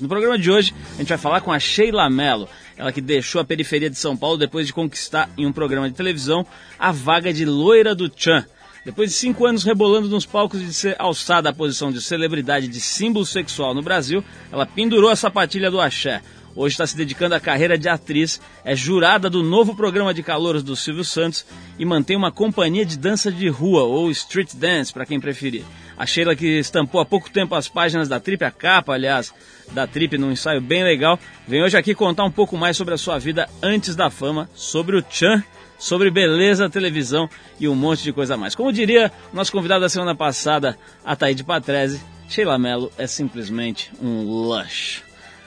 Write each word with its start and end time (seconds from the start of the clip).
No 0.00 0.08
programa 0.08 0.38
de 0.38 0.50
hoje, 0.50 0.74
a 0.94 0.98
gente 0.98 1.08
vai 1.08 1.18
falar 1.18 1.40
com 1.40 1.52
a 1.52 1.58
Sheila 1.58 2.10
Mello, 2.10 2.48
ela 2.76 2.92
que 2.92 3.00
deixou 3.00 3.40
a 3.40 3.44
periferia 3.44 3.88
de 3.88 3.96
São 3.96 4.16
Paulo 4.16 4.36
depois 4.36 4.66
de 4.66 4.72
conquistar 4.72 5.30
em 5.38 5.46
um 5.46 5.52
programa 5.52 5.88
de 5.88 5.94
televisão 5.94 6.44
a 6.78 6.90
vaga 6.90 7.32
de 7.32 7.44
loira 7.44 7.94
do 7.94 8.10
Chan. 8.14 8.44
Depois 8.84 9.10
de 9.10 9.16
cinco 9.16 9.46
anos 9.46 9.64
rebolando 9.64 10.08
nos 10.08 10.26
palcos 10.26 10.60
e 10.60 10.64
de 10.64 10.74
ser 10.74 10.96
alçada 10.98 11.48
à 11.48 11.52
posição 11.52 11.90
de 11.90 12.02
celebridade 12.02 12.68
de 12.68 12.80
símbolo 12.80 13.24
sexual 13.24 13.72
no 13.72 13.82
Brasil, 13.82 14.22
ela 14.52 14.66
pendurou 14.66 15.08
a 15.08 15.16
sapatilha 15.16 15.70
do 15.70 15.80
axé. 15.80 16.20
Hoje 16.56 16.74
está 16.74 16.86
se 16.86 16.96
dedicando 16.96 17.34
à 17.34 17.40
carreira 17.40 17.78
de 17.78 17.88
atriz, 17.88 18.40
é 18.64 18.76
jurada 18.76 19.30
do 19.30 19.42
novo 19.42 19.74
programa 19.74 20.12
de 20.12 20.22
calouros 20.22 20.62
do 20.62 20.76
Silvio 20.76 21.04
Santos 21.04 21.44
e 21.78 21.84
mantém 21.84 22.16
uma 22.16 22.30
companhia 22.30 22.84
de 22.84 22.96
dança 22.98 23.32
de 23.32 23.48
rua, 23.48 23.82
ou 23.82 24.10
street 24.10 24.54
dance, 24.54 24.92
para 24.92 25.06
quem 25.06 25.18
preferir. 25.18 25.64
A 25.96 26.06
Sheila, 26.06 26.34
que 26.34 26.58
estampou 26.58 27.00
há 27.00 27.04
pouco 27.04 27.30
tempo 27.30 27.54
as 27.54 27.68
páginas 27.68 28.08
da 28.08 28.18
Trip, 28.18 28.44
a 28.44 28.50
capa, 28.50 28.94
aliás, 28.94 29.32
da 29.72 29.86
Trip, 29.86 30.18
num 30.18 30.32
ensaio 30.32 30.60
bem 30.60 30.82
legal, 30.82 31.18
vem 31.46 31.62
hoje 31.62 31.76
aqui 31.76 31.94
contar 31.94 32.24
um 32.24 32.30
pouco 32.30 32.56
mais 32.56 32.76
sobre 32.76 32.94
a 32.94 32.98
sua 32.98 33.18
vida 33.18 33.48
antes 33.62 33.94
da 33.94 34.10
fama, 34.10 34.50
sobre 34.54 34.96
o 34.96 35.04
Chan, 35.08 35.42
sobre 35.78 36.10
beleza, 36.10 36.70
televisão 36.70 37.28
e 37.60 37.68
um 37.68 37.74
monte 37.74 38.02
de 38.02 38.12
coisa 38.12 38.36
mais. 38.36 38.54
Como 38.54 38.72
diria 38.72 39.12
nosso 39.32 39.52
convidado 39.52 39.82
da 39.82 39.88
semana 39.88 40.14
passada, 40.14 40.76
Ataíde 41.04 41.44
Patrese, 41.44 42.00
Sheila 42.28 42.58
Mello 42.58 42.90
é 42.98 43.06
simplesmente 43.06 43.92
um 44.02 44.22
lush. 44.22 45.02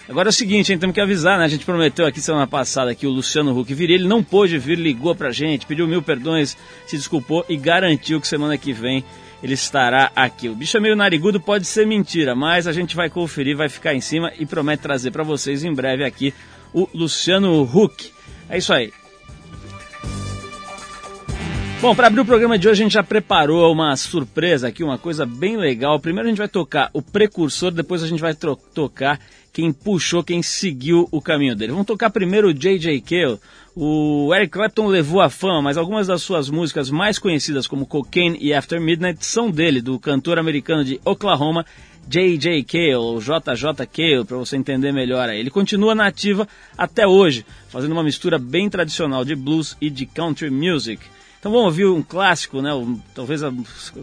Agora 0.09 0.29
é 0.29 0.31
o 0.31 0.33
seguinte, 0.33 0.71
hein, 0.71 0.79
temos 0.79 0.93
que 0.93 1.01
avisar, 1.01 1.37
né? 1.37 1.43
A 1.43 1.49
gente 1.49 1.65
prometeu 1.65 2.05
aqui 2.05 2.21
semana 2.21 2.47
passada 2.47 2.95
que 2.95 3.05
o 3.05 3.09
Luciano 3.09 3.57
Huck 3.57 3.73
viria, 3.73 3.95
ele 3.97 4.07
não 4.07 4.23
pôde 4.23 4.57
vir, 4.57 4.77
ligou 4.77 5.13
pra 5.13 5.31
gente, 5.31 5.65
pediu 5.65 5.85
mil 5.85 6.01
perdões, 6.01 6.55
se 6.85 6.95
desculpou 6.95 7.43
e 7.49 7.57
garantiu 7.57 8.21
que 8.21 8.27
semana 8.27 8.57
que 8.57 8.71
vem 8.71 9.03
ele 9.41 9.53
estará 9.53 10.11
aqui. 10.15 10.49
O 10.49 10.55
bicho 10.55 10.77
é 10.77 10.79
meio 10.79 10.95
narigudo, 10.95 11.39
pode 11.39 11.65
ser 11.65 11.85
mentira, 11.85 12.35
mas 12.35 12.67
a 12.67 12.71
gente 12.71 12.95
vai 12.95 13.09
conferir, 13.09 13.55
vai 13.55 13.69
ficar 13.69 13.93
em 13.93 14.01
cima 14.01 14.31
e 14.37 14.45
promete 14.45 14.83
trazer 14.83 15.11
para 15.11 15.23
vocês 15.23 15.63
em 15.63 15.73
breve 15.73 16.03
aqui 16.03 16.33
o 16.73 16.87
Luciano 16.93 17.61
Huck. 17.63 18.11
É 18.49 18.57
isso 18.57 18.73
aí. 18.73 18.91
Bom, 21.79 21.93
para 21.93 22.07
abrir 22.07 22.21
o 22.21 22.25
programa 22.25 22.57
de 22.57 22.67
hoje 22.67 22.81
a 22.81 22.85
gente 22.85 22.93
já 22.93 23.03
preparou 23.03 23.71
uma 23.71 23.95
surpresa 23.95 24.67
aqui, 24.67 24.83
uma 24.83 24.97
coisa 24.97 25.27
bem 25.27 25.57
legal. 25.57 25.99
Primeiro 25.99 26.27
a 26.27 26.31
gente 26.31 26.39
vai 26.39 26.47
tocar 26.47 26.89
o 26.91 27.03
precursor, 27.03 27.69
depois 27.69 28.01
a 28.01 28.07
gente 28.07 28.19
vai 28.19 28.33
tocar 28.33 29.19
quem 29.53 29.71
puxou, 29.71 30.23
quem 30.23 30.41
seguiu 30.41 31.07
o 31.11 31.21
caminho 31.21 31.55
dele. 31.55 31.73
Vamos 31.73 31.85
tocar 31.85 32.09
primeiro 32.09 32.49
o 32.49 32.53
J.J. 32.53 32.99
Cale. 33.01 33.39
O 33.79 34.33
Eric 34.33 34.53
Clapton 34.53 34.87
levou 34.87 35.21
a 35.21 35.29
fama, 35.29 35.61
mas 35.61 35.77
algumas 35.77 36.07
das 36.07 36.23
suas 36.23 36.49
músicas 36.49 36.89
mais 36.89 37.19
conhecidas, 37.19 37.67
como 37.67 37.85
Cocaine 37.85 38.35
e 38.41 38.51
After 38.51 38.81
Midnight, 38.81 39.23
são 39.23 39.51
dele, 39.51 39.83
do 39.83 39.99
cantor 39.99 40.39
americano 40.39 40.83
de 40.83 40.99
Oklahoma, 41.05 41.63
J.J. 42.07 42.63
Cale, 42.63 42.95
ou 42.95 43.19
JJ 43.19 43.85
Cale, 43.93 44.25
para 44.25 44.35
você 44.35 44.57
entender 44.57 44.91
melhor. 44.91 45.29
Ele 45.29 45.51
continua 45.51 45.93
na 45.93 46.07
ativa 46.07 46.47
até 46.75 47.05
hoje, 47.05 47.45
fazendo 47.69 47.91
uma 47.91 48.01
mistura 48.01 48.39
bem 48.39 48.67
tradicional 48.67 49.23
de 49.23 49.35
blues 49.35 49.77
e 49.79 49.91
de 49.91 50.07
country 50.07 50.49
music. 50.49 51.05
Então 51.39 51.51
vamos 51.51 51.67
ouvir 51.67 51.85
um 51.85 52.01
clássico, 52.01 52.63
né? 52.63 52.71
talvez, 53.13 53.43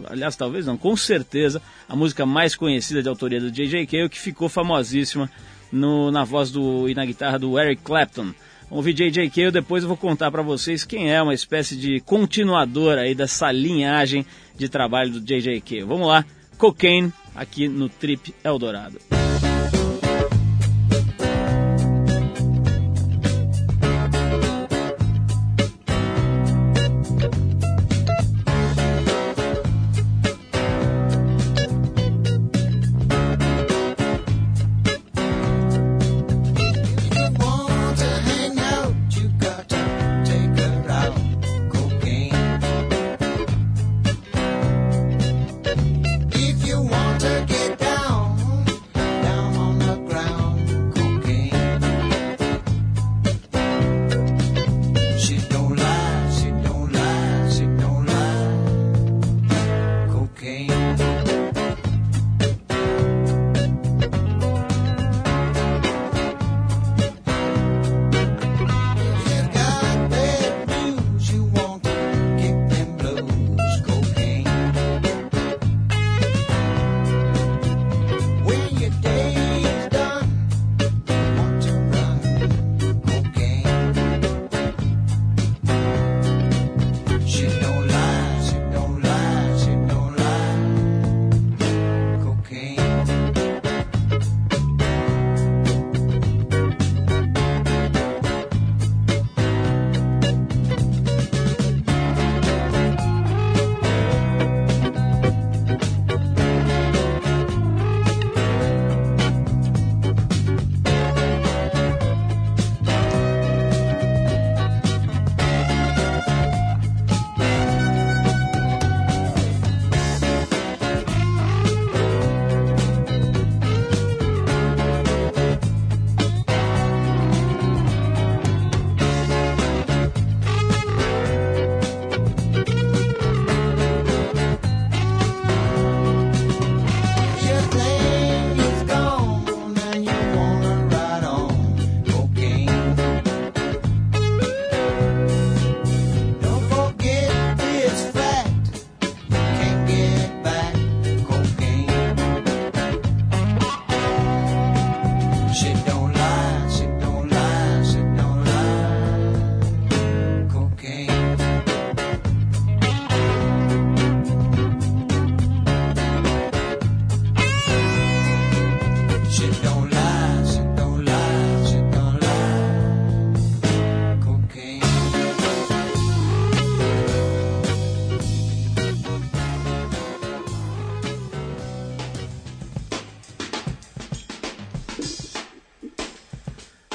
aliás, 0.05 0.37
talvez 0.37 0.65
não, 0.65 0.77
com 0.77 0.95
certeza, 0.95 1.61
a 1.89 1.97
música 1.97 2.25
mais 2.25 2.55
conhecida 2.55 3.03
de 3.03 3.09
autoria 3.09 3.41
do 3.41 3.51
J.J. 3.51 3.85
Cale, 3.87 4.07
que 4.07 4.21
ficou 4.21 4.47
famosíssima 4.47 5.29
no, 5.69 6.11
na 6.11 6.23
voz 6.23 6.49
do, 6.49 6.87
e 6.87 6.95
na 6.95 7.05
guitarra 7.05 7.37
do 7.37 7.59
Eric 7.59 7.81
Clapton. 7.83 8.33
Vamos 8.69 8.85
ouvir. 8.85 9.29
Cale, 9.29 9.51
depois 9.51 9.83
eu 9.83 9.87
vou 9.87 9.97
contar 9.97 10.31
para 10.31 10.41
vocês 10.41 10.83
quem 10.83 11.11
é 11.11 11.21
uma 11.21 11.33
espécie 11.33 11.75
de 11.75 11.99
continuador 12.01 12.97
aí 12.97 13.13
dessa 13.13 13.51
linhagem 13.51 14.25
de 14.55 14.67
trabalho 14.69 15.11
do 15.11 15.19
J.J. 15.19 15.61
Cale. 15.61 15.83
Vamos 15.83 16.07
lá, 16.07 16.25
Cocaine, 16.57 17.11
aqui 17.35 17.67
no 17.67 17.89
Trip 17.89 18.33
Eldorado. 18.43 19.24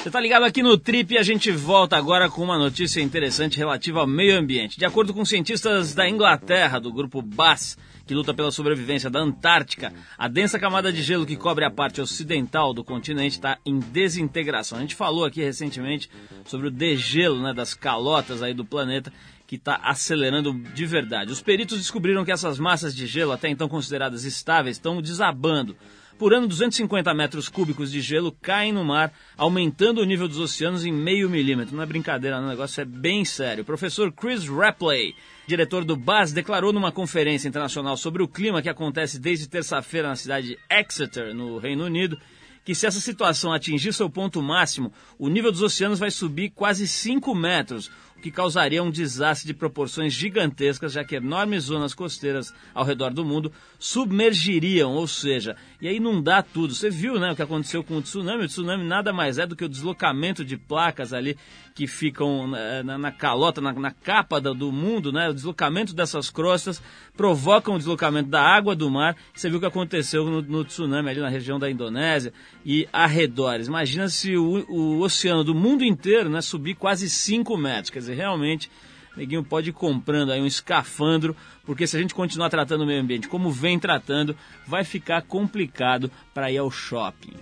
Você 0.00 0.10
tá 0.10 0.18
ligado 0.18 0.44
aqui 0.44 0.62
no 0.62 0.78
Trip 0.78 1.12
e 1.12 1.18
a 1.18 1.22
gente 1.22 1.52
volta 1.52 1.94
agora 1.94 2.30
com 2.30 2.42
uma 2.42 2.56
notícia 2.56 3.02
interessante 3.02 3.58
relativa 3.58 4.00
ao 4.00 4.06
meio 4.06 4.38
ambiente. 4.38 4.78
De 4.78 4.86
acordo 4.86 5.12
com 5.12 5.26
cientistas 5.26 5.92
da 5.92 6.08
Inglaterra, 6.08 6.78
do 6.78 6.90
grupo 6.90 7.20
BAS, 7.20 7.76
que 8.06 8.14
luta 8.14 8.32
pela 8.32 8.50
sobrevivência 8.50 9.10
da 9.10 9.20
Antártica, 9.20 9.92
a 10.16 10.26
densa 10.26 10.58
camada 10.58 10.90
de 10.90 11.02
gelo 11.02 11.26
que 11.26 11.36
cobre 11.36 11.66
a 11.66 11.70
parte 11.70 12.00
ocidental 12.00 12.72
do 12.72 12.82
continente 12.82 13.32
está 13.32 13.58
em 13.66 13.78
desintegração. 13.78 14.78
A 14.78 14.80
gente 14.80 14.94
falou 14.94 15.26
aqui 15.26 15.42
recentemente 15.42 16.08
sobre 16.46 16.68
o 16.68 16.70
degelo 16.70 17.42
né, 17.42 17.52
das 17.52 17.74
calotas 17.74 18.42
aí 18.42 18.54
do 18.54 18.64
planeta 18.64 19.12
que 19.46 19.56
está 19.56 19.80
acelerando 19.82 20.54
de 20.54 20.86
verdade. 20.86 21.30
Os 21.30 21.42
peritos 21.42 21.76
descobriram 21.76 22.24
que 22.24 22.32
essas 22.32 22.58
massas 22.58 22.96
de 22.96 23.06
gelo, 23.06 23.32
até 23.32 23.50
então 23.50 23.68
consideradas 23.68 24.24
estáveis, 24.24 24.78
estão 24.78 25.02
desabando. 25.02 25.76
Por 26.20 26.34
ano, 26.34 26.46
250 26.46 27.14
metros 27.14 27.48
cúbicos 27.48 27.90
de 27.90 28.02
gelo 28.02 28.30
caem 28.30 28.74
no 28.74 28.84
mar, 28.84 29.10
aumentando 29.38 30.02
o 30.02 30.04
nível 30.04 30.28
dos 30.28 30.38
oceanos 30.38 30.84
em 30.84 30.92
meio 30.92 31.30
milímetro. 31.30 31.74
Não 31.74 31.82
é 31.82 31.86
brincadeira, 31.86 32.38
não, 32.38 32.46
o 32.46 32.50
negócio 32.50 32.82
é 32.82 32.84
bem 32.84 33.24
sério. 33.24 33.62
O 33.62 33.64
professor 33.64 34.12
Chris 34.12 34.46
Rapley, 34.46 35.14
diretor 35.46 35.82
do 35.82 35.96
BAS, 35.96 36.30
declarou 36.30 36.74
numa 36.74 36.92
conferência 36.92 37.48
internacional 37.48 37.96
sobre 37.96 38.22
o 38.22 38.28
clima 38.28 38.60
que 38.60 38.68
acontece 38.68 39.18
desde 39.18 39.48
terça-feira 39.48 40.08
na 40.08 40.14
cidade 40.14 40.48
de 40.48 40.58
Exeter, 40.68 41.34
no 41.34 41.56
Reino 41.56 41.86
Unido, 41.86 42.18
que 42.66 42.74
se 42.74 42.86
essa 42.86 43.00
situação 43.00 43.50
atingir 43.50 43.94
seu 43.94 44.10
ponto 44.10 44.42
máximo, 44.42 44.92
o 45.18 45.30
nível 45.30 45.50
dos 45.50 45.62
oceanos 45.62 45.98
vai 45.98 46.10
subir 46.10 46.50
quase 46.50 46.86
5 46.86 47.34
metros, 47.34 47.90
que 48.20 48.30
causaria 48.30 48.82
um 48.82 48.90
desastre 48.90 49.46
de 49.46 49.54
proporções 49.54 50.12
gigantescas, 50.12 50.92
já 50.92 51.04
que 51.04 51.16
enormes 51.16 51.64
zonas 51.64 51.94
costeiras 51.94 52.54
ao 52.74 52.84
redor 52.84 53.12
do 53.12 53.24
mundo 53.24 53.52
submergiriam, 53.78 54.92
ou 54.92 55.06
seja, 55.06 55.56
ia 55.80 55.92
inundar 55.92 56.44
tudo. 56.44 56.74
Você 56.74 56.90
viu 56.90 57.18
né, 57.18 57.32
o 57.32 57.36
que 57.36 57.42
aconteceu 57.42 57.82
com 57.82 57.96
o 57.96 58.02
tsunami? 58.02 58.44
O 58.44 58.48
tsunami 58.48 58.84
nada 58.84 59.12
mais 59.12 59.38
é 59.38 59.46
do 59.46 59.56
que 59.56 59.64
o 59.64 59.68
deslocamento 59.68 60.44
de 60.44 60.56
placas 60.56 61.12
ali 61.12 61.36
que 61.74 61.86
ficam 61.86 62.46
na, 62.46 62.82
na, 62.82 62.98
na 62.98 63.12
calota, 63.12 63.60
na, 63.60 63.72
na 63.72 63.90
capa 63.90 64.40
do, 64.40 64.54
do, 64.54 64.72
mundo, 64.72 65.12
né? 65.12 65.28
O 65.28 65.34
deslocamento 65.34 65.94
dessas 65.94 66.30
crostas 66.30 66.82
provocam 67.16 67.74
o 67.74 67.78
deslocamento 67.78 68.28
da 68.28 68.42
água 68.42 68.74
do 68.74 68.90
mar. 68.90 69.16
Você 69.34 69.48
viu 69.48 69.58
o 69.58 69.60
que 69.60 69.66
aconteceu 69.66 70.24
no, 70.24 70.42
no 70.42 70.64
tsunami 70.64 71.10
ali 71.10 71.20
na 71.20 71.28
região 71.28 71.58
da 71.58 71.70
Indonésia 71.70 72.32
e 72.64 72.88
arredores. 72.92 73.68
Imagina 73.68 74.08
se 74.08 74.36
o, 74.36 74.64
o 74.68 75.00
oceano 75.00 75.44
do 75.44 75.54
mundo 75.54 75.84
inteiro 75.84 76.28
né, 76.28 76.40
subir 76.40 76.74
quase 76.74 77.08
5 77.08 77.56
metros. 77.56 77.90
Quer 77.90 78.00
dizer, 78.00 78.14
realmente, 78.14 78.70
neguinho 79.16 79.44
pode 79.44 79.70
ir 79.70 79.72
comprando 79.72 80.32
aí 80.32 80.40
um 80.40 80.46
escafandro, 80.46 81.36
porque 81.64 81.86
se 81.86 81.96
a 81.96 82.00
gente 82.00 82.14
continuar 82.14 82.50
tratando 82.50 82.82
o 82.82 82.86
meio 82.86 83.00
ambiente 83.00 83.28
como 83.28 83.50
vem 83.50 83.78
tratando, 83.78 84.36
vai 84.66 84.84
ficar 84.84 85.22
complicado 85.22 86.10
para 86.34 86.50
ir 86.50 86.58
ao 86.58 86.70
shopping. 86.70 87.34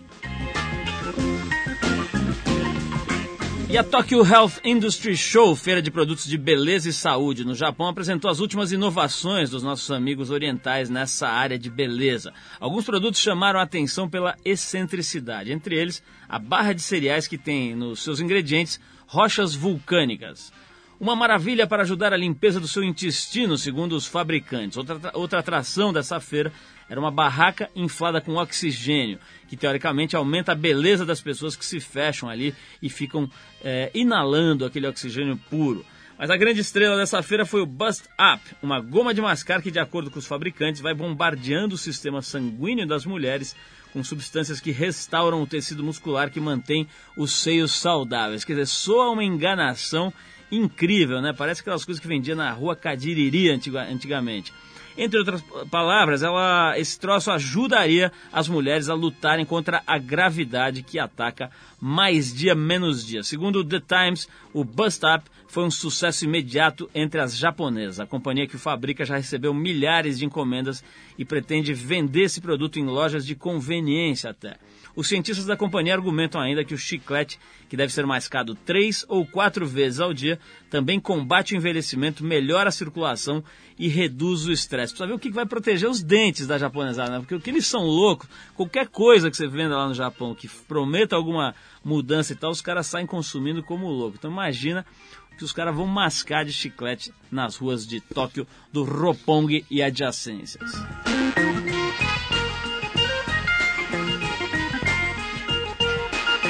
E 3.71 3.77
a 3.77 3.85
Tokyo 3.85 4.25
Health 4.25 4.61
Industry 4.65 5.15
Show, 5.15 5.55
feira 5.55 5.83
de 5.83 5.91
produtos 5.91 6.25
de 6.25 6.39
beleza 6.39 6.89
e 6.89 6.93
saúde 6.93 7.45
no 7.45 7.55
Japão, 7.55 7.87
apresentou 7.87 8.31
as 8.31 8.41
últimas 8.41 8.73
inovações 8.73 9.51
dos 9.51 9.63
nossos 9.63 9.91
amigos 9.91 10.31
orientais 10.31 10.89
nessa 10.89 11.29
área 11.29 11.59
de 11.59 11.69
beleza. 11.69 12.33
Alguns 12.59 12.87
produtos 12.87 13.21
chamaram 13.21 13.61
a 13.61 13.65
atenção 13.65 14.09
pela 14.09 14.35
excentricidade, 14.43 15.53
entre 15.53 15.77
eles 15.77 16.03
a 16.27 16.39
barra 16.39 16.73
de 16.73 16.81
cereais 16.81 17.29
que 17.29 17.37
tem 17.37 17.77
nos 17.77 18.03
seus 18.03 18.21
ingredientes 18.21 18.81
rochas 19.07 19.55
vulcânicas. 19.55 20.51
Uma 20.99 21.15
maravilha 21.15 21.67
para 21.67 21.83
ajudar 21.83 22.15
a 22.15 22.17
limpeza 22.17 22.59
do 22.59 22.67
seu 22.67 22.83
intestino, 22.83 23.59
segundo 23.59 23.95
os 23.95 24.07
fabricantes. 24.07 24.79
Outra, 24.79 25.11
outra 25.13 25.39
atração 25.41 25.93
dessa 25.93 26.19
feira 26.19 26.51
era 26.89 26.99
uma 26.99 27.11
barraca 27.11 27.71
inflada 27.75 28.21
com 28.21 28.37
oxigênio, 28.37 29.19
que 29.49 29.57
teoricamente 29.57 30.17
aumenta 30.17 30.53
a 30.53 30.55
beleza 30.55 31.05
das 31.05 31.21
pessoas 31.21 31.57
que 31.57 31.65
se 31.65 31.81
fecham 31.81 32.29
ali 32.29 32.55
e 32.83 32.89
ficam 32.89 33.31
é, 33.63 33.91
inalando 33.95 34.65
aquele 34.65 34.87
oxigênio 34.87 35.37
puro. 35.51 35.85
Mas 36.19 36.31
a 36.31 36.37
grande 36.37 36.61
estrela 36.61 36.97
dessa 36.97 37.23
feira 37.23 37.47
foi 37.47 37.61
o 37.61 37.67
Bust 37.67 38.09
Up, 38.19 38.43
uma 38.61 38.81
goma 38.81 39.15
de 39.15 39.21
mascar 39.21 39.63
que, 39.63 39.71
de 39.71 39.79
acordo 39.79 40.11
com 40.11 40.19
os 40.19 40.27
fabricantes, 40.27 40.81
vai 40.81 40.93
bombardeando 40.93 41.77
o 41.77 41.79
sistema 41.79 42.21
sanguíneo 42.21 42.89
das 42.89 43.07
mulheres 43.07 43.55
com 43.93 44.03
substâncias 44.03 44.61
que 44.61 44.73
restauram 44.73 45.41
o 45.41 45.47
tecido 45.47 45.85
muscular 45.85 46.31
que 46.31 46.41
mantém 46.41 46.89
os 47.17 47.31
seios 47.31 47.73
saudáveis. 47.73 48.45
Quer 48.45 48.55
dizer, 48.55 48.67
soa 48.67 49.11
uma 49.11 49.23
enganação 49.23 50.13
incrível, 50.51 51.21
né? 51.21 51.33
Parece 51.33 51.61
aquelas 51.61 51.85
coisas 51.85 52.01
que 52.01 52.09
vendia 52.09 52.35
na 52.35 52.51
rua 52.51 52.75
Cadiriri 52.75 53.49
antigamente. 53.51 54.53
Entre 54.99 55.17
outras 55.17 55.41
palavras, 55.71 56.25
ela, 56.25 56.77
esse 56.77 56.99
troço 56.99 57.31
ajudaria 57.31 58.11
as 58.33 58.49
mulheres 58.49 58.89
a 58.89 58.95
lutarem 58.95 59.47
contra 59.47 59.81
a 59.87 59.97
gravidade 59.97 60.83
que 60.83 60.99
ataca 60.99 61.53
mais 61.81 62.35
dia 62.35 62.53
menos 62.53 63.07
dia. 63.07 63.23
Segundo 63.23 63.61
o 63.61 63.65
The 63.65 63.81
Times, 63.81 64.29
o 64.53 64.65
Bust 64.65 65.01
Up 65.07 65.31
foi 65.47 65.63
um 65.63 65.71
sucesso 65.71 66.25
imediato 66.25 66.91
entre 66.93 67.21
as 67.21 67.39
japonesas. 67.39 68.01
A 68.01 68.07
companhia 68.07 68.49
que 68.49 68.57
o 68.57 68.59
fabrica 68.59 69.05
já 69.05 69.17
recebeu 69.17 69.55
milhares 69.55 70.19
de 70.19 70.25
encomendas 70.25 70.83
e 71.17 71.25
pretende 71.25 71.73
vender 71.73 72.25
esse 72.25 72.41
produto 72.41 72.81
em 72.81 72.85
lojas 72.85 73.25
de 73.25 73.37
conveniência 73.37 74.31
até. 74.31 74.57
Os 74.99 75.07
cientistas 75.07 75.47
da 75.47 75.57
companhia 75.57 75.95
argumentam 75.95 76.41
ainda 76.41 76.65
que 76.65 76.75
o 76.75 76.77
chiclete, 76.77 77.39
que 77.69 77.77
deve 77.77 77.93
ser 77.93 78.05
mascado 78.05 78.57
três 78.57 79.05
ou 79.09 79.25
quatro 79.25 79.65
vezes 79.65 80.01
ao 80.01 80.13
dia, 80.13 80.41
também 80.69 80.99
combate 80.99 81.55
o 81.55 81.57
envelhecimento, 81.57 82.25
melhora 82.25 82.69
a 82.69 82.73
circulação 82.73 83.45
e 83.79 83.87
reduz 83.87 84.45
o 84.45 84.51
estresse. 84.51 84.93
Precisa 84.93 85.07
ver 85.07 85.15
o 85.15 85.19
que 85.21 85.31
vai 85.31 85.47
proteger 85.47 85.89
os 85.89 86.03
dentes 86.03 86.49
da 86.49 86.59
japonesada, 86.59 87.13
né? 87.13 87.19
porque 87.21 87.37
o 87.37 87.41
que 87.41 87.49
eles 87.49 87.65
são 87.65 87.85
loucos, 87.85 88.29
qualquer 88.57 88.89
coisa 88.89 89.31
que 89.31 89.37
você 89.37 89.47
venda 89.47 89.77
lá 89.77 89.87
no 89.87 89.95
Japão 89.95 90.35
que 90.35 90.49
prometa 90.49 91.15
alguma 91.15 91.55
mudança 91.85 92.33
e 92.33 92.37
tal, 92.37 92.51
os 92.51 92.61
caras 92.61 92.89
saem 92.89 93.07
consumindo 93.07 93.63
como 93.63 93.87
louco. 93.87 94.17
Então 94.19 94.33
imagina 94.33 94.85
que 95.39 95.45
os 95.45 95.53
caras 95.53 95.77
vão 95.77 95.87
mascar 95.87 96.45
de 96.45 96.53
chiclete 96.53 97.15
nas 97.31 97.55
ruas 97.55 97.87
de 97.87 98.01
Tóquio, 98.01 98.49
do 98.73 98.83
Roppongi 98.83 99.65
e 99.71 99.81
adjacências. 99.81 100.73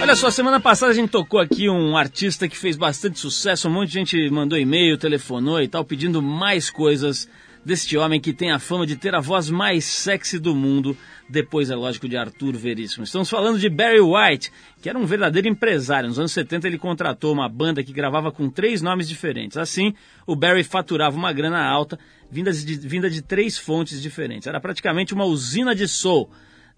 Olha 0.01 0.15
só, 0.15 0.31
semana 0.31 0.61
passada 0.61 0.93
a 0.93 0.95
gente 0.95 1.11
tocou 1.11 1.41
aqui 1.41 1.69
um 1.69 1.97
artista 1.97 2.49
que 2.49 2.57
fez 2.57 2.77
bastante 2.77 3.19
sucesso, 3.19 3.69
um 3.69 3.73
monte 3.73 3.89
de 3.89 3.95
gente 3.95 4.31
mandou 4.31 4.57
e-mail, 4.57 4.97
telefonou 4.97 5.61
e 5.61 5.67
tal, 5.67 5.85
pedindo 5.85 6.23
mais 6.23 6.71
coisas 6.71 7.29
deste 7.65 7.99
homem 7.99 8.21
que 8.21 8.33
tem 8.33 8.51
a 8.51 8.59
fama 8.59 8.87
de 8.87 8.97
ter 8.97 9.15
a 9.15 9.21
voz 9.21 9.51
mais 9.51 9.85
sexy 9.85 10.39
do 10.39 10.55
mundo, 10.55 10.97
depois, 11.29 11.69
é 11.69 11.75
lógico, 11.75 12.09
de 12.09 12.17
Arthur 12.17 12.57
Veríssimo. 12.57 13.05
Estamos 13.05 13.29
falando 13.29 13.59
de 13.59 13.69
Barry 13.69 14.01
White, 14.01 14.51
que 14.81 14.89
era 14.89 14.99
um 14.99 15.05
verdadeiro 15.05 15.49
empresário. 15.49 16.09
Nos 16.09 16.19
anos 16.19 16.33
70 16.33 16.67
ele 16.67 16.79
contratou 16.79 17.33
uma 17.33 17.49
banda 17.49 17.83
que 17.83 17.93
gravava 17.93 18.33
com 18.33 18.49
três 18.49 18.81
nomes 18.81 19.09
diferentes. 19.09 19.59
Assim, 19.59 19.93
o 20.27 20.35
Barry 20.35 20.65
faturava 20.65 21.17
uma 21.17 21.33
grana 21.33 21.63
alta, 21.63 21.99
vinda 22.31 22.53
de, 22.53 22.79
vinda 22.79 23.11
de 23.11 23.21
três 23.21 23.59
fontes 23.59 24.01
diferentes. 24.01 24.47
Era 24.47 24.61
praticamente 24.61 25.13
uma 25.13 25.25
usina 25.25 25.75
de 25.75 25.87
soul. 25.87 26.31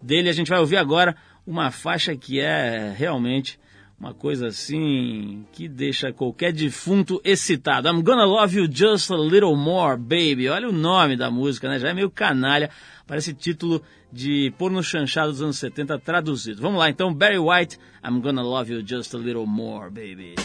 Dele 0.02 0.30
a 0.30 0.32
gente 0.32 0.48
vai 0.48 0.58
ouvir 0.58 0.78
agora 0.78 1.14
uma 1.50 1.72
faixa 1.72 2.14
que 2.16 2.38
é 2.38 2.94
realmente 2.96 3.58
uma 3.98 4.14
coisa 4.14 4.46
assim 4.46 5.44
que 5.52 5.68
deixa 5.68 6.12
qualquer 6.12 6.52
defunto 6.52 7.20
excitado. 7.24 7.88
I'm 7.88 8.02
gonna 8.02 8.24
love 8.24 8.56
you 8.56 8.68
just 8.72 9.10
a 9.10 9.16
little 9.16 9.56
more, 9.56 9.96
baby. 9.96 10.48
Olha 10.48 10.68
o 10.68 10.72
nome 10.72 11.16
da 11.16 11.30
música, 11.30 11.68
né? 11.68 11.78
Já 11.78 11.88
é 11.88 11.94
meio 11.94 12.08
canalha. 12.08 12.70
Parece 13.06 13.34
título 13.34 13.82
de 14.12 14.54
porno 14.56 14.82
chanchado 14.82 15.32
dos 15.32 15.42
anos 15.42 15.58
70 15.58 15.98
traduzido. 15.98 16.62
Vamos 16.62 16.78
lá 16.78 16.88
então, 16.88 17.12
Barry 17.12 17.38
White, 17.38 17.78
I'm 18.04 18.20
gonna 18.20 18.42
love 18.42 18.72
you 18.72 18.86
just 18.86 19.12
a 19.14 19.18
little 19.18 19.46
more, 19.46 19.90
baby. 19.90 20.36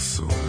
So. 0.00 0.39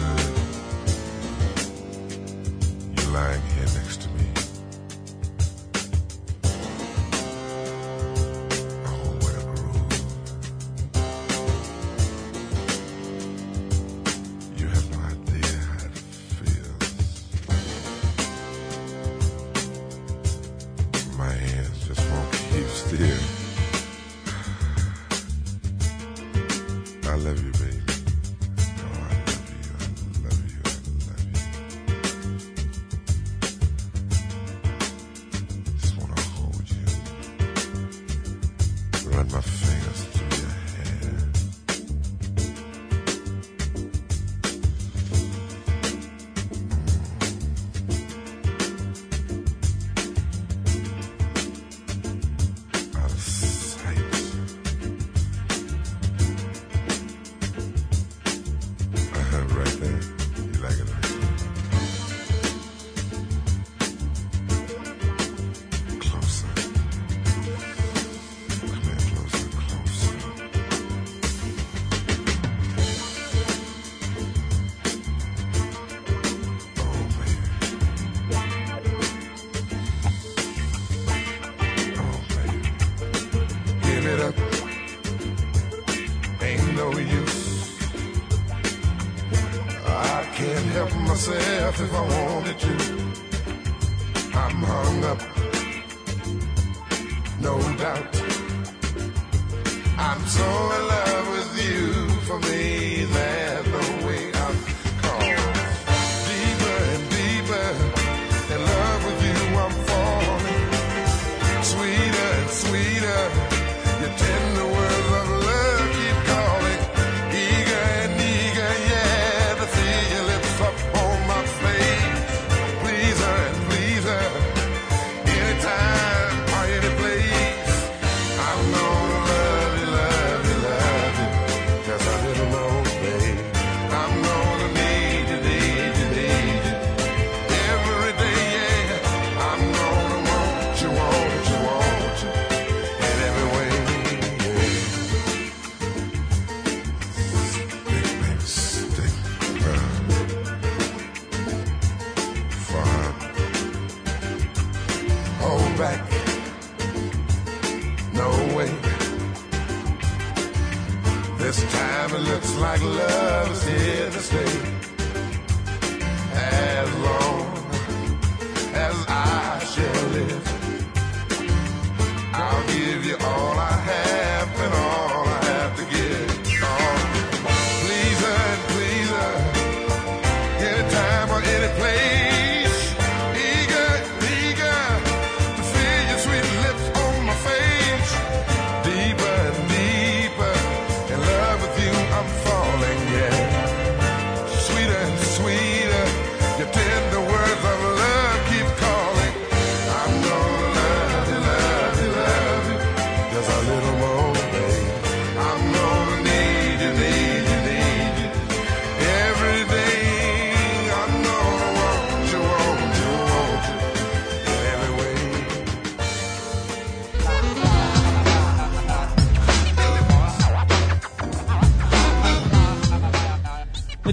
if 91.82 91.94
I 91.94 92.00
wanted 92.00 92.58
to. 92.60 92.81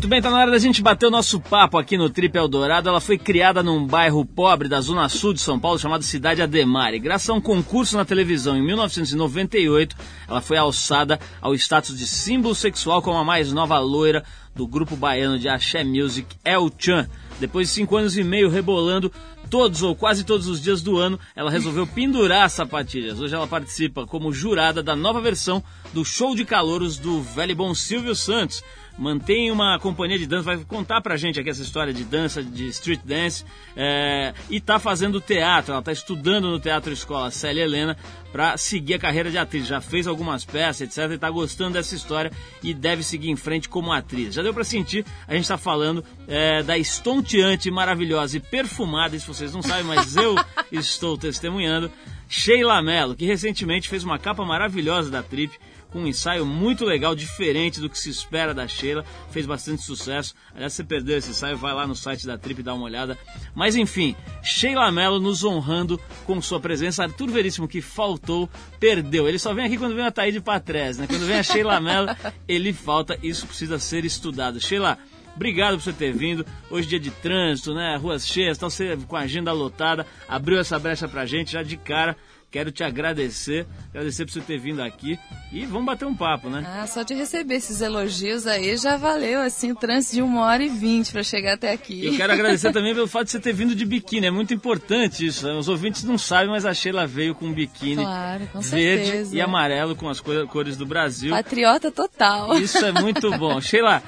Bem, 0.09 0.23
tá 0.23 0.31
na 0.31 0.39
hora 0.39 0.49
da 0.49 0.57
gente 0.57 0.81
bater 0.81 1.05
o 1.05 1.11
nosso 1.11 1.39
papo 1.39 1.77
aqui 1.77 1.95
no 1.95 2.09
Trip 2.09 2.35
Eldorado. 2.35 2.89
Ela 2.89 2.99
foi 2.99 3.15
criada 3.15 3.61
num 3.61 3.85
bairro 3.85 4.25
pobre 4.25 4.67
da 4.67 4.81
zona 4.81 5.07
sul 5.07 5.33
de 5.33 5.39
São 5.39 5.59
Paulo 5.59 5.77
chamado 5.77 6.03
Cidade 6.03 6.41
Ademar. 6.41 6.95
E 6.95 6.99
graças 6.99 7.29
a 7.29 7.33
um 7.33 7.39
concurso 7.39 7.95
na 7.95 8.03
televisão 8.03 8.57
em 8.57 8.65
1998, 8.65 9.95
ela 10.27 10.41
foi 10.41 10.57
alçada 10.57 11.19
ao 11.39 11.53
status 11.53 11.95
de 11.95 12.07
símbolo 12.07 12.55
sexual 12.55 13.03
como 13.03 13.19
a 13.19 13.23
mais 13.23 13.53
nova 13.53 13.77
loira 13.77 14.23
do 14.55 14.65
grupo 14.65 14.95
baiano 14.95 15.37
de 15.37 15.47
Axé 15.47 15.83
Music, 15.83 16.35
El 16.43 16.71
Chan. 16.75 17.07
Depois 17.39 17.67
de 17.67 17.73
cinco 17.75 17.95
anos 17.95 18.17
e 18.17 18.23
meio 18.23 18.49
rebolando 18.49 19.11
todos 19.47 19.83
ou 19.83 19.95
quase 19.95 20.23
todos 20.23 20.47
os 20.47 20.59
dias 20.59 20.81
do 20.81 20.97
ano, 20.97 21.19
ela 21.35 21.51
resolveu 21.51 21.85
pendurar 21.85 22.45
as 22.45 22.53
sapatilhas. 22.53 23.19
Hoje 23.19 23.35
ela 23.35 23.47
participa 23.47 24.07
como 24.07 24.33
jurada 24.33 24.81
da 24.81 24.95
nova 24.95 25.21
versão 25.21 25.63
do 25.93 26.03
show 26.03 26.35
de 26.35 26.45
calouros 26.45 26.97
do 26.97 27.21
velho 27.21 27.55
bom 27.55 27.75
Silvio 27.75 28.15
Santos. 28.15 28.63
Mantém 28.99 29.49
uma 29.49 29.79
companhia 29.79 30.19
de 30.19 30.27
dança, 30.27 30.43
vai 30.43 30.57
contar 30.65 30.99
pra 30.99 31.15
gente 31.15 31.39
aqui 31.39 31.49
essa 31.49 31.61
história 31.61 31.93
de 31.93 32.03
dança, 32.03 32.43
de 32.43 32.67
street 32.67 32.99
dance, 33.05 33.45
é, 33.73 34.33
e 34.49 34.59
tá 34.59 34.77
fazendo 34.77 35.21
teatro, 35.21 35.71
ela 35.71 35.81
tá 35.81 35.93
estudando 35.93 36.49
no 36.49 36.59
Teatro 36.59 36.91
Escola 36.91 37.31
Célia 37.31 37.63
Helena 37.63 37.95
para 38.29 38.57
seguir 38.57 38.95
a 38.95 38.99
carreira 38.99 39.31
de 39.31 39.37
atriz. 39.37 39.65
Já 39.65 39.79
fez 39.79 40.05
algumas 40.05 40.43
peças, 40.43 40.81
etc, 40.81 41.13
e 41.13 41.17
tá 41.17 41.29
gostando 41.29 41.75
dessa 41.75 41.95
história 41.95 42.29
e 42.61 42.73
deve 42.73 43.01
seguir 43.01 43.29
em 43.29 43.37
frente 43.37 43.69
como 43.69 43.93
atriz. 43.93 44.33
Já 44.33 44.43
deu 44.43 44.53
pra 44.53 44.65
sentir, 44.65 45.05
a 45.25 45.33
gente 45.33 45.47
tá 45.47 45.57
falando 45.57 46.03
é, 46.27 46.61
da 46.61 46.77
estonteante, 46.77 47.71
maravilhosa 47.71 48.35
e 48.35 48.41
perfumada, 48.41 49.15
isso 49.15 49.33
vocês 49.33 49.53
não 49.53 49.61
sabem, 49.61 49.85
mas 49.85 50.17
eu 50.17 50.35
estou 50.69 51.17
testemunhando, 51.17 51.89
Sheila 52.27 52.81
Mello, 52.81 53.15
que 53.15 53.25
recentemente 53.25 53.87
fez 53.87 54.03
uma 54.03 54.19
capa 54.19 54.43
maravilhosa 54.43 55.09
da 55.09 55.23
Trip, 55.23 55.57
com 55.91 56.01
um 56.01 56.07
ensaio 56.07 56.45
muito 56.45 56.85
legal, 56.85 57.15
diferente 57.15 57.79
do 57.79 57.89
que 57.89 57.97
se 57.97 58.09
espera 58.09 58.53
da 58.53 58.67
Sheila, 58.67 59.03
fez 59.31 59.45
bastante 59.45 59.81
sucesso. 59.81 60.35
Aliás, 60.53 60.73
se 60.73 60.77
você 60.77 60.83
perdeu 60.83 61.17
esse 61.17 61.31
ensaio, 61.31 61.57
vai 61.57 61.73
lá 61.73 61.87
no 61.87 61.95
site 61.95 62.27
da 62.27 62.37
Trip 62.37 62.59
e 62.59 62.63
dá 62.63 62.73
uma 62.73 62.85
olhada. 62.85 63.17
Mas 63.55 63.75
enfim, 63.75 64.15
Sheila 64.43 64.91
Mello 64.91 65.19
nos 65.19 65.43
honrando 65.43 65.99
com 66.25 66.41
sua 66.41 66.59
presença. 66.59 67.03
Arthur 67.03 67.29
Veríssimo, 67.29 67.67
que 67.67 67.81
faltou, 67.81 68.49
perdeu. 68.79 69.27
Ele 69.27 69.39
só 69.39 69.53
vem 69.53 69.65
aqui 69.65 69.77
quando 69.77 69.95
vem 69.95 70.05
a 70.05 70.11
Taíde 70.11 70.39
Patrese, 70.39 71.01
né? 71.01 71.07
Quando 71.07 71.25
vem 71.25 71.37
a 71.37 71.43
Sheila 71.43 71.79
Mello, 71.79 72.07
ele 72.47 72.71
falta. 72.73 73.17
Isso 73.23 73.47
precisa 73.47 73.79
ser 73.79 74.05
estudado. 74.05 74.59
Sheila, 74.59 74.97
Obrigado 75.35 75.75
por 75.75 75.83
você 75.83 75.93
ter 75.93 76.11
vindo. 76.11 76.45
Hoje 76.69 76.89
dia 76.89 76.99
de 76.99 77.11
trânsito, 77.11 77.73
né? 77.73 77.95
Ruas 77.95 78.27
cheias, 78.27 78.57
tal, 78.57 78.69
você 78.69 78.97
com 79.07 79.15
a 79.15 79.21
agenda 79.21 79.53
lotada, 79.53 80.05
abriu 80.27 80.59
essa 80.59 80.77
brecha 80.77 81.07
pra 81.07 81.25
gente 81.25 81.53
já 81.53 81.63
de 81.63 81.77
cara. 81.77 82.17
Quero 82.51 82.71
te 82.71 82.83
agradecer, 82.83 83.67
agradecer 83.91 84.25
por 84.25 84.31
você 84.33 84.41
ter 84.41 84.57
vindo 84.57 84.81
aqui 84.81 85.19
e 85.51 85.65
vamos 85.67 85.85
bater 85.85 86.05
um 86.05 86.15
papo, 86.15 86.49
né? 86.49 86.65
Ah, 86.67 86.87
só 86.87 87.03
de 87.03 87.13
receber 87.13 87.53
esses 87.55 87.79
elogios 87.79 88.47
aí 88.47 88.75
já 88.75 88.97
valeu, 88.97 89.39
assim, 89.41 89.71
o 89.71 89.75
trânsito 89.75 90.15
de 90.15 90.21
uma 90.23 90.41
hora 90.41 90.63
e 90.63 90.67
vinte 90.69 91.11
para 91.11 91.21
chegar 91.21 91.53
até 91.53 91.71
aqui. 91.71 92.07
Eu 92.07 92.17
quero 92.17 92.33
agradecer 92.33 92.73
também 92.73 92.95
pelo 92.95 93.07
fato 93.07 93.25
de 93.25 93.31
você 93.33 93.39
ter 93.39 93.53
vindo 93.53 93.75
de 93.75 93.85
biquíni, 93.85 94.25
é 94.25 94.31
muito 94.31 94.51
importante 94.51 95.23
isso. 95.27 95.45
né? 95.45 95.53
Os 95.53 95.69
ouvintes 95.69 96.03
não 96.03 96.17
sabem, 96.17 96.49
mas 96.49 96.65
a 96.65 96.73
Sheila 96.73 97.05
veio 97.05 97.35
com 97.35 97.45
um 97.45 97.53
biquíni 97.53 98.01
Claro, 98.03 98.47
com 98.51 98.61
verde 98.61 99.05
certeza. 99.05 99.35
e 99.35 99.41
amarelo 99.41 99.95
com 99.95 100.09
as 100.09 100.19
cor- 100.19 100.47
cores 100.47 100.75
do 100.75 100.87
Brasil. 100.87 101.29
Patriota 101.29 101.91
total. 101.91 102.57
Isso 102.57 102.83
é 102.83 102.91
muito 102.91 103.29
bom. 103.37 103.61
Sheila, 103.61 104.01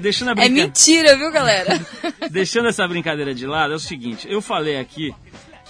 deixando 0.00 0.28
a 0.28 0.32
É 0.32 0.34
brincadeira. 0.36 0.66
mentira, 0.68 1.16
viu, 1.16 1.32
galera? 1.32 1.84
Deixando 2.30 2.68
essa 2.68 2.86
brincadeira 2.86 3.34
de 3.34 3.44
lado, 3.44 3.72
é 3.72 3.76
o 3.76 3.80
seguinte, 3.80 4.28
eu 4.30 4.40
falei 4.40 4.78
aqui 4.78 5.12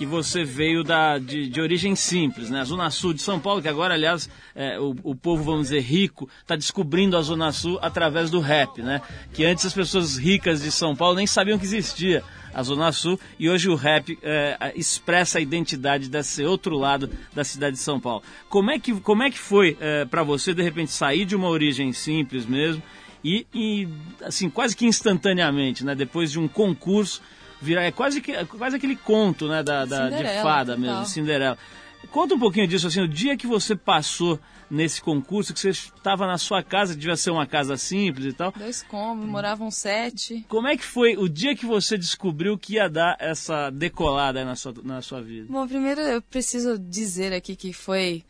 que 0.03 0.07
você 0.07 0.43
veio 0.43 0.83
da, 0.83 1.17
de, 1.17 1.49
de 1.49 1.61
origem 1.61 1.95
simples, 1.95 2.51
né? 2.51 2.63
A 2.63 2.65
Zona 2.65 2.91
Sul 2.91 3.15
de 3.15 3.23
São 3.23 3.39
Paulo, 3.39 3.63
que 3.63 3.69
agora, 3.69 3.95
aliás, 3.95 4.29
é, 4.53 4.77
o, 4.81 4.97
o 5.05 5.15
povo, 5.15 5.45
vamos 5.45 5.69
dizer, 5.69 5.79
rico, 5.79 6.29
está 6.41 6.57
descobrindo 6.57 7.17
a 7.17 7.23
Zona 7.23 7.53
Sul 7.53 7.79
através 7.81 8.29
do 8.29 8.41
rap, 8.41 8.83
né? 8.83 9.01
Que 9.33 9.45
antes 9.45 9.65
as 9.65 9.73
pessoas 9.73 10.17
ricas 10.17 10.61
de 10.61 10.73
São 10.73 10.97
Paulo 10.97 11.15
nem 11.15 11.27
sabiam 11.27 11.57
que 11.57 11.65
existia 11.65 12.25
a 12.53 12.65
Zona 12.65 12.91
Sul 12.91 13.17
e 13.39 13.49
hoje 13.49 13.69
o 13.69 13.77
rap 13.77 14.19
é, 14.25 14.73
expressa 14.75 15.39
a 15.39 15.41
identidade 15.41 16.09
desse 16.09 16.43
outro 16.43 16.77
lado 16.77 17.09
da 17.33 17.45
cidade 17.45 17.77
de 17.77 17.83
São 17.83 18.01
Paulo. 18.01 18.25
Como 18.49 18.73
é 18.73 18.81
que, 18.81 18.93
como 19.03 19.23
é 19.23 19.31
que 19.31 19.39
foi 19.39 19.77
é, 19.81 20.05
para 20.05 20.25
você, 20.25 20.53
de 20.53 20.65
repente, 20.65 20.91
sair 20.91 21.25
de 21.25 21.37
uma 21.37 21.47
origem 21.47 21.93
simples 21.93 22.45
mesmo 22.45 22.83
e, 23.25 23.47
e, 23.55 23.89
assim, 24.25 24.51
quase 24.51 24.77
que 24.77 24.85
instantaneamente, 24.85 25.85
né? 25.85 25.95
Depois 25.95 26.33
de 26.33 26.41
um 26.41 26.49
concurso, 26.49 27.23
virar, 27.63 27.83
é 27.85 27.91
quase, 27.93 28.21
que, 28.21 28.33
é 28.33 28.45
quase 28.45 28.77
aquele 28.77 28.97
conto, 28.97 29.49
né? 29.49 29.63
Da, 29.63 29.85
da- 29.85 30.11
de 30.11 30.43
fada 30.43 30.77
mesmo, 30.77 31.07
Cinderela. 31.07 31.57
Conta 32.11 32.35
um 32.35 32.39
pouquinho 32.39 32.67
disso, 32.67 32.89
assim, 32.89 33.01
o 33.01 33.09
dia 33.09 33.37
que 33.37 33.47
você 33.47 33.75
passou 33.77 34.39
nesse 34.69 35.01
concurso, 35.01 35.53
que 35.55 35.61
você 35.61 35.69
estava 35.71 36.27
na 36.27 36.37
sua 36.39 36.63
casa, 36.63 36.95
que 36.95 36.99
devia 37.01 37.17
ser 37.17 37.31
uma 37.31 37.47
casa 37.47 37.77
simples 37.77 38.27
e 38.27 38.33
tal. 38.33 38.53
Dois 38.57 38.83
cômodos, 38.83 39.31
moravam 39.31 39.71
sete. 39.71 40.45
Como 40.49 40.67
é 40.67 40.77
que 40.77 40.83
foi 40.85 41.17
o 41.17 41.29
dia 41.29 41.55
que 41.55 41.65
você 41.65 41.97
descobriu 41.97 42.59
que 42.59 42.75
ia 42.75 42.89
dar 42.89 43.17
essa 43.21 43.71
decolada 43.71 44.41
aí 44.41 44.45
na 44.45 44.57
sua, 44.57 44.75
na 44.83 45.01
sua 45.03 45.23
vida? 45.23 45.47
Bom, 45.49 45.67
primeiro 45.69 46.01
eu 46.01 46.21
preciso 46.23 46.79
dizer 46.79 47.33
aqui 47.33 47.55
que 47.55 47.73
foi 47.73 48.25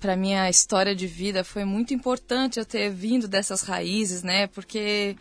para 0.00 0.16
minha 0.16 0.50
história 0.50 0.94
de 0.94 1.06
vida 1.06 1.44
foi 1.44 1.64
muito 1.64 1.94
importante 1.94 2.58
eu 2.58 2.64
ter 2.64 2.90
vindo 2.90 3.28
dessas 3.28 3.62
raízes, 3.62 4.22
né? 4.22 4.46
Porque 4.48 5.16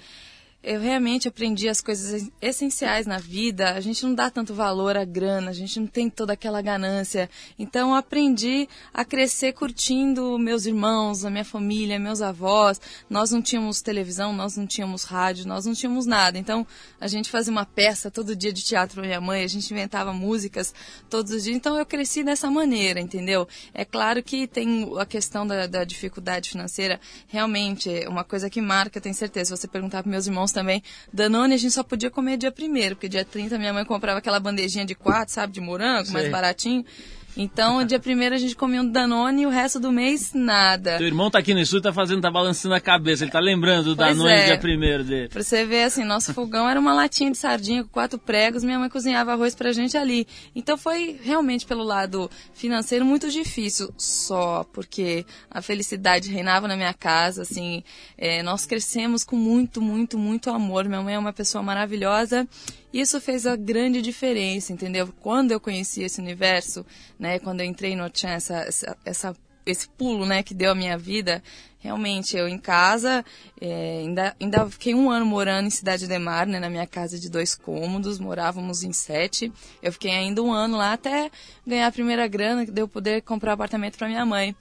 eu 0.63 0.79
realmente 0.79 1.27
aprendi 1.27 1.67
as 1.67 1.81
coisas 1.81 2.31
essenciais 2.41 3.05
na 3.05 3.17
vida. 3.17 3.73
A 3.73 3.81
gente 3.81 4.01
não 4.03 4.15
dá 4.15 4.29
tanto 4.29 4.53
valor 4.53 4.95
à 4.95 5.03
grana, 5.03 5.49
a 5.49 5.53
gente 5.53 5.77
não 5.77 5.87
tem 5.87 6.09
toda 6.09 6.31
aquela 6.31 6.61
ganância. 6.61 7.29
Então 7.59 7.89
eu 7.89 7.95
aprendi 7.95 8.69
a 8.93 9.03
crescer 9.03 9.51
curtindo 9.51 10.39
meus 10.39 10.65
irmãos, 10.65 11.25
a 11.25 11.29
minha 11.29 11.43
família, 11.43 11.99
meus 11.99 12.21
avós. 12.21 12.79
Nós 13.09 13.29
não 13.29 13.41
tínhamos 13.41 13.81
televisão, 13.81 14.31
nós 14.31 14.55
não 14.55 14.65
tínhamos 14.65 15.03
rádio, 15.03 15.45
nós 15.45 15.65
não 15.65 15.73
tínhamos 15.73 16.05
nada. 16.05 16.37
Então 16.37 16.65
a 16.97 17.07
gente 17.07 17.29
fazia 17.29 17.51
uma 17.51 17.65
peça 17.65 18.09
todo 18.09 18.33
dia 18.33 18.53
de 18.53 18.63
teatro 18.63 18.95
para 18.95 19.05
minha 19.05 19.19
mãe, 19.19 19.43
a 19.43 19.47
gente 19.47 19.69
inventava 19.69 20.13
músicas 20.13 20.73
todos 21.09 21.33
os 21.33 21.43
dias. 21.43 21.57
Então 21.57 21.77
eu 21.77 21.85
cresci 21.85 22.23
dessa 22.23 22.49
maneira, 22.49 23.01
entendeu? 23.01 23.45
É 23.73 23.83
claro 23.83 24.23
que 24.23 24.47
tem 24.47 24.89
a 24.97 25.05
questão 25.05 25.45
da, 25.45 25.67
da 25.67 25.83
dificuldade 25.83 26.51
financeira, 26.51 27.01
realmente 27.27 27.89
é 27.91 28.07
uma 28.07 28.23
coisa 28.23 28.49
que 28.49 28.61
marca, 28.61 29.01
tenho 29.01 29.13
certeza. 29.13 29.53
Se 29.53 29.61
você 29.61 29.67
perguntar 29.67 30.01
para 30.03 30.09
meus 30.09 30.25
irmãos 30.25 30.52
também. 30.53 30.81
Danone 31.11 31.55
a 31.55 31.57
gente 31.57 31.73
só 31.73 31.83
podia 31.83 32.09
comer 32.09 32.37
dia 32.37 32.51
primeiro, 32.51 32.95
porque 32.95 33.09
dia 33.09 33.25
30 33.25 33.57
minha 33.57 33.73
mãe 33.73 33.83
comprava 33.83 34.19
aquela 34.19 34.39
bandejinha 34.39 34.85
de 34.85 34.95
quatro, 34.95 35.33
sabe, 35.33 35.53
de 35.53 35.61
morango, 35.61 36.11
mais 36.11 36.29
baratinho. 36.31 36.85
Então, 37.35 37.83
dia 37.85 37.99
primeiro 37.99 38.35
a 38.35 38.37
gente 38.37 38.55
comia 38.55 38.81
um 38.81 38.87
Danone 38.87 39.43
e 39.43 39.45
o 39.45 39.49
resto 39.49 39.79
do 39.79 39.91
mês 39.91 40.33
nada. 40.33 40.97
Teu 40.97 41.07
irmão 41.07 41.29
tá 41.29 41.39
aqui 41.39 41.53
no 41.53 41.59
estúdio, 41.59 41.83
tá 41.83 41.93
fazendo, 41.93 42.21
tá 42.21 42.31
balançando 42.31 42.75
a 42.75 42.79
cabeça, 42.79 43.23
ele 43.23 43.31
tá 43.31 43.39
lembrando 43.39 43.95
do 43.95 43.95
Pois 43.95 44.17
Danone 44.17 44.33
é. 44.33 44.45
dia 44.45 44.57
primeiro 44.57 45.03
dele. 45.03 45.29
Pra 45.29 45.43
você 45.43 45.65
ver, 45.65 45.83
assim, 45.83 46.03
nosso 46.03 46.33
fogão 46.33 46.69
era 46.69 46.79
uma 46.79 46.93
latinha 46.93 47.31
de 47.31 47.37
sardinha 47.37 47.83
com 47.83 47.89
quatro 47.89 48.19
pregos, 48.19 48.63
minha 48.63 48.79
mãe 48.79 48.89
cozinhava 48.89 49.33
arroz 49.33 49.55
pra 49.55 49.71
gente 49.71 49.97
ali. 49.97 50.27
Então 50.55 50.77
foi 50.77 51.19
realmente 51.21 51.65
pelo 51.65 51.83
lado 51.83 52.29
financeiro 52.53 53.05
muito 53.05 53.29
difícil, 53.29 53.93
só 53.97 54.65
porque 54.71 55.25
a 55.49 55.61
felicidade 55.61 56.29
reinava 56.29 56.67
na 56.67 56.75
minha 56.75 56.93
casa, 56.93 57.41
assim, 57.41 57.83
é, 58.17 58.43
nós 58.43 58.65
crescemos 58.65 59.23
com 59.23 59.35
muito, 59.35 59.81
muito, 59.81 60.17
muito 60.17 60.49
amor. 60.49 60.85
Minha 60.85 61.01
mãe 61.01 61.15
é 61.15 61.19
uma 61.19 61.33
pessoa 61.33 61.63
maravilhosa. 61.63 62.47
Isso 62.93 63.19
fez 63.19 63.47
a 63.47 63.55
grande 63.55 64.01
diferença, 64.01 64.71
entendeu? 64.71 65.11
Quando 65.19 65.51
eu 65.51 65.59
conheci 65.59 66.03
esse 66.03 66.21
universo, 66.21 66.85
né, 67.17 67.39
quando 67.39 67.61
eu 67.61 67.65
entrei 67.65 67.95
no 67.95 68.07
Tchan, 68.09 68.29
essa, 68.29 68.57
essa, 68.59 68.97
essa 69.03 69.35
esse 69.65 69.87
pulo, 69.87 70.25
né, 70.25 70.43
que 70.43 70.53
deu 70.53 70.71
a 70.71 70.75
minha 70.75 70.97
vida, 70.97 71.41
realmente 71.79 72.35
eu 72.35 72.47
em 72.47 72.57
casa, 72.57 73.23
é, 73.59 73.99
ainda, 73.99 74.35
ainda 74.39 74.69
fiquei 74.69 74.93
um 74.93 75.09
ano 75.09 75.25
morando 75.25 75.67
em 75.67 75.69
Cidade 75.69 76.07
de 76.07 76.19
Mar, 76.19 76.45
né, 76.45 76.59
na 76.59 76.69
minha 76.69 76.85
casa 76.85 77.19
de 77.19 77.29
dois 77.29 77.55
cômodos, 77.55 78.19
morávamos 78.19 78.83
em 78.83 78.93
sete. 78.93 79.51
Eu 79.81 79.91
fiquei 79.91 80.11
ainda 80.11 80.41
um 80.43 80.51
ano 80.51 80.77
lá 80.77 80.93
até 80.93 81.31
ganhar 81.65 81.87
a 81.87 81.91
primeira 81.91 82.27
grana 82.27 82.65
que 82.65 82.71
deu 82.71 82.87
poder 82.87 83.21
comprar 83.21 83.53
apartamento 83.53 83.97
para 83.97 84.07
minha 84.07 84.25
mãe. 84.25 84.55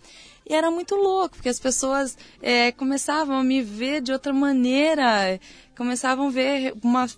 E 0.49 0.55
era 0.55 0.71
muito 0.71 0.97
louco, 0.97 1.37
porque 1.37 1.49
as 1.49 1.61
pessoas 1.61 2.19
é, 2.41 2.73
começavam 2.73 3.37
a 3.37 3.45
me 3.45 3.63
ver 3.63 4.01
de 4.01 4.13
outra 4.13 4.33
maneira, 4.33 5.39
começavam 5.77 6.29
a 6.29 6.31
ver 6.31 6.75
uma 6.83 7.09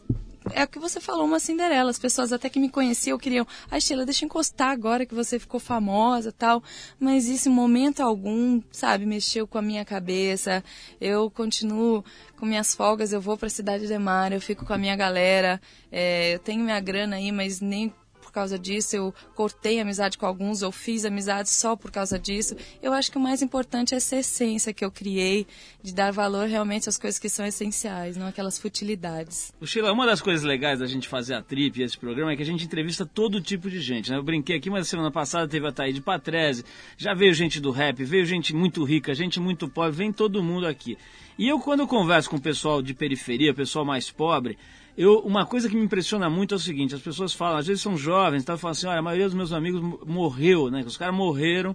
é 0.53 0.65
o 0.65 0.69
que 0.69 0.79
você 0.79 1.01
falou, 1.01 1.25
uma 1.25 1.41
Cinderela. 1.41 1.91
As 1.91 1.99
pessoas 1.99 2.33
até 2.33 2.49
que 2.49 2.61
me 2.61 2.69
conheciam 2.69 3.19
queriam, 3.19 3.47
ai 3.71 3.81
Sheila, 3.81 4.05
deixa 4.05 4.25
eu 4.25 4.27
encostar 4.27 4.71
agora 4.71 5.07
que 5.07 5.15
você 5.15 5.39
ficou 5.39 5.59
famosa 5.59 6.33
tal. 6.33 6.63
Mas 6.99 7.27
isso 7.27 7.49
em 7.49 7.53
momento 7.53 8.01
algum, 8.01 8.61
sabe, 8.71 9.07
mexeu 9.07 9.47
com 9.47 9.59
a 9.59 9.63
minha 9.63 9.85
cabeça. 9.85 10.63
Eu 11.01 11.31
continuo 11.31 12.05
com 12.37 12.47
minhas 12.47 12.75
folgas, 12.75 13.13
eu 13.13 13.21
vou 13.21 13.37
pra 13.37 13.49
Cidade 13.49 13.87
de 13.87 13.99
Mar, 13.99 14.33
eu 14.33 14.41
fico 14.41 14.67
com 14.67 14.73
a 14.73 14.79
minha 14.79 14.97
galera. 14.97 15.61
É, 15.91 16.35
eu 16.35 16.39
tenho 16.39 16.63
minha 16.65 16.81
grana 16.81 17.17
aí, 17.17 17.33
mas 17.33 17.61
nem 17.61 17.93
causa 18.35 18.59
disso, 18.59 18.97
eu 18.97 19.15
cortei 19.35 19.81
amizade 19.81 20.19
com 20.19 20.27
alguns, 20.27 20.61
eu 20.61 20.73
fiz 20.73 21.05
amizade 21.05 21.49
só 21.49 21.77
por 21.77 21.91
causa 21.91 22.19
disso. 22.19 22.57
Eu 22.83 22.93
acho 22.93 23.11
que 23.11 23.17
o 23.17 23.21
mais 23.21 23.41
importante 23.41 23.95
é 23.95 23.97
essa 23.97 24.17
essência 24.17 24.73
que 24.73 24.85
eu 24.85 24.91
criei, 24.91 25.47
de 25.83 25.95
dar 25.95 26.13
valor 26.13 26.49
realmente 26.49 26.89
às 26.89 26.99
coisas 26.99 27.19
que 27.19 27.29
são 27.29 27.47
essenciais, 27.47 28.17
não 28.17 28.27
aquelas 28.27 28.59
futilidades. 28.59 29.53
O 29.61 29.67
Sheila, 29.67 29.93
uma 29.93 30.07
das 30.07 30.21
coisas 30.21 30.45
legais 30.45 30.81
da 30.81 30.87
gente 30.87 31.09
fazer 31.09 31.35
a 31.35 31.43
trip 31.43 31.79
e 31.79 31.85
esse 31.85 31.97
programa 31.97 32.33
é 32.33 32.37
que 32.37 32.43
a 32.43 32.47
gente 32.47 32.65
entrevista 32.65 33.07
todo 33.07 33.41
tipo 33.41 33.71
de 33.71 33.81
gente, 33.81 34.11
né? 34.11 34.17
Eu 34.17 34.23
brinquei 34.23 34.57
aqui, 34.57 34.69
mas 34.69 34.89
semana 34.89 35.11
passada 35.11 35.47
teve 35.47 35.67
a 35.67 35.73
Thaís 35.73 35.95
de 35.95 36.01
Patrese, 36.01 36.65
já 36.97 37.15
veio 37.15 37.33
gente 37.33 37.61
do 37.61 37.71
rap, 37.71 38.03
veio 38.05 38.27
gente 38.27 38.55
muito 38.55 38.83
rica, 38.83 39.15
gente 39.15 39.39
muito 39.39 39.69
pobre, 39.69 39.93
vem 39.93 40.13
todo 40.13 40.43
mundo 40.43 40.67
aqui. 40.67 40.99
E 41.39 41.49
eu, 41.49 41.59
quando 41.59 41.81
eu 41.81 41.89
converso 41.89 42.31
com 42.31 42.37
o 42.37 42.41
pessoal 42.41 42.81
de 42.81 42.95
periferia, 42.95 43.53
pessoal 43.53 43.85
mais 43.85 44.11
pobre, 44.11 44.57
eu, 44.97 45.19
uma 45.21 45.45
coisa 45.47 45.69
que 45.69 45.77
me 45.77 45.85
impressiona 45.85 46.29
muito 46.31 46.55
é 46.55 46.57
o 46.57 46.61
seguinte, 46.61 46.95
as 46.95 47.01
pessoas 47.01 47.33
falam, 47.33 47.59
às 47.59 47.67
vezes 47.67 47.83
são 47.83 47.97
jovens, 47.97 48.43
então 48.43 48.57
falam 48.57 48.73
assim, 48.73 48.87
olha, 48.87 48.99
a 48.99 49.03
maioria 49.03 49.27
dos 49.27 49.35
meus 49.35 49.53
amigos 49.53 49.81
mo- 49.81 50.01
morreu, 50.07 50.71
né? 50.71 50.83
Os 50.87 50.97
caras 50.97 51.15
morreram 51.15 51.75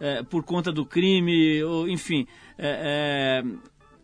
é, 0.00 0.22
por 0.22 0.42
conta 0.44 0.70
do 0.70 0.84
crime, 0.84 1.62
ou, 1.64 1.88
enfim, 1.88 2.26
é, 2.58 3.42
é, 3.42 3.58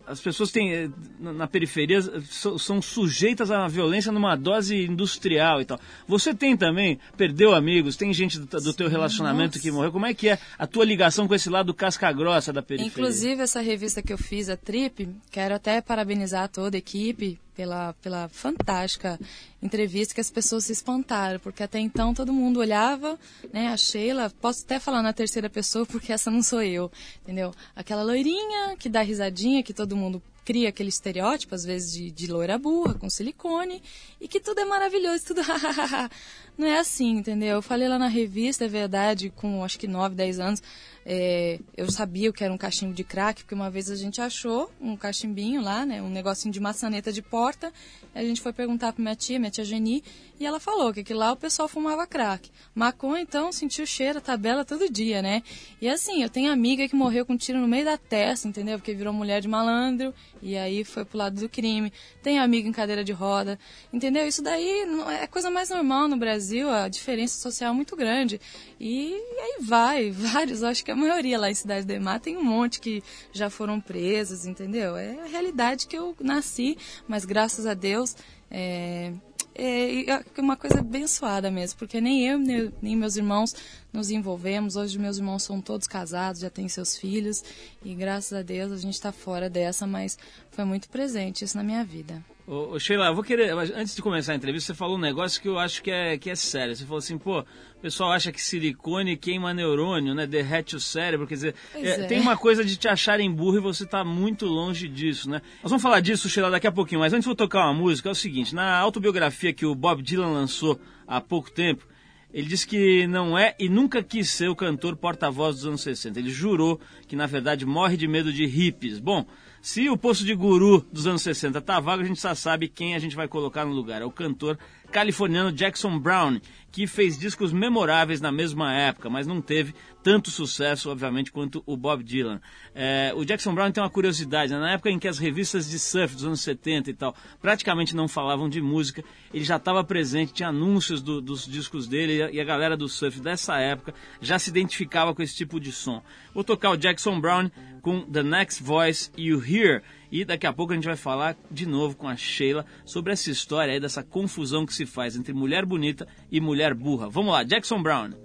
as 0.07 0.21
pessoas 0.21 0.51
têm 0.51 0.93
na 1.19 1.47
periferia 1.47 2.03
so- 2.23 2.59
são 2.59 2.83
sujeitas 2.83 3.51
à 3.51 3.67
violência 3.69 4.11
numa 4.13 4.37
dose 4.37 4.85
industrial 4.85 5.61
e 5.61 5.65
tal. 5.65 5.79
Você 6.07 6.35
tem 6.35 6.57
também, 6.57 6.99
perdeu 7.17 7.55
amigos, 7.55 7.97
tem 7.97 8.13
gente 8.13 8.39
do, 8.39 8.47
do 8.61 8.75
teu 8.75 8.89
relacionamento 8.89 9.57
nossa. 9.57 9.61
que 9.61 9.71
morreu. 9.71 9.93
Como 9.93 10.05
é 10.05 10.13
que 10.13 10.29
é 10.29 10.39
a 10.59 10.67
tua 10.67 10.85
ligação 10.85 11.27
com 11.29 11.35
esse 11.35 11.49
lado 11.49 11.73
casca 11.73 12.11
grossa 12.13 12.53
da 12.53 12.61
periferia? 12.63 12.93
Inclusive, 12.93 13.43
essa 13.43 13.61
revista 13.61 14.03
que 14.03 14.13
eu 14.13 14.19
fiz, 14.19 14.49
a 14.49 14.57
Trip, 14.57 15.09
quero 15.31 15.55
até 15.55 15.81
parabenizar 15.81 16.49
toda 16.51 16.77
a 16.77 16.79
equipe 16.79 17.39
pela, 17.55 17.93
pela 17.95 18.29
fantástica 18.29 19.19
entrevista 19.63 20.15
que 20.15 20.21
as 20.21 20.31
pessoas 20.31 20.65
se 20.65 20.73
espantaram, 20.73 21.41
porque 21.41 21.63
até 21.63 21.79
então 21.79 22.13
todo 22.13 22.33
mundo 22.33 22.61
olhava, 22.61 23.19
né, 23.53 23.69
a 23.69 23.77
Sheila, 23.77 24.31
posso 24.41 24.65
até 24.65 24.79
falar 24.79 25.03
na 25.03 25.13
terceira 25.13 25.49
pessoa, 25.49 25.87
porque 25.87 26.13
essa 26.13 26.31
não 26.31 26.43
sou 26.43 26.63
eu, 26.63 26.91
entendeu? 27.23 27.55
Aquela 27.75 28.03
loirinha 28.03 28.77
que 28.77 28.89
dá 28.89 29.01
risadinha, 29.01 29.63
que 29.63 29.73
todo 29.73 29.97
mundo 29.97 30.23
cria 30.45 30.69
aquele 30.69 30.91
estereótipo, 30.91 31.55
às 31.55 31.65
vezes, 31.65 31.93
de, 31.93 32.11
de 32.11 32.27
loira 32.27 32.59
burra, 32.59 32.95
com 32.95 33.09
silicone, 33.09 33.83
e 34.21 34.29
que 34.29 34.39
tudo 34.39 34.61
é 34.61 34.65
maravilhoso, 34.65 35.25
tudo 35.25 35.41
Não 36.57 36.69
é 36.69 36.79
assim, 36.79 37.17
entendeu? 37.17 37.57
Eu 37.57 37.63
falei 37.63 37.89
lá 37.89 37.99
na 37.99 38.07
revista, 38.07 38.65
é 38.65 38.69
verdade, 38.69 39.29
com 39.31 39.65
acho 39.65 39.79
que 39.79 39.89
9, 39.89 40.15
10 40.15 40.39
anos, 40.39 40.63
é, 41.07 41.59
eu 41.77 41.91
sabia 41.91 42.33
que 42.33 42.43
era 42.43 42.53
um 42.53 42.57
cachimbo 42.57 42.95
de 42.95 43.05
crack, 43.05 43.43
porque 43.43 43.55
uma 43.55 43.71
vez 43.71 43.91
a 43.91 43.97
gente 43.97 44.21
achou 44.21 44.71
um 44.81 44.97
cachimbinho 44.97 45.61
lá, 45.61 45.85
né, 45.85 46.01
um 46.01 46.09
negocinho 46.09 46.53
de 46.53 46.61
maçaneta 46.61 47.13
de 47.13 47.21
porta, 47.21 47.73
a 48.15 48.23
gente 48.23 48.41
foi 48.41 48.53
perguntar 48.53 48.93
pra 48.93 49.03
minha 49.03 49.17
tia, 49.17 49.39
minha 49.39 49.51
tia 49.51 49.65
Geni, 49.65 50.03
e 50.39 50.47
ela 50.47 50.59
falou 50.59 50.93
que 50.93 51.15
lá 51.15 51.33
o 51.33 51.37
pessoal 51.37 51.69
fumava 51.69 52.07
crack. 52.07 52.51
Maconha, 52.75 53.23
então, 53.23 53.53
sentiu 53.53 53.87
cheiro, 53.87 54.19
a 54.19 54.21
tabela 54.21 54.65
todo 54.65 54.91
dia, 54.91 55.21
né? 55.21 55.43
E 55.81 55.89
assim, 55.89 56.23
eu 56.23 56.31
tenho 56.31 56.51
amiga 56.51 56.89
que 56.89 56.97
morreu 56.97 57.27
com 57.27 57.35
um 57.35 57.37
tiro 57.37 57.59
no 57.59 57.69
meio 57.69 57.85
da 57.85 57.97
testa, 57.99 58.49
entendeu? 58.49 58.79
Porque 58.79 58.95
virou 58.95 59.13
mulher 59.13 59.41
de 59.41 59.49
malandro, 59.49 60.15
e 60.43 60.57
aí 60.57 60.85
foi 60.85 61.05
pro 61.05 61.19
lado 61.19 61.41
do 61.41 61.49
crime. 61.49 61.93
Tenho 62.23 62.43
amiga 62.43 62.69
em 62.69 62.73
cadeira 62.73 63.05
de 63.05 63.13
roda, 63.13 63.59
entendeu? 63.93 64.27
Isso 64.27 64.43
daí 64.43 64.85
é 65.21 65.27
coisa 65.27 65.51
mais 65.51 65.69
normal 65.69 66.09
no 66.09 66.17
Brasil, 66.17 66.44
a 66.71 66.89
diferença 66.89 67.41
social 67.41 67.73
é 67.73 67.77
muito 67.77 67.97
grande. 67.97 68.41
E, 68.81 69.15
aí 69.15 69.59
vai, 69.61 70.11
vários, 70.13 70.63
acho 70.63 70.85
que 70.85 70.91
a 70.91 70.97
maioria 70.97 71.39
lá 71.39 71.51
em 71.51 71.55
Cidade 71.55 71.87
de 71.87 71.99
Mar 71.99 72.21
tem 72.21 72.37
um 72.37 72.45
monte 72.45 72.81
que 72.81 73.03
já 73.33 73.49
foram 73.51 73.81
presos, 73.81 74.47
entendeu? 74.47 74.97
É 74.97 75.21
a 75.21 75.27
realidade 75.27 75.87
que 75.87 75.97
eu 75.97 76.15
nasci, 76.21 76.77
mas 77.07 77.25
graças 77.25 77.67
a 77.67 77.75
Deus 77.75 78.17
é, 78.51 79.13
é 79.55 80.11
é 80.11 80.41
uma 80.41 80.57
coisa 80.57 80.81
abençoada 80.81 81.51
mesmo, 81.51 81.79
porque 81.79 82.01
nem 82.01 82.27
eu 82.27 82.39
nem 82.39 82.97
meus 82.97 83.17
irmãos 83.17 83.55
nos 83.95 84.11
envolvemos. 84.11 84.75
Hoje 84.77 84.99
meus 84.99 85.17
irmãos 85.17 85.45
são 85.45 85.61
todos 85.61 85.87
casados, 85.87 86.41
já 86.41 86.51
têm 86.51 86.69
seus 86.69 86.97
filhos 86.97 87.43
e 87.83 87.95
graças 87.95 88.33
a 88.33 88.43
Deus 88.43 88.73
a 88.73 88.77
gente 88.77 88.95
está 88.95 89.13
fora 89.13 89.49
dessa, 89.49 89.87
mas 89.87 90.19
foi 90.51 90.65
muito 90.65 90.89
presente 90.89 91.45
isso 91.45 91.57
na 91.57 91.63
minha 91.63 91.85
vida. 91.85 92.23
Ô, 92.47 92.75
ô, 92.75 92.79
Sheila, 92.79 93.07
eu 93.07 93.15
vou 93.15 93.25
querer, 93.25 93.53
antes 93.75 93.95
de 93.95 94.03
começar 94.03 94.33
a 94.33 94.37
entrevista, 94.37 94.75
você 94.75 94.77
falou 94.77 94.99
um 94.99 95.01
negócio 95.01 95.41
que 95.41 95.49
eu 95.49 95.59
acho 95.59 95.83
que 95.83 95.91
é, 95.91 96.19
que 96.19 96.29
é 96.29 96.35
sério. 96.35 96.77
Você 96.77 96.85
falou 96.85 96.99
assim, 96.99 97.17
pô, 97.17 97.41
o 97.41 97.81
pessoal 97.81 98.13
acha 98.13 98.31
que 98.31 98.43
silicone 98.43 99.17
queima 99.17 99.55
neurônio, 99.55 100.15
né? 100.15 100.27
Derrete 100.27 100.77
o 100.77 100.81
cérebro, 100.81 101.27
quer 101.27 101.35
dizer, 101.37 101.55
é, 101.75 101.89
é. 101.89 102.07
tem 102.07 102.21
uma 102.21 102.37
coisa 102.37 102.63
de 102.63 102.77
te 102.77 102.87
acharem 102.87 103.33
burro 103.33 103.57
e 103.57 103.61
você 103.61 103.87
tá 103.87 104.05
muito 104.05 104.45
longe 104.45 104.89
disso, 104.89 105.31
né? 105.31 105.41
Nós 105.63 105.71
vamos 105.71 105.83
falar 105.83 106.01
disso, 106.01 106.29
Sheila, 106.29 106.51
daqui 106.51 106.67
a 106.67 106.73
pouquinho, 106.73 107.01
mas 107.01 107.15
antes 107.15 107.25
vou 107.25 107.35
tocar 107.35 107.65
uma 107.65 107.73
música, 107.73 108.11
é 108.11 108.13
o 108.13 108.15
seguinte, 108.15 108.55
na 108.55 108.77
autobiografia 108.77 109.55
que 109.55 109.65
o 109.65 109.75
Bob 109.75 110.03
Dylan 110.03 110.31
lançou 110.31 110.79
há 111.07 111.23
pouco 111.23 111.51
tempo, 111.51 111.87
ele 112.35 112.49
disse 112.49 112.67
que 112.67 113.07
não 113.07 113.39
é 113.39 113.55
e 113.61 113.69
nunca 113.69 114.03
quis 114.03 114.29
ser 114.29 114.49
o 114.49 114.57
cantor 114.57 114.97
porta-voz 114.97 115.55
dos 115.55 115.67
anos 115.67 115.83
60. 115.83 116.19
Ele 116.19 116.31
jurou 116.31 116.81
que, 117.07 117.15
na 117.15 117.27
verdade, 117.27 117.65
morre 117.65 117.97
de 117.97 118.09
medo 118.09 118.33
de 118.33 118.45
hippies. 118.45 118.99
Bom, 118.99 119.25
se 119.63 119.89
o 119.89 119.97
posto 119.97 120.25
de 120.25 120.35
guru 120.35 120.85
dos 120.93 121.07
anos 121.07 121.23
60 121.23 121.61
tá 121.61 121.79
vago, 121.79 122.03
a 122.03 122.05
gente 122.05 122.21
já 122.21 122.35
sabe 122.35 122.67
quem 122.67 122.97
a 122.97 122.99
gente 122.99 123.15
vai 123.15 123.29
colocar 123.29 123.65
no 123.65 123.73
lugar. 123.73 124.03
É 124.03 124.05
o 124.05 124.11
cantor 124.11 124.59
californiano 124.91 125.53
Jackson 125.53 125.97
Brown, 125.97 126.41
que 126.75 126.89
fez 126.89 127.17
discos 127.17 127.53
memoráveis 127.53 128.21
na 128.21 128.33
mesma 128.33 128.75
época, 128.75 129.09
mas 129.09 129.29
não 129.29 129.41
teve 129.41 129.73
tanto 130.03 130.29
sucesso, 130.29 130.91
obviamente, 130.91 131.31
quanto 131.31 131.63
o 131.65 131.77
Bob 131.77 132.03
Dylan. 132.03 132.41
É, 132.75 133.13
o 133.15 133.25
Jackson 133.25 133.55
Brown 133.55 133.71
tem 133.71 133.81
uma 133.81 133.89
curiosidade, 133.89 134.53
né? 134.53 134.59
na 134.59 134.73
época 134.73 134.91
em 134.91 134.99
que 134.99 135.07
as 135.07 135.17
revistas 135.17 135.71
de 135.71 135.79
surf 135.79 136.17
dos 136.17 136.25
anos 136.25 136.41
70 136.41 136.91
e 136.91 136.95
tal 136.95 137.15
praticamente 137.41 137.95
não 137.95 138.09
falavam 138.09 138.49
de 138.49 138.61
música, 138.61 139.05
ele 139.33 139.45
já 139.45 139.55
estava 139.55 139.85
presente, 139.85 140.33
tinha 140.33 140.49
anúncios 140.49 141.01
do, 141.01 141.21
dos 141.21 141.47
discos 141.47 141.87
dele 141.87 142.29
e 142.33 142.41
a 142.41 142.45
galera 142.45 142.77
do 142.77 142.89
surf 142.89 143.21
dessa 143.21 143.57
época 143.61 143.95
já 144.21 144.37
se 144.37 144.51
identificava 144.51 145.15
com 145.15 145.23
esse 145.23 145.37
tipo 145.37 145.61
de 145.61 145.71
som. 145.71 146.03
Vou 146.35 146.43
tocar 146.43 146.71
o 146.71 146.77
Jackson 146.77 147.21
Brown 147.21 147.53
com 147.83 148.01
The 148.01 148.23
Next 148.23 148.63
Voice 148.63 149.11
You 149.17 149.45
Hear 149.45 149.83
e 150.15 150.25
daqui 150.25 150.47
a 150.47 150.53
pouco 150.53 150.73
a 150.73 150.77
gente 150.77 150.87
vai 150.87 150.97
falar 150.97 151.37
de 151.51 151.67
novo 151.67 151.97
com 151.97 152.07
a 152.09 152.17
Sheila 152.17 152.65
sobre 152.85 153.13
essa 153.13 153.31
história 153.33 153.75
aí, 153.75 153.81
dessa 153.81 154.01
confusão 154.01 154.65
que 154.65 154.73
se 154.73 154.87
faz 154.87 155.17
entre 155.17 155.33
mulher 155.33 155.67
bonita 155.67 156.07
e 156.31 156.41
mulher 156.41 156.64
burra. 156.73 157.11
Vamos 157.11 157.33
lá, 157.33 157.43
Jackson 157.43 157.83
Brown. 157.83 158.24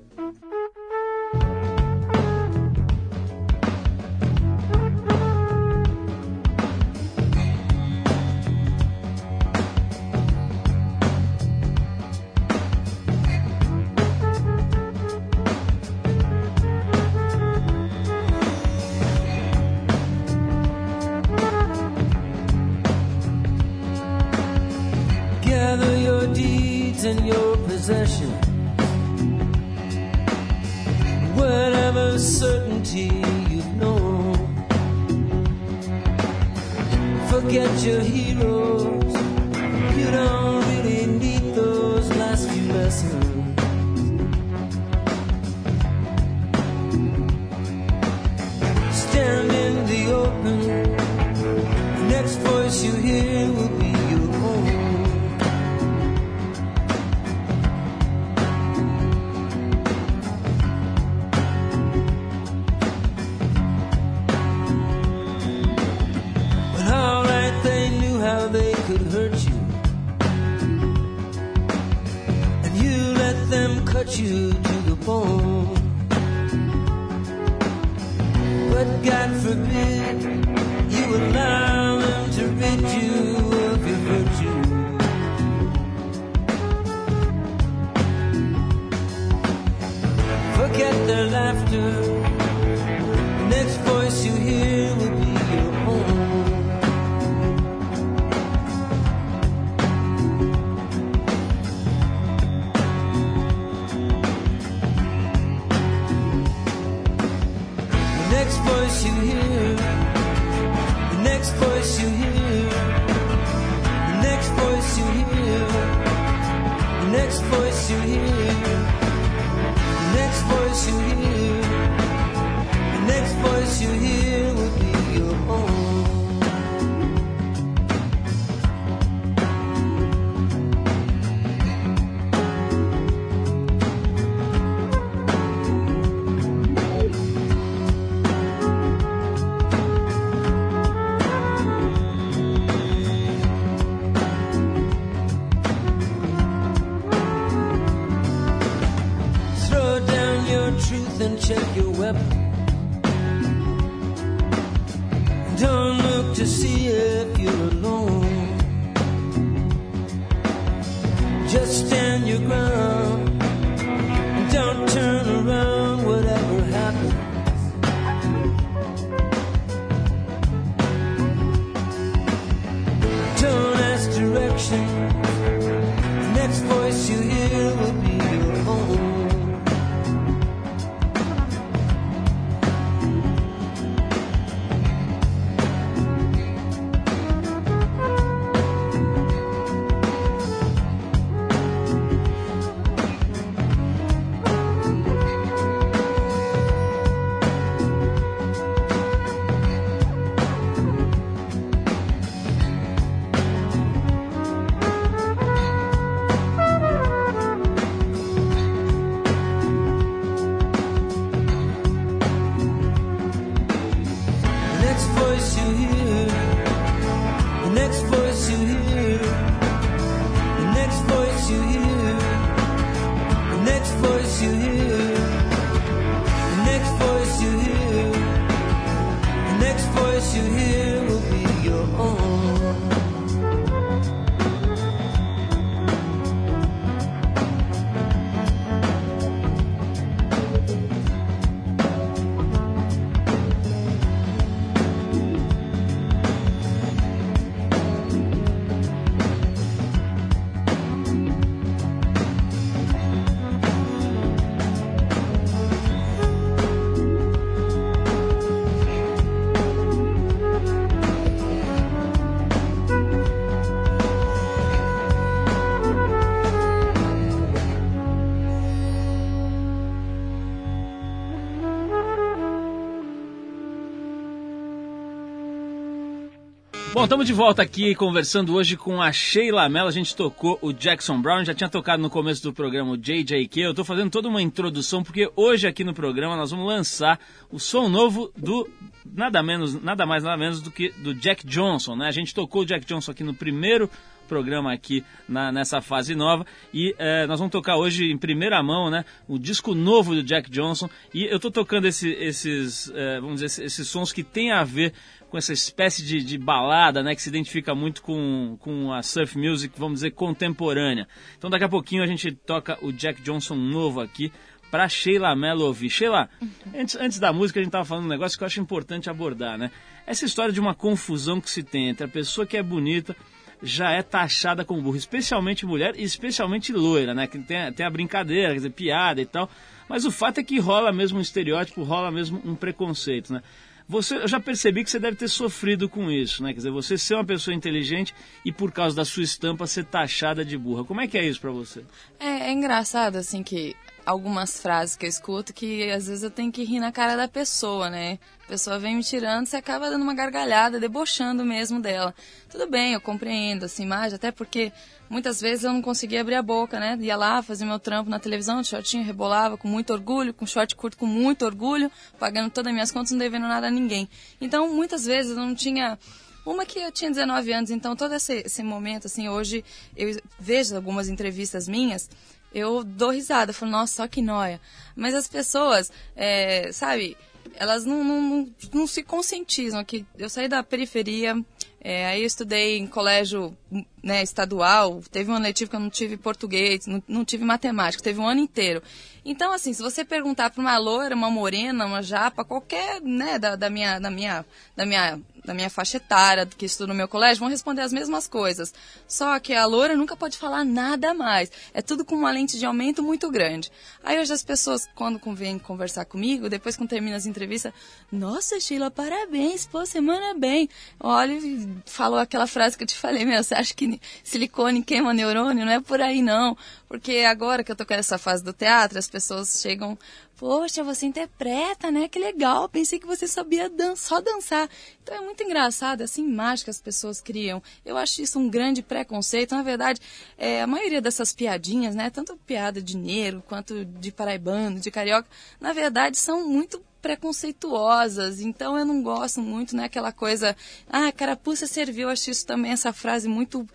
Bom, 276.99 277.05
estamos 277.05 277.25
de 277.25 277.31
volta 277.31 277.61
aqui 277.61 277.95
conversando 277.95 278.53
hoje 278.53 278.75
com 278.75 279.01
a 279.01 279.09
Sheila 279.09 279.69
Mello. 279.69 279.87
A 279.87 279.91
gente 279.91 280.13
tocou 280.13 280.59
o 280.61 280.73
Jackson 280.73 281.21
Brown, 281.21 281.45
já 281.45 281.53
tinha 281.53 281.69
tocado 281.69 282.03
no 282.03 282.09
começo 282.09 282.43
do 282.43 282.51
programa 282.51 282.91
o 282.91 282.97
JJK. 282.97 283.61
Eu 283.61 283.69
estou 283.69 283.85
fazendo 283.85 284.11
toda 284.11 284.27
uma 284.27 284.41
introdução 284.41 285.01
porque 285.01 285.31
hoje 285.33 285.65
aqui 285.65 285.85
no 285.85 285.93
programa 285.93 286.35
nós 286.35 286.51
vamos 286.51 286.67
lançar 286.67 287.17
o 287.49 287.57
som 287.57 287.87
novo 287.87 288.33
do 288.35 288.69
nada 289.05 289.41
menos, 289.41 289.81
nada 289.81 290.05
mais, 290.05 290.25
nada 290.25 290.35
menos 290.35 290.61
do 290.61 290.69
que 290.69 290.89
do 290.89 291.13
Jack 291.13 291.47
Johnson, 291.47 291.95
né? 291.95 292.05
A 292.05 292.11
gente 292.11 292.35
tocou 292.35 292.63
o 292.63 292.65
Jack 292.65 292.85
Johnson 292.85 293.11
aqui 293.11 293.23
no 293.23 293.33
primeiro 293.33 293.89
programa 294.27 294.71
aqui 294.71 295.03
na, 295.27 295.51
nessa 295.51 295.81
fase 295.81 296.13
nova 296.13 296.45
e 296.71 296.93
eh, 296.99 297.25
nós 297.25 297.39
vamos 297.39 297.51
tocar 297.51 297.77
hoje 297.77 298.11
em 298.11 298.17
primeira 298.17 298.61
mão, 298.61 298.89
né? 298.91 299.03
O 299.27 299.39
disco 299.39 299.73
novo 299.73 300.13
do 300.13 300.21
Jack 300.21 300.51
Johnson 300.51 300.87
e 301.13 301.25
eu 301.25 301.37
estou 301.37 301.49
tocando 301.49 301.87
esse, 301.87 302.11
esses, 302.11 302.91
eh, 302.93 303.19
vamos 303.19 303.41
dizer, 303.41 303.65
esses 303.65 303.87
sons 303.87 304.13
que 304.13 304.23
tem 304.23 304.51
a 304.51 304.63
ver 304.63 304.93
com 305.29 305.37
essa 305.37 305.53
espécie 305.53 306.03
de, 306.03 306.23
de, 306.23 306.37
balada, 306.37 307.03
né, 307.03 307.15
que 307.15 307.21
se 307.21 307.29
identifica 307.29 307.75
muito 307.75 308.01
com, 308.01 308.57
com 308.59 308.91
a 308.91 309.01
surf 309.03 309.37
music, 309.37 309.73
vamos 309.77 309.99
dizer, 309.99 310.11
contemporânea. 310.11 311.07
Então 311.37 311.49
daqui 311.49 311.63
a 311.63 311.69
pouquinho 311.69 312.03
a 312.03 312.07
gente 312.07 312.31
toca 312.31 312.77
o 312.81 312.91
Jack 312.91 313.21
Johnson 313.21 313.55
novo 313.55 314.01
aqui 314.01 314.31
para 314.69 314.87
Sheila 314.87 315.35
Mello 315.35 315.65
ouvir. 315.65 315.89
Sheila, 315.89 316.29
antes, 316.73 316.95
antes 316.95 317.19
da 317.19 317.31
música 317.31 317.59
a 317.59 317.63
gente 317.63 317.69
estava 317.69 317.85
falando 317.85 318.05
um 318.05 318.09
negócio 318.09 318.37
que 318.37 318.43
eu 318.43 318.47
acho 318.47 318.59
importante 318.59 319.09
abordar, 319.09 319.57
né? 319.57 319.71
Essa 320.05 320.25
história 320.25 320.51
de 320.51 320.59
uma 320.59 320.73
confusão 320.73 321.39
que 321.39 321.49
se 321.49 321.63
tem 321.63 321.89
entre 321.89 322.05
a 322.05 322.09
pessoa 322.09 322.45
que 322.45 322.57
é 322.57 322.63
bonita 322.63 323.15
já 323.61 323.91
é 323.91 324.01
taxada 324.01 324.63
como 324.63 324.81
burra, 324.81 324.97
especialmente 324.97 325.65
mulher 325.65 325.93
e 325.97 326.03
especialmente 326.03 326.71
loira, 326.71 327.13
né? 327.13 327.27
Que 327.27 327.37
tem, 327.39 327.71
tem 327.73 327.85
a 327.85 327.89
brincadeira, 327.89 328.49
quer 328.49 328.55
dizer, 328.55 328.71
piada 328.71 329.21
e 329.21 329.25
tal. 329.25 329.49
Mas 329.87 330.05
o 330.05 330.11
fato 330.11 330.39
é 330.39 330.43
que 330.43 330.59
rola 330.59 330.91
mesmo 330.91 331.17
um 331.17 331.21
estereótipo, 331.21 331.83
rola 331.83 332.09
mesmo 332.09 332.41
um 332.45 332.55
preconceito, 332.55 333.33
né? 333.33 333.41
Você, 333.89 334.17
eu 334.17 334.27
já 334.27 334.39
percebi 334.39 334.83
que 334.83 334.91
você 334.91 334.99
deve 334.99 335.17
ter 335.17 335.27
sofrido 335.27 335.89
com 335.89 336.11
isso, 336.11 336.43
né? 336.43 336.49
Quer 336.49 336.57
dizer, 336.57 336.71
você 336.71 336.95
ser 336.95 337.15
uma 337.15 337.25
pessoa 337.25 337.55
inteligente 337.55 338.13
e 338.45 338.51
por 338.51 338.71
causa 338.71 338.95
da 338.95 339.03
sua 339.03 339.23
estampa 339.23 339.65
ser 339.65 339.83
taxada 339.83 340.45
de 340.45 340.55
burra. 340.55 340.83
Como 340.83 341.01
é 341.01 341.07
que 341.07 341.17
é 341.17 341.25
isso 341.25 341.41
para 341.41 341.49
você? 341.49 341.83
É, 342.19 342.49
é, 342.49 342.51
engraçado, 342.51 343.15
assim, 343.15 343.41
que 343.41 343.75
algumas 344.09 344.59
frases 344.59 344.95
que 344.95 345.05
eu 345.05 345.09
escuto 345.09 345.53
que 345.53 345.91
às 345.91 346.07
vezes 346.07 346.23
eu 346.23 346.31
tenho 346.31 346.51
que 346.51 346.63
rir 346.63 346.79
na 346.79 346.91
cara 346.91 347.15
da 347.15 347.27
pessoa, 347.27 347.91
né? 347.91 348.17
A 348.43 348.47
pessoa 348.47 348.79
vem 348.79 348.95
me 348.95 349.03
tirando, 349.03 349.45
você 349.45 349.57
acaba 349.57 349.87
dando 349.87 350.01
uma 350.01 350.15
gargalhada, 350.15 350.79
debochando 350.79 351.45
mesmo 351.45 351.79
dela. 351.79 352.15
Tudo 352.49 352.67
bem, 352.67 352.93
eu 352.93 353.01
compreendo 353.01 353.65
essa 353.65 353.83
imagem, 353.83 354.15
até 354.15 354.31
porque 354.31 354.71
muitas 355.07 355.39
vezes 355.39 355.63
eu 355.63 355.71
não 355.71 355.81
conseguia 355.81 356.21
abrir 356.21 356.33
a 356.33 356.41
boca, 356.41 356.79
né? 356.79 356.97
Ia 356.99 357.15
lá, 357.15 357.43
fazia 357.43 357.67
meu 357.67 357.77
trampo 357.77 358.09
na 358.09 358.17
televisão, 358.17 358.63
de 358.63 358.69
shortinho, 358.69 359.03
rebolava 359.03 359.57
com 359.57 359.67
muito 359.67 359.93
orgulho, 359.93 360.33
com 360.33 360.43
short 360.47 360.75
curto 360.75 360.97
com 360.97 361.05
muito 361.05 361.45
orgulho, 361.45 361.91
pagando 362.17 362.49
todas 362.49 362.69
as 362.69 362.73
minhas 362.73 362.91
contas, 362.91 363.11
não 363.11 363.19
devendo 363.19 363.47
nada 363.47 363.67
a 363.67 363.71
ninguém. 363.71 364.09
Então, 364.41 364.73
muitas 364.73 365.05
vezes 365.05 365.37
eu 365.37 365.37
não 365.37 365.53
tinha 365.53 365.99
uma 366.43 366.65
que 366.65 366.79
eu 366.79 366.91
tinha 366.91 367.11
19 367.11 367.51
anos, 367.51 367.69
então 367.69 367.95
todo 367.95 368.15
esse, 368.15 368.41
esse 368.43 368.63
momento, 368.63 369.05
assim, 369.05 369.29
hoje 369.29 369.63
eu 369.95 370.19
vejo 370.39 370.75
algumas 370.75 371.07
entrevistas 371.07 371.67
minhas, 371.67 372.09
eu 372.53 372.83
dou 372.83 373.11
risada, 373.11 373.53
falo, 373.53 373.71
nossa, 373.71 373.95
só 373.95 374.07
que 374.07 374.21
noia. 374.21 374.59
Mas 374.95 375.13
as 375.13 375.27
pessoas, 375.27 375.91
é, 376.15 376.71
sabe, 376.71 377.15
elas 377.55 377.85
não, 377.85 378.03
não, 378.03 378.21
não, 378.21 378.49
não, 378.73 378.87
se 378.87 379.03
conscientizam 379.03 379.83
que 379.83 380.05
eu 380.17 380.29
saí 380.29 380.47
da 380.47 380.63
periferia, 380.63 381.35
é, 381.81 382.07
aí 382.07 382.21
eu 382.21 382.27
estudei 382.27 382.77
em 382.77 382.87
colégio 382.87 383.55
né, 384.03 384.21
estadual, 384.21 385.01
teve 385.11 385.31
um 385.31 385.35
ano 385.35 385.45
letivo 385.45 385.69
que 385.69 385.75
eu 385.75 385.79
não 385.79 385.89
tive 385.89 386.17
português, 386.17 386.85
não, 386.85 387.01
não 387.07 387.25
tive 387.25 387.45
matemática, 387.45 388.03
teve 388.03 388.19
um 388.19 388.27
ano 388.27 388.41
inteiro. 388.41 388.81
Então, 389.23 389.51
assim, 389.51 389.73
se 389.73 389.81
você 389.81 390.03
perguntar 390.03 390.49
para 390.49 390.61
uma 390.61 390.77
loira, 390.77 391.15
uma 391.15 391.29
morena, 391.29 391.85
uma 391.85 392.01
japa, 392.01 392.43
qualquer, 392.43 393.01
né, 393.01 393.37
da, 393.37 393.55
da, 393.55 393.69
minha, 393.69 393.99
da, 393.99 394.09
minha, 394.09 394.45
da, 394.75 394.85
minha, 394.85 395.19
da 395.49 395.53
minha 395.55 395.69
faixa 395.69 395.97
etária, 395.97 396.45
que 396.45 396.65
estuda 396.65 396.93
no 396.93 396.93
meu 396.93 397.07
colégio, 397.07 397.39
vão 397.39 397.49
responder 397.49 397.81
as 397.81 397.91
mesmas 397.91 398.27
coisas. 398.27 398.71
Só 399.07 399.39
que 399.39 399.53
a 399.53 399.65
loira 399.65 399.97
nunca 399.97 400.15
pode 400.15 400.37
falar 400.37 400.63
nada 400.63 401.11
mais. 401.11 401.51
É 401.73 401.81
tudo 401.81 402.05
com 402.05 402.15
uma 402.15 402.31
lente 402.31 402.59
de 402.59 402.65
aumento 402.65 403.01
muito 403.01 403.31
grande. 403.31 403.71
Aí 404.03 404.19
hoje 404.19 404.31
as 404.31 404.43
pessoas, 404.43 404.87
quando 404.93 405.19
vêm 405.33 405.57
conversar 405.57 406.05
comigo, 406.05 406.49
depois 406.49 406.77
que 406.77 406.87
termina 406.87 407.17
as 407.17 407.25
entrevistas, 407.25 407.73
nossa, 408.11 408.59
Sheila, 408.59 408.91
parabéns, 408.91 409.65
pô, 409.65 409.83
semana 409.85 410.35
bem. 410.35 410.69
Olha, 410.99 411.39
falou 411.85 412.19
aquela 412.19 412.45
frase 412.45 412.77
que 412.77 412.83
eu 412.83 412.87
te 412.87 412.95
falei, 412.95 413.25
meu, 413.25 413.43
você 413.43 413.55
acha 413.55 413.73
que 413.73 413.99
silicone 414.23 414.83
queima 414.83 415.13
neurônio? 415.13 415.65
Não 415.65 415.73
é 415.73 415.79
por 415.79 415.99
aí, 415.99 416.21
não. 416.21 416.55
Porque 416.87 417.25
agora 417.27 417.63
que 417.63 417.71
eu 417.71 417.75
tô 417.75 417.85
com 417.85 417.93
essa 417.93 418.17
fase 418.19 418.43
do 418.43 418.53
teatro, 418.53 418.99
as 418.99 419.09
pessoas 419.09 419.59
chegam, 419.61 419.97
poxa, 420.39 420.81
você 420.85 421.05
interpreta, 421.05 421.91
né? 421.91 422.07
Que 422.07 422.17
legal, 422.17 422.69
pensei 422.69 422.97
que 422.97 423.05
você 423.05 423.27
sabia 423.27 423.69
dan 423.69 423.93
só 423.97 424.21
dançar. 424.21 424.69
Então 425.03 425.15
é 425.17 425.19
muito 425.19 425.43
engraçado 425.43 426.01
essa 426.01 426.21
imagem 426.21 426.63
que 426.63 426.69
as 426.69 426.81
pessoas 426.81 427.19
criam. 427.19 427.61
Eu 427.85 427.97
acho 427.97 428.21
isso 428.21 428.39
um 428.39 428.49
grande 428.49 428.81
preconceito. 428.81 429.53
Na 429.53 429.61
verdade, 429.61 429.99
é, 430.37 430.61
a 430.61 430.67
maioria 430.67 431.01
dessas 431.01 431.33
piadinhas, 431.33 431.93
né? 431.93 432.09
Tanto 432.09 432.37
piada 432.37 432.81
de 432.81 432.95
negro 432.95 433.43
quanto 433.45 433.83
de 433.83 434.11
paraibano, 434.13 434.79
de 434.79 434.89
carioca, 434.89 435.27
na 435.59 435.73
verdade 435.73 436.17
são 436.17 436.47
muito 436.47 436.81
preconceituosas, 437.01 438.41
então 438.41 438.77
eu 438.77 438.85
não 438.85 439.01
gosto 439.01 439.41
muito, 439.41 439.73
né, 439.73 439.85
aquela 439.85 440.11
coisa, 440.11 440.53
ah, 440.89 441.09
carapuça 441.13 441.65
serviu, 441.65 442.03
eu 442.03 442.09
acho 442.09 442.29
isso 442.29 442.45
também, 442.45 442.73
essa 442.73 442.91
frase 442.91 443.25
muito 443.29 443.65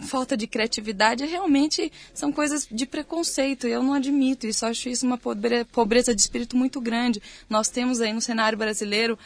falta 0.00 0.36
de 0.36 0.46
criatividade 0.46 1.24
realmente 1.26 1.92
são 2.14 2.32
coisas 2.32 2.66
de 2.70 2.86
preconceito. 2.86 3.66
Eu 3.66 3.82
não 3.82 3.94
admito 3.94 4.46
isso. 4.46 4.66
Acho 4.66 4.88
isso 4.88 5.06
uma 5.06 5.18
pobreza 5.18 6.14
de 6.14 6.20
espírito 6.20 6.56
muito 6.56 6.80
grande. 6.80 7.22
Nós 7.48 7.68
temos 7.68 8.00
aí 8.00 8.12
no 8.12 8.20
cenário 8.20 8.58
brasileiro 8.58 9.18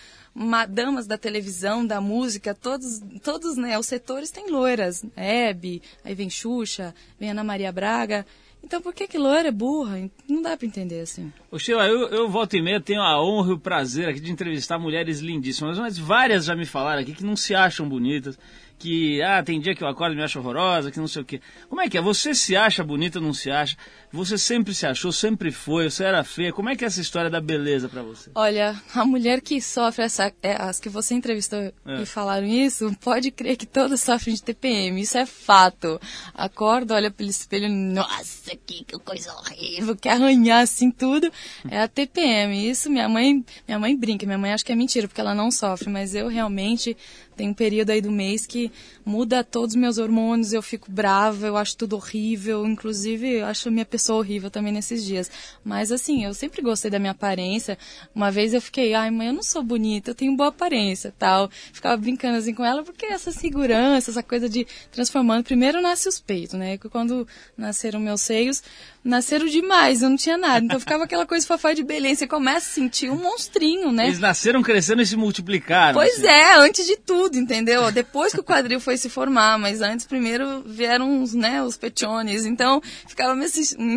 damas 0.69 1.07
da 1.07 1.17
televisão, 1.17 1.87
da 1.87 2.01
música, 2.01 2.55
todos, 2.55 3.01
todos 3.23 3.57
né, 3.57 3.79
os 3.79 3.87
setores 3.87 4.31
têm 4.31 4.51
loiras. 4.51 5.05
Hebe, 5.17 5.81
aí 6.05 6.15
vem 6.15 6.29
Xuxa, 6.29 6.95
vem 7.19 7.31
Ana 7.31 7.45
Maria 7.45 7.71
Braga. 7.71 8.27
Então 8.65 8.81
por 8.81 8.95
que 8.95 9.07
que 9.07 9.19
loira 9.19 9.49
é 9.49 9.53
burra? 9.53 10.11
Não 10.27 10.41
dá 10.41 10.57
para 10.57 10.67
entender 10.67 11.01
assim. 11.01 11.31
Ô 11.51 11.59
Sheila, 11.59 11.87
eu, 11.87 12.09
eu 12.09 12.29
volto 12.31 12.57
e 12.57 12.63
meia 12.63 12.81
tenho 12.81 13.03
a 13.03 13.23
honra 13.23 13.51
e 13.51 13.53
o 13.53 13.59
prazer 13.59 14.09
aqui 14.09 14.21
de 14.21 14.33
entrevistar 14.33 14.79
mulheres 14.79 15.21
lindíssimas, 15.21 15.79
mas 15.79 15.99
várias 15.99 16.47
já 16.47 16.57
me 16.57 16.65
falaram 16.65 17.03
aqui 17.03 17.13
que 17.13 17.25
não 17.25 17.37
se 17.37 17.55
acham 17.55 17.87
bonitas, 17.87 18.39
que 18.79 19.23
ah, 19.23 19.43
tem 19.43 19.61
dia 19.61 19.75
que 19.75 19.83
eu 19.83 19.89
acordo 19.89 20.15
e 20.15 20.17
me 20.17 20.23
acho 20.23 20.39
horrorosa, 20.39 20.91
que 20.91 20.99
não 20.99 21.09
sei 21.09 21.23
o 21.23 21.25
quê. 21.25 21.41
Como 21.69 21.81
é 21.81 21.89
que 21.89 21.97
é? 21.97 22.01
Você 22.01 22.35
se 22.35 22.57
acha 22.57 22.83
bonita 22.85 23.19
ou 23.19 23.25
não 23.25 23.33
se 23.33 23.51
acha? 23.51 23.77
Você 24.15 24.39
sempre 24.39 24.73
se 24.73 24.87
achou, 24.87 25.11
sempre 25.11 25.51
foi, 25.51 25.91
você 25.91 26.05
era 26.05 26.23
feia. 26.23 26.53
Como 26.53 26.69
é 26.69 26.77
que 26.77 26.85
é 26.85 26.87
essa 26.87 27.01
história 27.01 27.29
da 27.29 27.41
beleza 27.41 27.89
para 27.89 28.01
você? 28.01 28.31
Olha, 28.33 28.81
a 28.95 29.05
mulher 29.05 29.41
que 29.41 29.61
sofre 29.61 30.05
essa, 30.05 30.33
é, 30.41 30.55
as 30.55 30.79
que 30.79 30.89
você 30.89 31.15
entrevistou 31.15 31.59
é. 31.59 31.73
e 32.01 32.07
falaram 32.07 32.47
isso, 32.47 32.97
pode 33.01 33.33
crer 33.33 33.57
que 33.57 33.67
todas 33.67 34.01
sofrem 34.01 34.37
de 34.37 34.43
TPM, 34.45 35.01
isso 35.01 35.19
é 35.19 35.27
fato. 35.27 36.01
Acorda, 36.33 36.95
olha 36.95 37.11
pelo 37.11 37.29
espelho, 37.29 37.69
nossa, 37.69 38.53
que, 38.65 38.85
que 38.85 38.97
coisa 39.01 39.35
horrível, 39.35 39.97
quer 39.97 40.13
arranhar 40.13 40.63
assim 40.63 40.93
tudo. 40.93 41.29
É 41.69 41.81
a 41.81 41.89
TPM. 41.89 42.71
Isso 42.71 42.89
minha 42.89 43.09
mãe, 43.09 43.45
minha 43.67 43.81
mãe 43.81 43.97
brinca, 43.97 44.25
minha 44.25 44.39
mãe 44.39 44.53
acha 44.53 44.65
que 44.65 44.71
é 44.71 44.77
mentira 44.77 45.09
porque 45.09 45.21
ela 45.21 45.35
não 45.35 45.51
sofre, 45.51 45.91
mas 45.91 46.15
eu 46.15 46.29
realmente 46.29 46.97
tem 47.37 47.49
um 47.49 47.55
período 47.55 47.91
aí 47.91 48.01
do 48.01 48.13
mês 48.13 48.47
que 48.47 48.71
muda 49.05 49.43
todos 49.43 49.75
os 49.75 49.81
meus 49.81 49.99
hormônios, 49.99 50.53
eu 50.53 50.63
fico 50.63 50.91
brava, 50.91 51.47
eu 51.47 51.57
acho 51.57 51.77
tudo 51.77 51.97
horrível, 51.97 52.65
inclusive 52.65 53.39
eu 53.39 53.47
acho 53.47 53.69
a 53.69 53.73
minha 53.73 53.85
pessoa 53.85 54.04
horrível 54.13 54.51
também 54.51 54.73
nesses 54.73 55.05
dias. 55.05 55.31
Mas 55.65 55.91
assim, 55.91 56.25
eu 56.25 56.35
sempre 56.35 56.63
gostei 56.63 56.91
da 56.91 56.99
minha 56.99 57.13
aparência. 57.13 57.79
Uma 58.15 58.31
vez 58.31 58.53
eu 58.55 58.61
fiquei, 58.61 58.95
ai 58.95 59.11
mãe, 59.11 59.29
eu 59.29 59.33
não 59.33 59.43
sou 59.43 59.63
bonita, 59.63 60.11
eu 60.11 60.15
tenho 60.15 60.37
boa 60.37 60.49
aparência 60.49 61.15
tal. 61.19 61.51
Ficava 61.73 61.97
brincando 61.97 62.39
assim 62.39 62.55
com 62.55 62.65
ela, 62.65 62.83
porque 62.83 63.07
essa 63.07 63.33
segurança, 63.33 64.11
essa 64.11 64.23
coisa 64.23 64.49
de 64.49 64.67
transformando. 64.91 65.45
Primeiro 65.45 65.81
nasce 65.81 66.09
os 66.09 66.21
peitos, 66.21 66.55
né? 66.55 66.79
Quando 66.79 67.27
nasceram 67.57 68.01
meus 68.01 68.21
seios, 68.21 68.63
nasceram 69.05 69.47
demais, 69.47 70.01
eu 70.03 70.09
não 70.09 70.17
tinha 70.17 70.39
nada. 70.39 70.65
Então 70.65 70.81
ficava 70.81 71.05
aquela 71.05 71.27
coisa 71.27 71.47
fofá 71.47 71.75
de 71.75 71.85
beleza. 71.85 72.21
Você 72.21 72.27
começa 72.27 72.71
a 72.71 72.73
sentir 72.73 73.11
um 73.11 73.17
monstrinho, 73.17 73.93
né? 73.93 74.07
Eles 74.07 74.19
nasceram 74.19 74.63
crescendo 74.63 75.03
e 75.03 75.07
se 75.07 75.17
multiplicaram. 75.17 75.95
Pois 75.95 76.15
assim. 76.15 76.27
é, 76.27 76.57
antes 76.57 76.87
de 76.87 76.97
tudo, 76.97 77.37
entendeu? 77.37 77.93
Depois 77.93 78.33
que 78.33 78.41
o 78.41 78.45
quadril 78.45 78.81
foi 78.81 78.97
se 78.97 79.11
formar, 79.11 79.59
mas 79.59 79.83
antes 79.83 80.07
primeiro 80.07 80.63
vieram 80.65 81.23
os, 81.23 81.35
né, 81.35 81.63
os 81.63 81.77
pechones. 81.77 82.47
Então 82.47 82.81
ficava 83.07 83.35
me, 83.35 83.47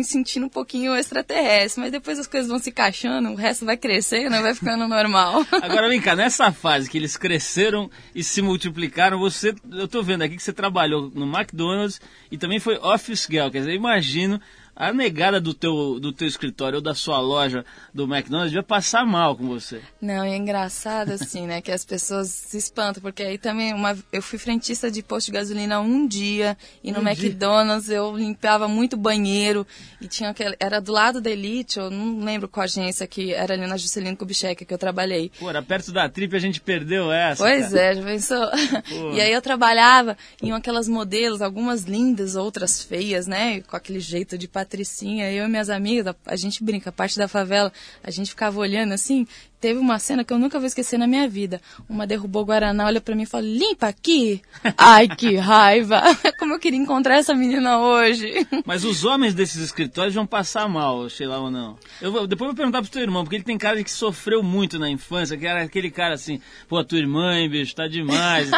sentindo 0.04 0.46
um 0.46 0.50
pouquinho 0.50 0.94
extraterrestre. 0.94 1.80
Mas 1.80 1.92
depois 1.92 2.18
as 2.18 2.26
coisas 2.26 2.48
vão 2.48 2.58
se 2.58 2.68
encaixando, 2.68 3.30
o 3.30 3.34
resto 3.34 3.64
vai 3.64 3.76
crescendo, 3.76 4.42
vai 4.42 4.54
ficando 4.54 4.86
normal. 4.86 5.46
Agora 5.62 5.88
vem 5.88 6.00
cá, 6.00 6.14
nessa 6.14 6.52
fase 6.52 6.90
que 6.90 6.98
eles 6.98 7.16
cresceram 7.16 7.90
e 8.14 8.22
se 8.22 8.42
multiplicaram, 8.42 9.18
você, 9.18 9.54
eu 9.72 9.88
tô 9.88 10.02
vendo 10.02 10.22
aqui 10.22 10.36
que 10.36 10.42
você 10.42 10.52
trabalhou 10.52 11.10
no 11.14 11.26
McDonald's 11.26 12.00
e 12.30 12.36
também 12.36 12.60
foi 12.60 12.76
office 12.76 13.26
girl, 13.30 13.48
quer 13.48 13.60
dizer, 13.60 13.72
imagino 13.72 14.40
a 14.78 14.92
negada 14.92 15.40
do 15.40 15.52
teu, 15.52 15.98
do 15.98 16.12
teu 16.12 16.28
escritório 16.28 16.76
ou 16.76 16.80
da 16.80 16.94
sua 16.94 17.18
loja 17.18 17.64
do 17.92 18.04
McDonald's 18.04 18.52
devia 18.52 18.62
passar 18.62 19.04
mal 19.04 19.36
com 19.36 19.48
você. 19.48 19.80
Não, 20.00 20.22
é 20.22 20.36
engraçado 20.36 21.10
assim, 21.10 21.48
né? 21.48 21.60
Que 21.60 21.72
as 21.72 21.84
pessoas 21.84 22.28
se 22.28 22.56
espantam, 22.56 23.02
porque 23.02 23.24
aí 23.24 23.38
também 23.38 23.74
uma, 23.74 23.98
eu 24.12 24.22
fui 24.22 24.38
frentista 24.38 24.88
de 24.88 25.02
posto 25.02 25.26
de 25.26 25.32
gasolina 25.32 25.80
um 25.80 26.06
dia 26.06 26.56
e 26.82 26.92
no 26.92 27.00
Um 27.00 27.02
dia? 27.02 27.12
McDonald's 27.12 27.90
eu 27.90 28.16
limpava 28.16 28.68
muito 28.68 28.96
banheiro 28.96 29.66
e 30.00 30.06
tinha 30.06 30.30
aquele, 30.30 30.54
era 30.60 30.80
do 30.80 30.92
lado 30.92 31.20
da 31.20 31.28
Elite, 31.28 31.80
eu 31.80 31.90
não 31.90 32.24
lembro 32.24 32.46
qual 32.46 32.62
agência 32.62 33.04
que 33.04 33.34
era 33.34 33.54
ali 33.54 33.66
na 33.66 33.76
Juscelino 33.76 34.16
Kubitschek 34.16 34.64
que 34.64 34.72
eu 34.72 34.78
trabalhei. 34.78 35.32
Pô, 35.40 35.50
era 35.50 35.60
perto 35.60 35.90
da 35.90 36.08
trip 36.08 36.36
a 36.36 36.38
gente 36.38 36.60
perdeu 36.60 37.10
essa. 37.10 37.42
Pois 37.42 37.70
cara. 37.70 37.82
é, 37.82 37.94
já 37.96 38.02
pensou? 38.02 38.46
Pô. 38.88 39.08
E 39.18 39.20
aí 39.20 39.32
eu 39.32 39.42
trabalhava 39.42 40.16
em 40.40 40.52
aquelas 40.52 40.86
modelos, 40.86 41.42
algumas 41.42 41.82
lindas, 41.82 42.36
outras 42.36 42.80
feias, 42.80 43.26
né? 43.26 43.60
Com 43.62 43.74
aquele 43.74 43.98
jeito 43.98 44.38
de 44.38 44.46
patricinha. 44.68 45.32
Eu 45.32 45.46
e 45.46 45.48
minhas 45.48 45.70
amigas, 45.70 46.14
a, 46.26 46.36
gente 46.36 46.62
brinca, 46.62 46.92
parte 46.92 47.18
da 47.18 47.26
favela, 47.26 47.72
a 48.04 48.10
gente 48.10 48.30
ficava 48.30 48.60
olhando 48.60 48.92
assim. 48.92 49.26
Teve 49.60 49.78
uma 49.78 49.98
cena 49.98 50.22
que 50.24 50.32
eu 50.32 50.38
nunca 50.38 50.58
vou 50.58 50.66
esquecer 50.66 50.98
na 50.98 51.06
minha 51.06 51.28
vida. 51.28 51.60
Uma 51.88 52.06
derrubou 52.06 52.42
o 52.42 52.44
Guaraná, 52.44 52.86
olha 52.86 53.00
pra 53.00 53.14
mim 53.14 53.22
e 53.22 53.26
falou, 53.26 53.46
limpa 53.46 53.88
aqui! 53.88 54.40
Ai, 54.78 55.08
que 55.08 55.36
raiva! 55.36 56.00
Como 56.38 56.54
eu 56.54 56.58
queria 56.58 56.78
encontrar 56.78 57.16
essa 57.16 57.34
menina 57.34 57.78
hoje! 57.80 58.46
Mas 58.64 58.84
os 58.84 59.04
homens 59.04 59.34
desses 59.34 59.62
escritórios 59.62 60.14
vão 60.14 60.26
passar 60.26 60.68
mal, 60.68 61.08
sei 61.10 61.26
lá 61.26 61.38
ou 61.38 61.50
não. 61.50 61.76
Eu 62.00 62.12
vou, 62.12 62.26
depois 62.26 62.46
eu 62.48 62.52
vou 62.52 62.56
perguntar 62.56 62.82
pro 62.82 62.90
teu 62.90 63.02
irmão, 63.02 63.24
porque 63.24 63.36
ele 63.36 63.44
tem 63.44 63.58
cara 63.58 63.76
de 63.76 63.84
que 63.84 63.90
sofreu 63.90 64.42
muito 64.42 64.78
na 64.78 64.88
infância, 64.88 65.36
que 65.36 65.46
era 65.46 65.62
aquele 65.62 65.90
cara 65.90 66.14
assim, 66.14 66.40
pô, 66.68 66.82
tua 66.84 66.98
irmã, 66.98 67.34
hein, 67.36 67.48
bicho, 67.48 67.74
tá 67.74 67.88
demais. 67.88 68.50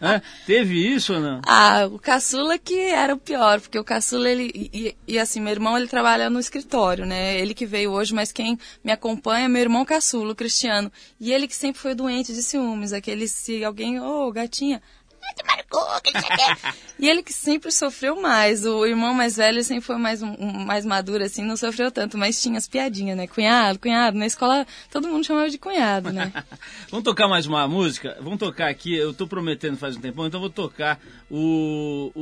Hã? 0.00 0.22
Teve 0.46 0.74
isso 0.94 1.14
ou 1.14 1.20
não? 1.20 1.40
Ah, 1.46 1.88
o 1.90 1.98
caçula 1.98 2.58
que 2.58 2.78
era 2.78 3.14
o 3.14 3.18
pior, 3.18 3.60
porque 3.60 3.78
o 3.78 3.84
caçula, 3.84 4.28
ele. 4.30 4.50
E, 4.54 4.94
e- 5.08 5.18
assim, 5.18 5.40
meu 5.40 5.52
irmão, 5.52 5.76
ele 5.76 5.86
trabalha 5.88 6.28
no 6.30 6.38
escritório, 6.38 7.06
né? 7.06 7.38
Ele 7.40 7.54
que 7.54 7.66
veio 7.66 7.90
hoje, 7.90 8.14
mas 8.14 8.30
quem 8.30 8.58
me 8.84 8.92
acompanha 8.92 9.46
é 9.46 9.48
meu 9.48 9.62
irmão 9.62 9.84
caçula, 9.84 10.34
Cristiano. 10.44 10.92
E 11.20 11.32
ele 11.32 11.48
que 11.48 11.56
sempre 11.56 11.80
foi 11.80 11.94
doente 11.94 12.32
de 12.34 12.42
ciúmes, 12.42 12.92
aquele 12.92 13.26
se 13.26 13.64
alguém, 13.64 13.98
ô, 14.00 14.30
gatinha. 14.30 14.82
ai, 15.22 15.34
te 15.34 15.44
marcou, 15.46 16.00
que. 16.02 16.12
E 16.96 17.08
ele 17.08 17.22
que 17.24 17.32
sempre 17.32 17.72
sofreu 17.72 18.20
mais. 18.22 18.64
O 18.64 18.86
irmão 18.86 19.12
mais 19.12 19.36
velho 19.36 19.62
sempre 19.64 19.82
foi 19.84 19.96
mais, 19.96 20.22
um- 20.22 20.36
mais 20.64 20.84
maduro, 20.86 21.24
assim, 21.24 21.42
não 21.42 21.56
sofreu 21.56 21.90
tanto, 21.90 22.16
mas 22.16 22.40
tinha 22.40 22.56
as 22.56 22.68
piadinhas, 22.68 23.16
né? 23.16 23.26
Cunhado, 23.26 23.78
cunhado. 23.80 24.16
Na 24.16 24.26
escola, 24.26 24.64
todo 24.92 25.08
mundo 25.08 25.24
chamava 25.26 25.50
de 25.50 25.58
cunhado, 25.58 26.12
né? 26.12 26.32
Vamos 26.88 27.02
tocar 27.04 27.26
mais 27.26 27.46
uma 27.46 27.66
música? 27.66 28.16
Vamos 28.20 28.38
tocar 28.38 28.68
aqui, 28.70 28.94
eu 28.94 29.12
tô 29.12 29.26
prometendo 29.26 29.76
faz 29.76 29.96
um 29.96 30.00
tempão, 30.00 30.26
então 30.26 30.38
vou 30.38 30.50
tocar 30.50 31.00
o, 31.28 32.12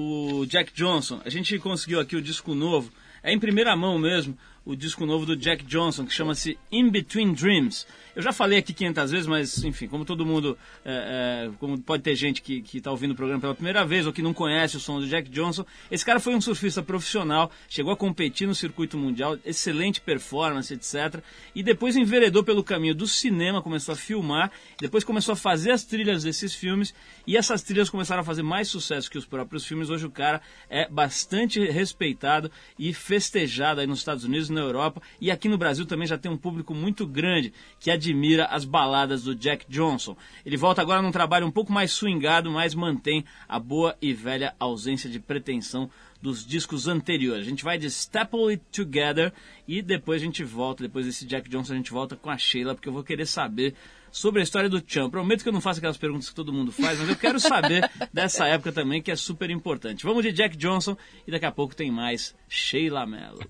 o 0.40 0.46
Jack 0.46 0.72
Johnson. 0.72 1.20
A 1.24 1.28
gente 1.30 1.58
conseguiu 1.58 2.00
aqui 2.00 2.16
o 2.16 2.22
disco 2.22 2.54
novo, 2.54 2.90
é 3.22 3.30
em 3.32 3.38
primeira 3.38 3.76
mão 3.76 3.98
mesmo, 3.98 4.36
o 4.64 4.74
disco 4.74 5.04
novo 5.04 5.26
do 5.26 5.36
Jack 5.36 5.64
Johnson, 5.64 6.06
que 6.06 6.12
chama-se 6.14 6.58
In 6.70 6.88
Between 6.90 7.34
Dreams. 7.34 7.86
Eu 8.14 8.20
já 8.20 8.30
falei 8.30 8.58
aqui 8.58 8.74
500 8.74 9.10
vezes, 9.10 9.26
mas 9.26 9.64
enfim, 9.64 9.88
como 9.88 10.04
todo 10.04 10.26
mundo, 10.26 10.58
é, 10.84 11.46
é, 11.48 11.50
como 11.58 11.80
pode 11.80 12.02
ter 12.02 12.14
gente 12.14 12.42
que, 12.42 12.60
que 12.60 12.78
tá 12.78 12.90
ouvindo 12.90 13.12
o 13.12 13.14
programa 13.14 13.40
pela 13.40 13.54
primeira 13.54 13.86
vez 13.86 14.06
ou 14.06 14.12
que 14.12 14.20
não 14.20 14.34
conhece 14.34 14.76
o 14.76 14.80
som 14.80 15.00
do 15.00 15.06
Jack 15.06 15.30
Johnson, 15.30 15.64
esse 15.90 16.04
cara 16.04 16.20
foi 16.20 16.34
um 16.34 16.40
surfista 16.40 16.82
profissional, 16.82 17.50
chegou 17.70 17.90
a 17.90 17.96
competir 17.96 18.46
no 18.46 18.54
circuito 18.54 18.98
mundial, 18.98 19.38
excelente 19.46 19.98
performance, 19.98 20.74
etc. 20.74 21.22
E 21.54 21.62
depois 21.62 21.96
enveredou 21.96 22.44
pelo 22.44 22.62
caminho 22.62 22.94
do 22.94 23.06
cinema, 23.06 23.62
começou 23.62 23.94
a 23.94 23.96
filmar, 23.96 24.52
depois 24.78 25.04
começou 25.04 25.32
a 25.32 25.36
fazer 25.36 25.70
as 25.70 25.82
trilhas 25.82 26.22
desses 26.22 26.54
filmes 26.54 26.94
e 27.26 27.38
essas 27.38 27.62
trilhas 27.62 27.88
começaram 27.88 28.20
a 28.20 28.24
fazer 28.24 28.42
mais 28.42 28.68
sucesso 28.68 29.10
que 29.10 29.16
os 29.16 29.24
próprios 29.24 29.64
filmes. 29.64 29.88
Hoje 29.88 30.04
o 30.04 30.10
cara 30.10 30.42
é 30.68 30.86
bastante 30.86 31.64
respeitado 31.64 32.50
e 32.78 32.92
festejado 32.92 33.80
aí 33.80 33.86
nos 33.86 34.00
Estados 34.00 34.24
Unidos, 34.24 34.50
na 34.50 34.60
Europa 34.60 35.00
e 35.18 35.30
aqui 35.30 35.48
no 35.48 35.56
Brasil 35.56 35.86
também 35.86 36.06
já 36.06 36.18
tem 36.18 36.30
um 36.30 36.36
público 36.36 36.74
muito 36.74 37.06
grande 37.06 37.54
que 37.80 37.90
admira 38.02 38.46
as 38.46 38.64
baladas 38.64 39.22
do 39.22 39.34
Jack 39.34 39.64
Johnson. 39.68 40.16
Ele 40.44 40.56
volta 40.56 40.82
agora 40.82 41.00
num 41.00 41.12
trabalho 41.12 41.46
um 41.46 41.50
pouco 41.50 41.72
mais 41.72 41.92
swingado, 41.92 42.50
mas 42.50 42.74
mantém 42.74 43.24
a 43.48 43.60
boa 43.60 43.96
e 44.02 44.12
velha 44.12 44.54
ausência 44.58 45.08
de 45.08 45.20
pretensão 45.20 45.88
dos 46.20 46.44
discos 46.44 46.88
anteriores. 46.88 47.46
A 47.46 47.50
gente 47.50 47.64
vai 47.64 47.78
de 47.78 47.86
Staple 47.86 48.50
It 48.50 48.62
Together 48.72 49.32
e 49.66 49.80
depois 49.80 50.20
a 50.20 50.24
gente 50.24 50.42
volta, 50.42 50.82
depois 50.82 51.06
desse 51.06 51.26
Jack 51.26 51.48
Johnson 51.48 51.74
a 51.74 51.76
gente 51.76 51.92
volta 51.92 52.16
com 52.16 52.30
a 52.30 52.36
Sheila, 52.36 52.74
porque 52.74 52.88
eu 52.88 52.92
vou 52.92 53.04
querer 53.04 53.26
saber 53.26 53.74
sobre 54.10 54.40
a 54.40 54.42
história 54.42 54.68
do 54.68 54.82
Chan. 54.84 55.08
Prometo 55.08 55.42
que 55.42 55.48
eu 55.48 55.52
não 55.52 55.60
faço 55.60 55.78
aquelas 55.78 55.96
perguntas 55.96 56.28
que 56.28 56.34
todo 56.34 56.52
mundo 56.52 56.70
faz, 56.70 56.98
mas 56.98 57.08
eu 57.08 57.16
quero 57.16 57.40
saber 57.40 57.88
dessa 58.12 58.46
época 58.46 58.72
também, 58.72 59.00
que 59.00 59.10
é 59.10 59.16
super 59.16 59.48
importante. 59.50 60.04
Vamos 60.04 60.22
de 60.22 60.32
Jack 60.32 60.56
Johnson 60.56 60.96
e 61.26 61.30
daqui 61.30 61.46
a 61.46 61.52
pouco 61.52 61.74
tem 61.74 61.90
mais 61.90 62.34
Sheila 62.48 63.06
Mello. 63.06 63.40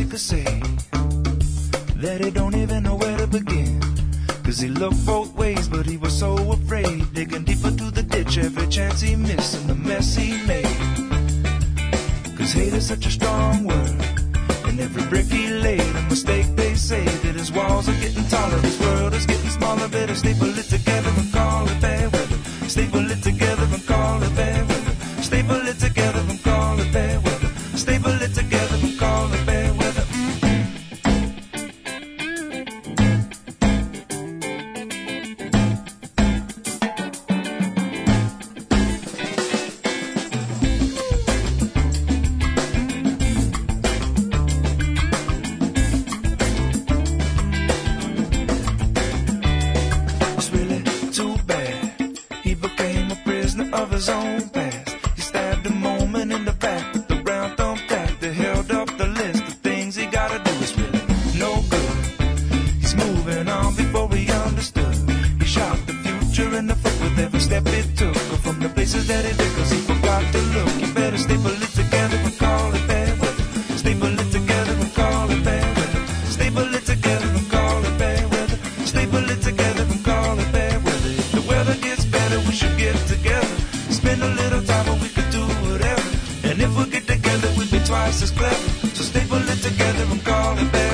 You 0.00 0.06
could 0.06 0.20
say 0.20 0.44
that 1.96 2.20
he 2.24 2.30
don't 2.30 2.54
even 2.54 2.82
know 2.84 2.96
where 2.96 3.18
to 3.18 3.26
begin. 3.26 3.78
Cause 4.42 4.58
he 4.58 4.68
looked 4.68 5.04
both 5.04 5.34
ways, 5.34 5.68
but 5.68 5.84
he 5.84 5.98
was 5.98 6.18
so 6.18 6.34
afraid. 6.52 7.12
Digging 7.12 7.44
deeper 7.44 7.70
to 7.70 7.90
the 7.90 8.02
ditch 8.02 8.38
every 8.38 8.66
chance 8.68 9.02
he 9.02 9.14
missed 9.14 9.56
and 9.56 9.68
the 9.68 9.74
mess 9.74 10.16
he 10.16 10.30
made. 10.46 10.64
Cause 12.38 12.52
hate 12.52 12.72
is 12.72 12.86
such 12.88 13.04
a 13.04 13.10
strong 13.10 13.64
word. 13.64 14.00
And 14.64 14.80
every 14.80 15.04
brick 15.10 15.26
he 15.26 15.48
laid, 15.48 15.80
a 15.82 16.02
mistake 16.08 16.46
they 16.56 16.74
say 16.74 17.04
that 17.04 17.34
his 17.34 17.52
walls 17.52 17.86
are 17.88 18.00
getting 18.00 18.26
taller, 18.28 18.58
his 18.60 18.80
world 18.80 19.12
is 19.12 19.26
getting 19.26 19.50
smaller. 19.50 19.86
Better 19.88 20.14
stay 20.14 20.30
it 20.30 20.59
time 84.84 84.92
and 84.92 85.02
we 85.02 85.08
could 85.08 85.30
do 85.30 85.42
whatever. 85.66 86.08
And 86.44 86.60
if 86.60 86.76
we 86.76 86.90
get 86.90 87.06
together, 87.06 87.48
we'd 87.56 87.70
be 87.70 87.80
twice 87.84 88.22
as 88.22 88.30
clever. 88.30 88.68
So 88.94 89.02
stay 89.04 89.24
bullet 89.26 89.60
together 89.62 90.04
and 90.10 90.24
call 90.24 90.58
it 90.58 90.72
better. 90.72 90.89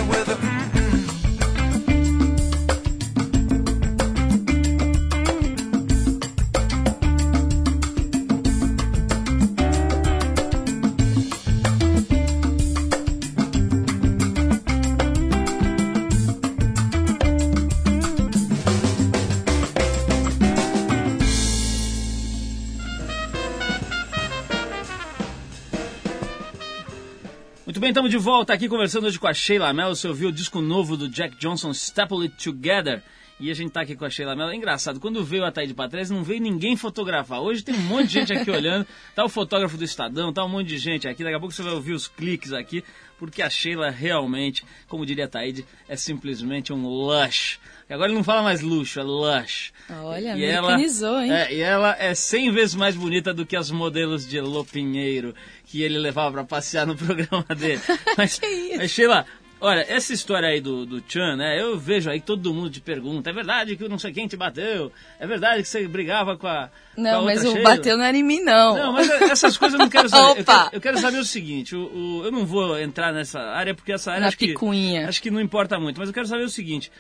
Estamos 28.07 28.11
de 28.11 28.19
volta 28.19 28.53
aqui 28.53 28.69
conversando 28.69 29.07
hoje 29.07 29.19
com 29.19 29.27
a 29.27 29.35
Sheila 29.35 29.73
Mello. 29.73 29.97
Você 29.97 30.07
ouviu 30.07 30.29
o 30.29 30.33
disco 30.33 30.61
novo 30.61 30.97
do 30.97 31.09
Jack 31.09 31.37
Johnson, 31.39 31.73
Staple 31.73 32.27
It 32.27 32.37
Together. 32.37 33.03
E 33.39 33.51
a 33.51 33.55
gente 33.55 33.71
tá 33.71 33.83
aqui 33.83 33.95
com 33.95 34.05
a 34.07 34.09
Sheila 34.11 34.35
Mello. 34.35 34.51
É 34.51 34.57
engraçado, 34.57 34.99
quando 34.99 35.23
veio 35.23 35.45
a 35.45 35.53
Taíde 35.53 35.75
Patrese, 35.75 36.13
não 36.13 36.25
veio 36.25 36.41
ninguém 36.41 36.75
fotografar. 36.75 37.41
Hoje 37.43 37.63
tem 37.63 37.75
um 37.75 37.83
monte 37.83 38.07
de 38.07 38.13
gente 38.15 38.33
aqui 38.33 38.51
olhando. 38.53 38.87
Tá 39.15 39.25
o 39.25 39.29
fotógrafo 39.29 39.77
do 39.77 39.85
Estadão, 39.85 40.33
tá 40.33 40.43
um 40.43 40.49
monte 40.49 40.69
de 40.69 40.79
gente 40.79 41.07
aqui. 41.07 41.23
Daqui 41.23 41.37
a 41.37 41.39
pouco 41.39 41.55
você 41.55 41.63
vai 41.63 41.75
ouvir 41.75 41.93
os 41.93 42.09
cliques 42.09 42.55
aqui, 42.55 42.83
porque 43.19 43.43
a 43.43 43.51
Sheila 43.51 43.91
realmente, 43.91 44.65
como 44.89 45.05
diria 45.05 45.27
a 45.27 45.29
Taíde, 45.29 45.67
é 45.87 45.97
simplesmente 45.97 46.73
um 46.73 46.87
lush. 46.87 47.59
Agora 47.91 48.09
ele 48.09 48.17
não 48.17 48.25
fala 48.25 48.43
mais 48.43 48.63
luxo, 48.63 48.99
é 48.99 49.03
lush. 49.03 49.71
Olha, 50.03 50.35
E 50.37 50.43
ela, 50.45 50.73
hein? 50.81 51.31
é, 51.31 51.55
e 51.55 51.61
ela 51.61 51.95
é 52.01 52.15
100 52.15 52.51
vezes 52.53 52.75
mais 52.75 52.97
bonita 52.97 53.35
do 53.35 53.45
que 53.47 53.55
as 53.55 53.71
modelos 53.71 54.27
de 54.27 54.41
Lopinheiro 54.41 55.35
que 55.67 55.83
ele 55.83 55.99
levava 55.99 56.33
pra 56.33 56.45
passear 56.45 56.87
no 56.87 56.97
programa 56.97 57.45
dele. 57.55 57.81
Mas, 58.17 58.39
Que 58.39 58.47
isso? 58.47 58.79
mas 58.79 58.91
Sheila, 58.91 59.27
olha, 59.67 59.85
essa 59.89 60.13
história 60.13 60.49
aí 60.49 60.61
do, 60.61 60.87
do 60.87 61.03
Chan, 61.07 61.37
né? 61.37 61.61
Eu 61.61 61.79
vejo 61.79 62.09
aí 62.11 62.21
que 62.21 62.27
todo 62.27 62.53
mundo 62.55 62.71
te 62.71 62.81
pergunta: 62.81 63.31
é 63.31 63.33
verdade 63.33 63.77
que 63.77 63.85
o 63.85 63.89
não 63.89 63.99
sei 63.99 64.13
quem 64.13 64.27
te 64.27 64.37
bateu? 64.37 64.91
É 65.19 65.27
verdade 65.27 65.63
que 65.63 65.69
você 65.69 65.87
brigava 65.89 66.37
com 66.37 66.47
a. 66.47 66.69
com 66.95 67.01
a 67.01 67.03
Não, 67.03 67.21
outra 67.21 67.35
mas 67.35 67.45
o 67.45 67.53
Sheila?" 67.53 67.63
bateu 67.71 67.97
não 67.97 68.05
era 68.05 68.17
em 68.17 68.23
mim, 68.23 68.41
não. 68.41 68.77
Não, 68.77 68.93
mas 68.93 69.11
essas 69.11 69.57
coisas 69.57 69.79
eu 69.79 69.85
não 69.85 69.91
quero 69.91 70.09
saber. 70.11 70.39
Eu 70.39 70.43
Opa! 70.43 70.65
quero, 70.65 70.77
eu 70.77 70.81
quero 70.81 70.99
saber 70.99 71.19
o 71.19 71.25
seguinte: 71.25 71.75
o, 71.77 71.81
o- 71.81 72.25
eu 72.25 72.33
não 72.33 72.47
vou 72.47 72.79
entrar 72.79 73.13
nessa 73.13 73.41
área 73.41 73.75
porque 73.75 73.93
essa 73.93 74.11
área 74.13 74.23
Na 74.23 74.29
acho 74.29 74.39
que, 74.39 74.49
picuinha. 74.49 75.09
acho 75.09 75.21
que 75.21 75.31
não 75.31 75.41
importa 75.41 75.79
muito, 75.79 75.99
mas 75.99 76.09
eu 76.09 76.15
quero 76.15 76.27
saber 76.27 76.45
o 76.45 76.49
seguinte. 76.51 76.91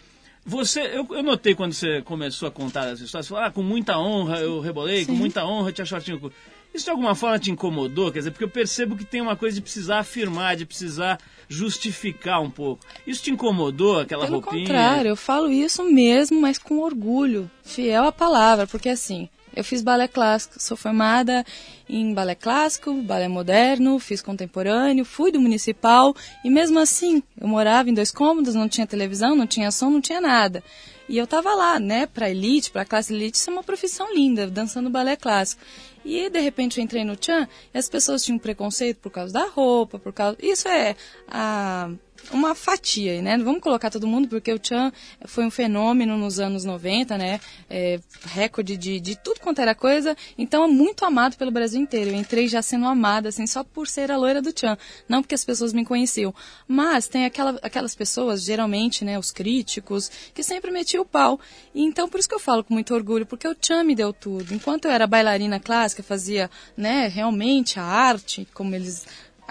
Você, 0.49 0.81
eu, 0.81 1.05
eu 1.11 1.25
notei 1.25 1.57
quando 1.57 1.73
você 1.73 2.03
começou 2.03 2.47
a 2.47 2.53
contar 2.53 2.87
essa 2.93 3.03
história, 3.03 3.25
você 3.25 3.29
falou, 3.31 3.43
ah, 3.45 3.51
com 3.51 3.65
muita 3.65 3.99
honra 3.99 4.39
eu 4.39 4.61
rebolei, 4.61 5.05
com 5.05 5.11
Sim. 5.13 5.19
muita 5.19 5.45
honra 5.45 5.71
eu 5.71 5.73
tinha 5.73 5.85
shortinho. 5.85 6.33
Isso 6.75 6.85
de 6.85 6.91
alguma 6.91 7.15
forma 7.15 7.39
te 7.39 7.51
incomodou? 7.51 8.13
Quer 8.13 8.19
dizer, 8.19 8.31
porque 8.33 8.45
eu 8.45 8.51
percebo 8.51 8.97
que 8.97 9.05
tem 9.05 9.21
uma 9.21 9.35
coisa 9.37 9.55
de 9.55 9.63
precisar 9.63 10.01
afirmar, 10.01 10.57
de 10.57 10.67
precisar 10.67 11.19
justificar 11.49 12.43
um 12.43 12.51
pouco. 12.51 12.85
Isso 13.07 13.23
te 13.23 13.31
incomodou, 13.31 14.01
aquela 14.01 14.27
Pelo 14.27 14.41
roupinha? 14.41 14.63
contrário, 14.67 15.09
eu 15.09 15.17
falo 15.17 15.51
isso 15.51 15.83
mesmo, 15.85 16.41
mas 16.41 16.59
com 16.59 16.79
orgulho, 16.81 17.51
fiel 17.65 18.05
à 18.05 18.13
palavra, 18.13 18.67
porque 18.67 18.89
assim, 18.89 19.29
eu 19.55 19.65
fiz 19.65 19.81
balé 19.83 20.07
clássico, 20.07 20.61
sou 20.61 20.77
formada 20.77 21.45
em 21.89 22.13
balé 22.13 22.35
clássico, 22.35 22.93
balé 23.03 23.27
moderno, 23.27 23.99
fiz 23.99 24.21
contemporâneo, 24.21 25.05
fui 25.05 25.33
do 25.33 25.41
municipal 25.41 26.15
e 26.45 26.51
mesmo 26.51 26.79
assim, 26.79 27.23
eu 27.41 27.49
morava 27.49 27.89
em 27.89 27.95
dois 27.95 28.11
cômodos, 28.11 28.55
não 28.55 28.69
tinha 28.69 28.87
televisão, 28.87 29.35
não 29.35 29.47
tinha 29.47 29.71
som, 29.71 29.89
não 29.89 30.01
tinha 30.01 30.21
nada. 30.21 30.63
E 31.09 31.17
eu 31.17 31.27
tava 31.27 31.55
lá, 31.55 31.79
né, 31.79 32.07
pra 32.07 32.29
elite, 32.29 32.71
pra 32.71 32.85
classe 32.85 33.15
elite, 33.15 33.39
isso 33.39 33.49
é 33.49 33.53
uma 33.53 33.63
profissão 33.63 34.13
linda, 34.13 34.49
dançando 34.49 34.91
balé 34.91 35.17
clássico. 35.17 35.63
E 36.07 36.31
de 36.31 36.39
repente 36.39 36.79
eu 36.79 36.85
entrei 36.85 37.05
no 37.05 37.17
Chan 37.21 37.49
e 37.75 37.79
as 37.79 37.89
pessoas 37.89 38.23
tinham 38.23 38.39
preconceito 38.39 38.99
por 38.99 39.11
causa 39.11 39.33
da 39.33 39.47
roupa, 39.47 39.99
por 39.99 40.13
causa. 40.13 40.39
Isso 40.41 40.69
é 40.69 40.95
a 41.27 41.91
uma 42.33 42.55
fatia, 42.55 43.21
né? 43.23 43.37
Vamos 43.39 43.61
colocar 43.61 43.91
todo 43.91 44.07
mundo, 44.07 44.29
porque 44.29 44.53
o 44.53 44.61
Chan 44.63 44.93
foi 45.27 45.45
um 45.45 45.51
fenômeno 45.51 46.17
nos 46.17 46.41
anos 46.41 46.65
90, 46.65 47.17
né? 47.17 47.41
É, 47.69 48.01
recorde 48.25 48.77
de, 48.77 49.01
de 49.01 49.17
tudo 49.17 49.41
quanto 49.41 49.61
era 49.61 49.75
coisa. 49.75 50.17
Então, 50.37 50.65
é 50.65 50.67
muito 50.67 51.05
amado 51.05 51.37
pelo 51.37 51.51
Brasil 51.51 51.81
inteiro. 51.81 52.11
Eu 52.11 52.17
entrei 52.17 52.49
já 52.49 52.63
sendo 52.63 52.87
amada, 52.87 53.29
assim, 53.29 53.47
só 53.47 53.63
por 53.63 53.87
ser 53.87 54.11
a 54.11 54.17
loira 54.17 54.43
do 54.43 54.53
Chan. 54.59 54.77
Não 55.09 55.23
porque 55.23 55.35
as 55.35 55.45
pessoas 55.45 55.73
me 55.73 55.85
conheciam. 55.85 56.35
Mas 56.67 57.09
tem 57.09 57.25
aquela, 57.25 57.59
aquelas 57.63 57.95
pessoas, 57.95 58.43
geralmente, 58.43 59.05
né? 59.05 59.19
Os 59.19 59.31
críticos, 59.31 60.11
que 60.35 60.43
sempre 60.43 60.71
metiam 60.71 61.03
o 61.03 61.07
pau. 61.07 61.39
E 61.75 61.83
então, 61.83 62.09
por 62.09 62.19
isso 62.19 62.29
que 62.29 62.35
eu 62.35 62.41
falo 62.41 62.65
com 62.65 62.75
muito 62.75 62.95
orgulho, 62.95 63.27
porque 63.27 63.47
o 63.47 63.57
Chan 63.61 63.85
me 63.85 63.95
deu 63.95 64.13
tudo. 64.13 64.53
Enquanto 64.55 64.87
eu 64.87 64.91
era 64.91 65.07
bailarina 65.07 65.61
clássica, 65.61 65.96
fazia, 66.03 66.51
né? 66.77 67.09
Realmente 67.09 67.79
a 67.79 67.85
arte, 67.85 68.47
como 68.53 68.75
eles 68.75 69.07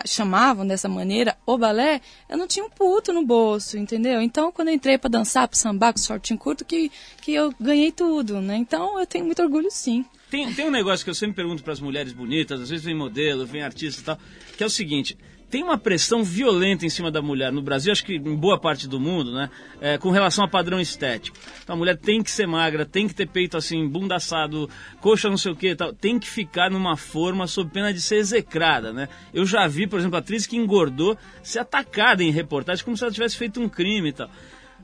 chamavam 0.05 0.67
dessa 0.67 0.89
maneira 0.89 1.37
o 1.45 1.57
balé, 1.57 2.01
eu 2.27 2.37
não 2.37 2.47
tinha 2.47 2.65
um 2.65 2.69
puto 2.69 3.13
no 3.13 3.25
bolso, 3.25 3.77
entendeu? 3.77 4.21
Então, 4.21 4.51
quando 4.51 4.67
eu 4.67 4.73
entrei 4.73 4.97
pra 4.97 5.09
dançar, 5.09 5.47
pra 5.47 5.57
sambar 5.57 5.93
com 5.93 5.99
shortinho 5.99 6.37
curto, 6.37 6.65
que, 6.65 6.91
que 7.21 7.33
eu 7.33 7.53
ganhei 7.59 7.91
tudo, 7.91 8.41
né? 8.41 8.57
Então, 8.57 8.99
eu 8.99 9.05
tenho 9.05 9.25
muito 9.25 9.41
orgulho, 9.41 9.69
sim. 9.71 10.05
Tem, 10.29 10.51
tem 10.53 10.65
um 10.65 10.71
negócio 10.71 11.03
que 11.03 11.09
eu 11.09 11.15
sempre 11.15 11.35
pergunto 11.35 11.63
para 11.63 11.71
as 11.71 11.79
mulheres 11.79 12.11
bonitas, 12.11 12.59
às 12.59 12.69
vezes 12.69 12.83
vem 12.83 12.95
modelo, 12.95 13.45
vem 13.45 13.61
artista 13.61 14.01
e 14.01 14.03
tal, 14.03 14.19
que 14.57 14.63
é 14.63 14.65
o 14.65 14.69
seguinte: 14.69 15.17
tem 15.55 15.63
uma 15.63 15.77
pressão 15.77 16.21
violenta 16.21 16.85
em 16.85 16.89
cima 16.89 17.09
da 17.09 17.21
mulher 17.21 17.49
no 17.49 17.61
Brasil, 17.61 17.89
acho 17.89 18.03
que 18.03 18.15
em 18.15 18.35
boa 18.35 18.59
parte 18.59 18.89
do 18.89 18.99
mundo, 18.99 19.31
né? 19.31 19.49
é, 19.79 19.97
com 19.97 20.09
relação 20.09 20.43
a 20.43 20.49
padrão 20.49 20.81
estético. 20.81 21.37
Então 21.63 21.75
a 21.75 21.77
mulher 21.77 21.95
tem 21.95 22.21
que 22.21 22.29
ser 22.29 22.45
magra, 22.45 22.85
tem 22.85 23.07
que 23.07 23.15
ter 23.15 23.25
peito 23.25 23.55
assim, 23.55 23.87
bunda 23.87 24.17
assado, 24.17 24.69
coxa 24.99 25.29
não 25.29 25.37
sei 25.37 25.53
o 25.53 25.55
que 25.55 25.73
tal, 25.73 25.93
tem 25.93 26.19
que 26.19 26.29
ficar 26.29 26.69
numa 26.69 26.97
forma 26.97 27.47
sob 27.47 27.71
pena 27.71 27.93
de 27.93 28.01
ser 28.01 28.17
execrada, 28.17 28.91
né? 28.91 29.07
Eu 29.33 29.45
já 29.45 29.65
vi, 29.65 29.87
por 29.87 29.97
exemplo, 29.97 30.17
atriz 30.17 30.45
que 30.45 30.57
engordou 30.57 31.17
ser 31.41 31.59
atacada 31.59 32.21
em 32.21 32.31
reportagem 32.31 32.83
como 32.83 32.97
se 32.97 33.05
ela 33.05 33.13
tivesse 33.13 33.37
feito 33.37 33.61
um 33.61 33.69
crime 33.69 34.09
e 34.09 34.13
tal. 34.13 34.29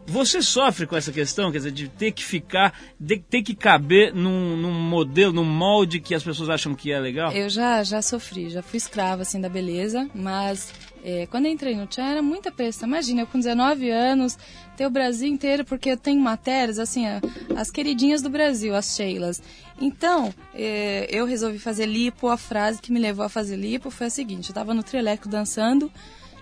Você 0.08 0.42
sofre 0.42 0.86
com 0.86 0.96
essa 0.96 1.12
questão, 1.12 1.52
quer 1.52 1.60
dizer, 1.60 1.72
de 1.72 1.88
ter 1.88 2.12
que 2.12 2.24
ficar, 2.24 2.78
de 3.00 3.18
ter 3.18 3.42
que 3.42 3.56
caber 3.56 4.14
num, 4.14 4.58
num 4.58 4.74
modelo, 4.74 5.32
num 5.32 5.46
molde 5.46 6.00
que 6.00 6.14
as 6.14 6.24
pessoas 6.24 6.50
acham 6.50 6.76
que 6.76 6.92
é 6.92 7.00
legal? 7.00 7.32
Eu 7.32 7.50
já, 7.50 7.84
já 7.84 8.02
sofri, 8.02 8.50
já 8.50 8.62
fui 8.62 8.78
escrava, 8.78 9.22
assim, 9.22 9.40
da 9.40 9.48
beleza, 9.48 10.10
mas 10.14 10.74
é, 11.04 11.26
quando 11.28 11.48
entrei 11.48 11.76
no 11.76 11.88
Tchan 11.88 12.04
era 12.04 12.22
muita 12.22 12.52
pressão. 12.52 12.88
Imagina, 12.88 13.22
eu 13.22 13.28
com 13.28 13.40
19 13.40 13.90
anos, 13.90 14.38
ter 14.76 14.86
o 14.86 14.90
Brasil 14.90 15.28
inteiro, 15.28 15.64
porque 15.64 15.92
eu 15.92 15.98
tenho 15.98 16.20
matérias, 16.20 16.78
assim, 16.78 17.06
as 17.56 17.72
queridinhas 17.72 18.22
do 18.22 18.30
Brasil, 18.30 18.76
as 18.76 18.96
Sheilas. 18.96 19.42
Então, 19.80 20.34
é, 20.54 21.08
eu 21.10 21.26
resolvi 21.26 21.58
fazer 21.58 21.86
lipo, 21.86 22.28
a 22.28 22.38
frase 22.38 22.82
que 22.82 22.92
me 22.92 23.00
levou 23.00 23.26
a 23.26 23.30
fazer 23.30 23.56
lipo 23.56 23.90
foi 23.90 24.08
a 24.08 24.10
seguinte, 24.10 24.50
eu 24.50 24.56
tava 24.56 24.74
no 24.74 24.84
trio 24.84 25.00
elétrico 25.00 25.30
dançando, 25.30 25.92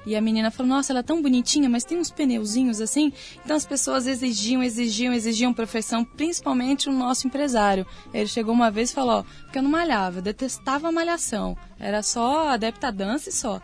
e 0.06 0.16
a 0.16 0.22
menina 0.22 0.52
falou, 0.52 0.70
nossa, 0.70 0.92
ela 0.92 1.00
é 1.00 1.04
tão 1.04 1.22
bonitinha, 1.22 1.70
mas 1.70 1.84
tem 1.84 1.98
uns 1.98 2.12
pneuzinhos 2.12 2.82
assim. 2.82 3.12
Então 3.44 3.56
as 3.56 3.66
pessoas 3.66 4.08
exigiam, 4.08 4.64
exigiam, 4.64 5.14
exigiam 5.14 5.54
perfeição, 5.54 6.04
principalmente 6.04 6.90
o 6.90 6.92
nosso 6.92 7.28
empresário. 7.28 7.86
Ele 8.14 8.28
chegou 8.28 8.54
uma 8.54 8.72
vez 8.72 8.92
e 8.92 8.94
falou, 8.94 9.20
ó, 9.20 9.24
porque 9.44 9.60
eu 9.60 9.64
não 9.64 9.72
malhava, 9.72 10.20
eu 10.20 10.22
detestava 10.22 10.88
a 10.88 10.92
malhação. 10.92 11.58
Era 11.80 12.02
só 12.02 12.50
adepta 12.50 12.88
à 12.88 12.92
dança 12.92 13.30
e 13.30 13.34
só. 13.34 13.62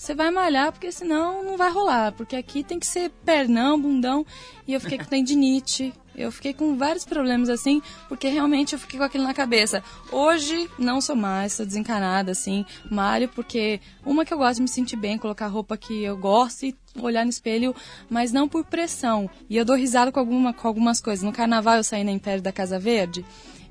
Você 0.00 0.14
vai 0.14 0.30
malhar 0.30 0.72
porque 0.72 0.90
senão 0.90 1.44
não 1.44 1.58
vai 1.58 1.70
rolar, 1.70 2.12
porque 2.12 2.34
aqui 2.34 2.64
tem 2.64 2.78
que 2.78 2.86
ser 2.86 3.10
pernão, 3.22 3.78
bundão. 3.78 4.24
E 4.66 4.72
eu 4.72 4.80
fiquei 4.80 4.96
com 4.96 5.04
tendinite, 5.04 5.92
eu 6.16 6.32
fiquei 6.32 6.54
com 6.54 6.74
vários 6.74 7.04
problemas 7.04 7.50
assim, 7.50 7.82
porque 8.08 8.26
realmente 8.26 8.72
eu 8.72 8.78
fiquei 8.78 8.98
com 8.98 9.04
aquilo 9.04 9.24
na 9.24 9.34
cabeça. 9.34 9.84
Hoje 10.10 10.70
não 10.78 11.02
sou 11.02 11.14
mais, 11.14 11.52
sou 11.52 11.66
desencanada 11.66 12.32
assim, 12.32 12.64
malho 12.90 13.28
porque 13.28 13.78
uma 14.02 14.24
que 14.24 14.32
eu 14.32 14.38
gosto 14.38 14.56
de 14.56 14.62
me 14.62 14.68
sentir 14.68 14.96
bem, 14.96 15.18
colocar 15.18 15.48
roupa 15.48 15.76
que 15.76 16.02
eu 16.02 16.16
gosto 16.16 16.64
e 16.64 16.74
olhar 16.96 17.24
no 17.24 17.30
espelho, 17.30 17.76
mas 18.08 18.32
não 18.32 18.48
por 18.48 18.64
pressão. 18.64 19.28
E 19.50 19.56
eu 19.58 19.66
dou 19.66 19.76
risada 19.76 20.10
com, 20.10 20.18
alguma, 20.18 20.54
com 20.54 20.66
algumas 20.66 20.98
coisas. 20.98 21.22
No 21.22 21.30
carnaval 21.30 21.76
eu 21.76 21.84
saí 21.84 22.04
na 22.04 22.10
Império 22.10 22.42
da 22.42 22.50
Casa 22.50 22.78
Verde. 22.78 23.22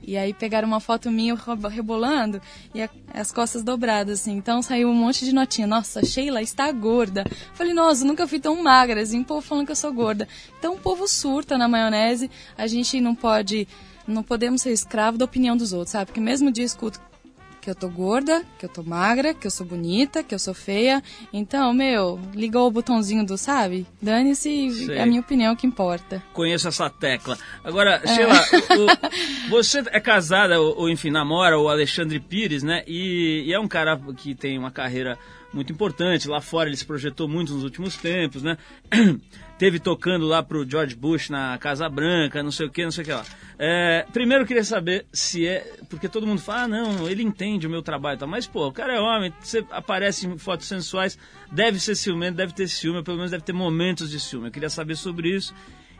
E 0.09 0.17
aí 0.17 0.33
pegaram 0.33 0.67
uma 0.67 0.79
foto 0.79 1.11
minha 1.11 1.37
rebolando 1.69 2.41
e 2.73 2.81
a- 2.81 2.89
as 3.13 3.31
costas 3.31 3.61
dobradas, 3.61 4.21
assim. 4.21 4.31
Então 4.31 4.59
saiu 4.59 4.89
um 4.89 4.93
monte 4.95 5.23
de 5.23 5.31
notinha. 5.31 5.67
Nossa, 5.67 6.03
Sheila 6.03 6.41
está 6.41 6.71
gorda. 6.71 7.23
Falei, 7.53 7.75
nossa, 7.75 8.03
nunca 8.03 8.27
fui 8.27 8.39
tão 8.39 8.59
magra, 8.63 9.01
assim, 9.01 9.21
o 9.21 9.23
povo 9.23 9.41
falando 9.41 9.67
que 9.67 9.71
eu 9.71 9.75
sou 9.75 9.93
gorda. 9.93 10.27
Então 10.57 10.73
o 10.73 10.79
povo 10.79 11.07
surta 11.07 11.59
na 11.59 11.67
maionese. 11.67 12.27
A 12.57 12.65
gente 12.65 12.99
não 12.99 13.13
pode, 13.13 13.67
não 14.07 14.23
podemos 14.23 14.63
ser 14.63 14.71
escravo 14.71 15.15
da 15.15 15.25
opinião 15.25 15.55
dos 15.55 15.73
outros, 15.73 15.91
sabe? 15.91 16.07
Porque 16.07 16.19
mesmo 16.19 16.51
dia 16.51 16.65
escuto 16.65 16.99
que 17.61 17.69
eu 17.69 17.75
tô 17.75 17.89
gorda, 17.89 18.43
que 18.57 18.65
eu 18.65 18.69
tô 18.69 18.81
magra, 18.83 19.33
que 19.33 19.45
eu 19.45 19.51
sou 19.51 19.65
bonita, 19.65 20.23
que 20.23 20.33
eu 20.33 20.39
sou 20.39 20.53
feia. 20.53 21.03
Então, 21.33 21.73
meu, 21.73 22.19
ligou 22.33 22.67
o 22.67 22.71
botãozinho 22.71 23.25
do, 23.25 23.37
sabe? 23.37 23.85
Dane-se, 24.01 24.91
é 24.91 25.01
a 25.01 25.05
minha 25.05 25.21
opinião 25.21 25.55
que 25.55 25.67
importa. 25.67 26.23
Conheço 26.33 26.67
essa 26.67 26.89
tecla. 26.89 27.37
Agora, 27.63 28.01
Sheila, 28.05 28.41
o- 28.77 29.49
você 29.49 29.83
é 29.91 29.99
casada, 29.99 30.59
ou, 30.59 30.77
ou, 30.81 30.89
enfim, 30.89 31.09
namora 31.11 31.57
o 31.59 31.69
Alexandre 31.69 32.19
Pires, 32.19 32.63
né? 32.63 32.83
E, 32.87 33.43
e 33.47 33.53
é 33.53 33.59
um 33.59 33.67
cara 33.67 33.99
que 34.17 34.33
tem 34.35 34.57
uma 34.57 34.71
carreira 34.71 35.17
muito 35.53 35.71
importante. 35.73 36.27
Lá 36.27 36.41
fora 36.41 36.69
ele 36.69 36.77
se 36.77 36.85
projetou 36.85 37.27
muito 37.27 37.53
nos 37.53 37.63
últimos 37.63 37.97
tempos, 37.97 38.43
né? 38.43 38.57
Teve 39.57 39.79
tocando 39.79 40.25
lá 40.25 40.41
pro 40.41 40.67
George 40.69 40.95
Bush 40.95 41.29
na 41.29 41.57
Casa 41.57 41.89
Branca, 41.89 42.41
não 42.41 42.51
sei 42.51 42.67
o 42.67 42.69
que, 42.69 42.83
não 42.83 42.91
sei 42.91 43.03
o 43.03 43.05
que 43.05 43.11
lá. 43.11 43.25
É, 43.57 44.05
primeiro 44.13 44.43
eu 44.43 44.47
queria 44.47 44.63
saber 44.63 45.05
se 45.11 45.45
é. 45.45 45.79
Porque 45.89 46.07
todo 46.07 46.25
mundo 46.25 46.39
fala, 46.39 46.63
ah, 46.63 46.67
não, 46.67 47.09
ele 47.09 47.23
entende 47.23 47.67
o 47.67 47.69
meu 47.69 47.81
trabalho 47.81 48.15
e 48.15 48.19
tal. 48.19 48.27
Mas, 48.27 48.47
pô, 48.47 48.67
o 48.67 48.71
cara 48.71 48.93
é 48.93 48.99
homem, 48.99 49.33
você 49.41 49.65
aparece 49.71 50.27
em 50.27 50.37
fotos 50.37 50.67
sensuais, 50.67 51.17
deve 51.51 51.79
ser 51.79 51.95
ciumento, 51.95 52.37
deve 52.37 52.53
ter 52.53 52.67
ciúme, 52.69 53.03
pelo 53.03 53.17
menos 53.17 53.31
deve 53.31 53.43
ter 53.43 53.53
momentos 53.53 54.09
de 54.09 54.19
ciúme. 54.19 54.47
Eu 54.47 54.51
queria 54.51 54.69
saber 54.69 54.95
sobre 54.95 55.35
isso. 55.35 55.53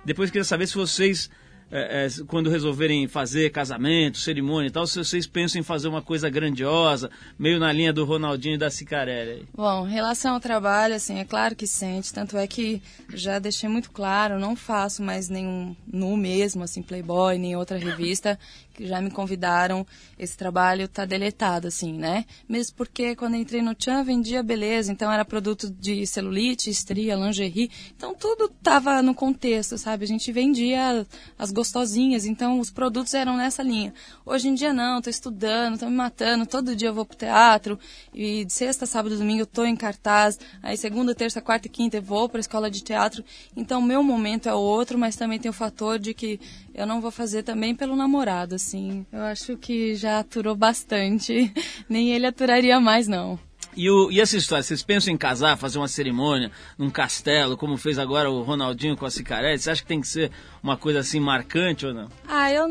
Depois 0.06 0.30
eu 0.30 0.32
queria 0.32 0.46
saber 0.46 0.68
se 0.68 0.76
vocês 0.76 1.30
é, 1.72 2.06
é, 2.06 2.10
quando 2.28 2.50
resolverem 2.50 3.08
fazer 3.08 3.52
casamento, 3.52 4.18
cerimônia 4.18 4.68
e 4.68 4.72
tal, 4.72 4.88
se 4.88 4.98
vocês 4.98 5.28
pensam 5.28 5.62
em 5.62 5.64
fazer 5.64 5.88
uma 5.88 6.02
coisa 6.02 6.30
grandiosa, 6.30 7.10
meio 7.38 7.60
na 7.60 7.72
linha 7.72 7.94
do 7.94 8.06
Ronaldinho 8.06 8.56
e 8.56 8.58
da 8.58 8.70
Cicarelli. 8.70 9.48
Bom, 9.54 9.88
em 9.88 9.92
relação 9.92 10.34
ao 10.34 10.40
trabalho, 10.40 10.96
assim, 10.96 11.20
é 11.20 11.26
claro 11.26 11.56
que 11.56 11.68
sente, 11.68 12.14
tanto 12.14 12.38
é 12.38 12.48
que 12.48 12.82
já 13.14 13.40
deixei 13.40 13.70
muito 13.70 13.92
claro, 13.92 14.40
não 14.40 14.56
faço 14.56 15.04
mais 15.04 15.30
nenhum 15.30 15.76
nu 15.92 16.18
mesmo, 16.18 16.64
assim, 16.64 16.82
Playboy, 16.82 17.38
nem 17.38 17.56
outra 17.56 17.78
revista, 17.78 18.40
que 18.80 18.88
já 18.88 19.02
me 19.02 19.12
convidaram, 19.12 19.86
esse 20.18 20.38
trabalho 20.38 20.88
tá 20.88 21.04
deletado, 21.04 21.68
assim, 21.68 21.92
né? 21.92 22.24
Mesmo 22.48 22.78
porque 22.78 23.14
quando 23.14 23.36
entrei 23.36 23.62
no 23.62 23.76
Tchan 23.76 24.06
vendia 24.06 24.42
beleza, 24.42 24.90
então 24.90 25.12
era 25.12 25.26
produto 25.26 25.70
de 25.70 26.08
celulite, 26.08 26.70
estria, 26.70 27.16
lingerie, 27.16 27.70
então 27.98 28.16
tudo 28.16 28.48
tava 28.64 29.02
no 29.02 29.14
contexto, 29.14 29.78
sabe? 29.78 30.06
A 30.06 30.08
gente 30.08 30.32
vendia 30.32 31.06
as 31.38 31.52
gostosinhas, 31.52 32.26
então 32.26 32.58
os 32.58 32.72
produtos 32.72 33.14
eram 33.14 33.36
nessa 33.36 33.62
linha. 33.62 33.94
Hoje 34.26 34.48
em 34.48 34.54
dia 34.54 34.72
não, 34.72 35.02
tô 35.02 35.10
estudando, 35.10 35.78
tô 35.78 35.86
me 35.88 35.96
matando, 35.96 36.46
todo 36.46 36.74
dia 36.74 36.88
eu 36.88 36.94
vou 36.94 37.06
pro 37.06 37.18
teatro, 37.18 37.78
e 38.14 38.46
de 38.46 38.54
sexta, 38.54 38.86
sábado, 38.86 39.18
domingo 39.18 39.42
eu 39.42 39.46
tô 39.46 39.66
em 39.66 39.76
cartaz, 39.76 40.40
aí 40.64 40.78
segunda, 40.78 41.14
terça, 41.14 41.42
quarta 41.42 41.68
e 41.68 41.70
quinta 41.70 41.98
eu 41.98 42.02
vou 42.02 42.30
pra 42.30 42.40
escola 42.40 42.72
de 42.72 42.82
teatro, 42.82 43.26
então 43.58 43.82
meu 43.82 44.02
momento 44.02 44.48
é 44.48 44.54
outro, 44.54 44.98
mas 44.98 45.18
também 45.18 45.38
tem 45.38 45.50
o 45.50 45.54
fator 45.54 46.00
de 46.00 46.14
que 46.14 46.40
eu 46.80 46.88
não 46.88 47.02
vou 47.02 47.12
fazer 47.12 47.44
também 47.44 47.76
pelo 47.76 47.94
namorado, 47.94 48.56
assim. 48.56 49.06
Eu 49.12 49.24
acho 49.24 49.58
que 49.58 49.96
já 49.96 50.20
aturou 50.20 50.56
bastante. 50.56 51.52
Nem 51.90 52.12
ele 52.12 52.26
aturaria 52.26 52.80
mais, 52.80 53.06
não. 53.06 53.38
E, 53.76 53.90
o, 53.90 54.10
e 54.10 54.20
essa 54.22 54.38
história, 54.38 54.64
vocês 54.64 54.82
pensam 54.82 55.14
em 55.14 55.18
casar, 55.18 55.58
fazer 55.58 55.78
uma 55.78 55.90
cerimônia 55.90 56.50
num 56.78 56.90
castelo, 56.90 57.58
como 57.58 57.78
fez 57.78 58.00
agora 58.00 58.32
o 58.32 58.42
Ronaldinho 58.42 58.96
com 58.96 59.06
a 59.06 59.12
Cicarelli? 59.12 59.60
Você 59.60 59.70
acha 59.70 59.82
que 59.82 59.88
tem 59.88 60.00
que 60.00 60.08
ser 60.08 60.32
uma 60.64 60.78
coisa 60.78 61.00
assim 61.00 61.20
marcante 61.20 61.86
ou 61.86 61.94
não? 61.94 62.08
Ah, 62.26 62.52
eu, 62.52 62.68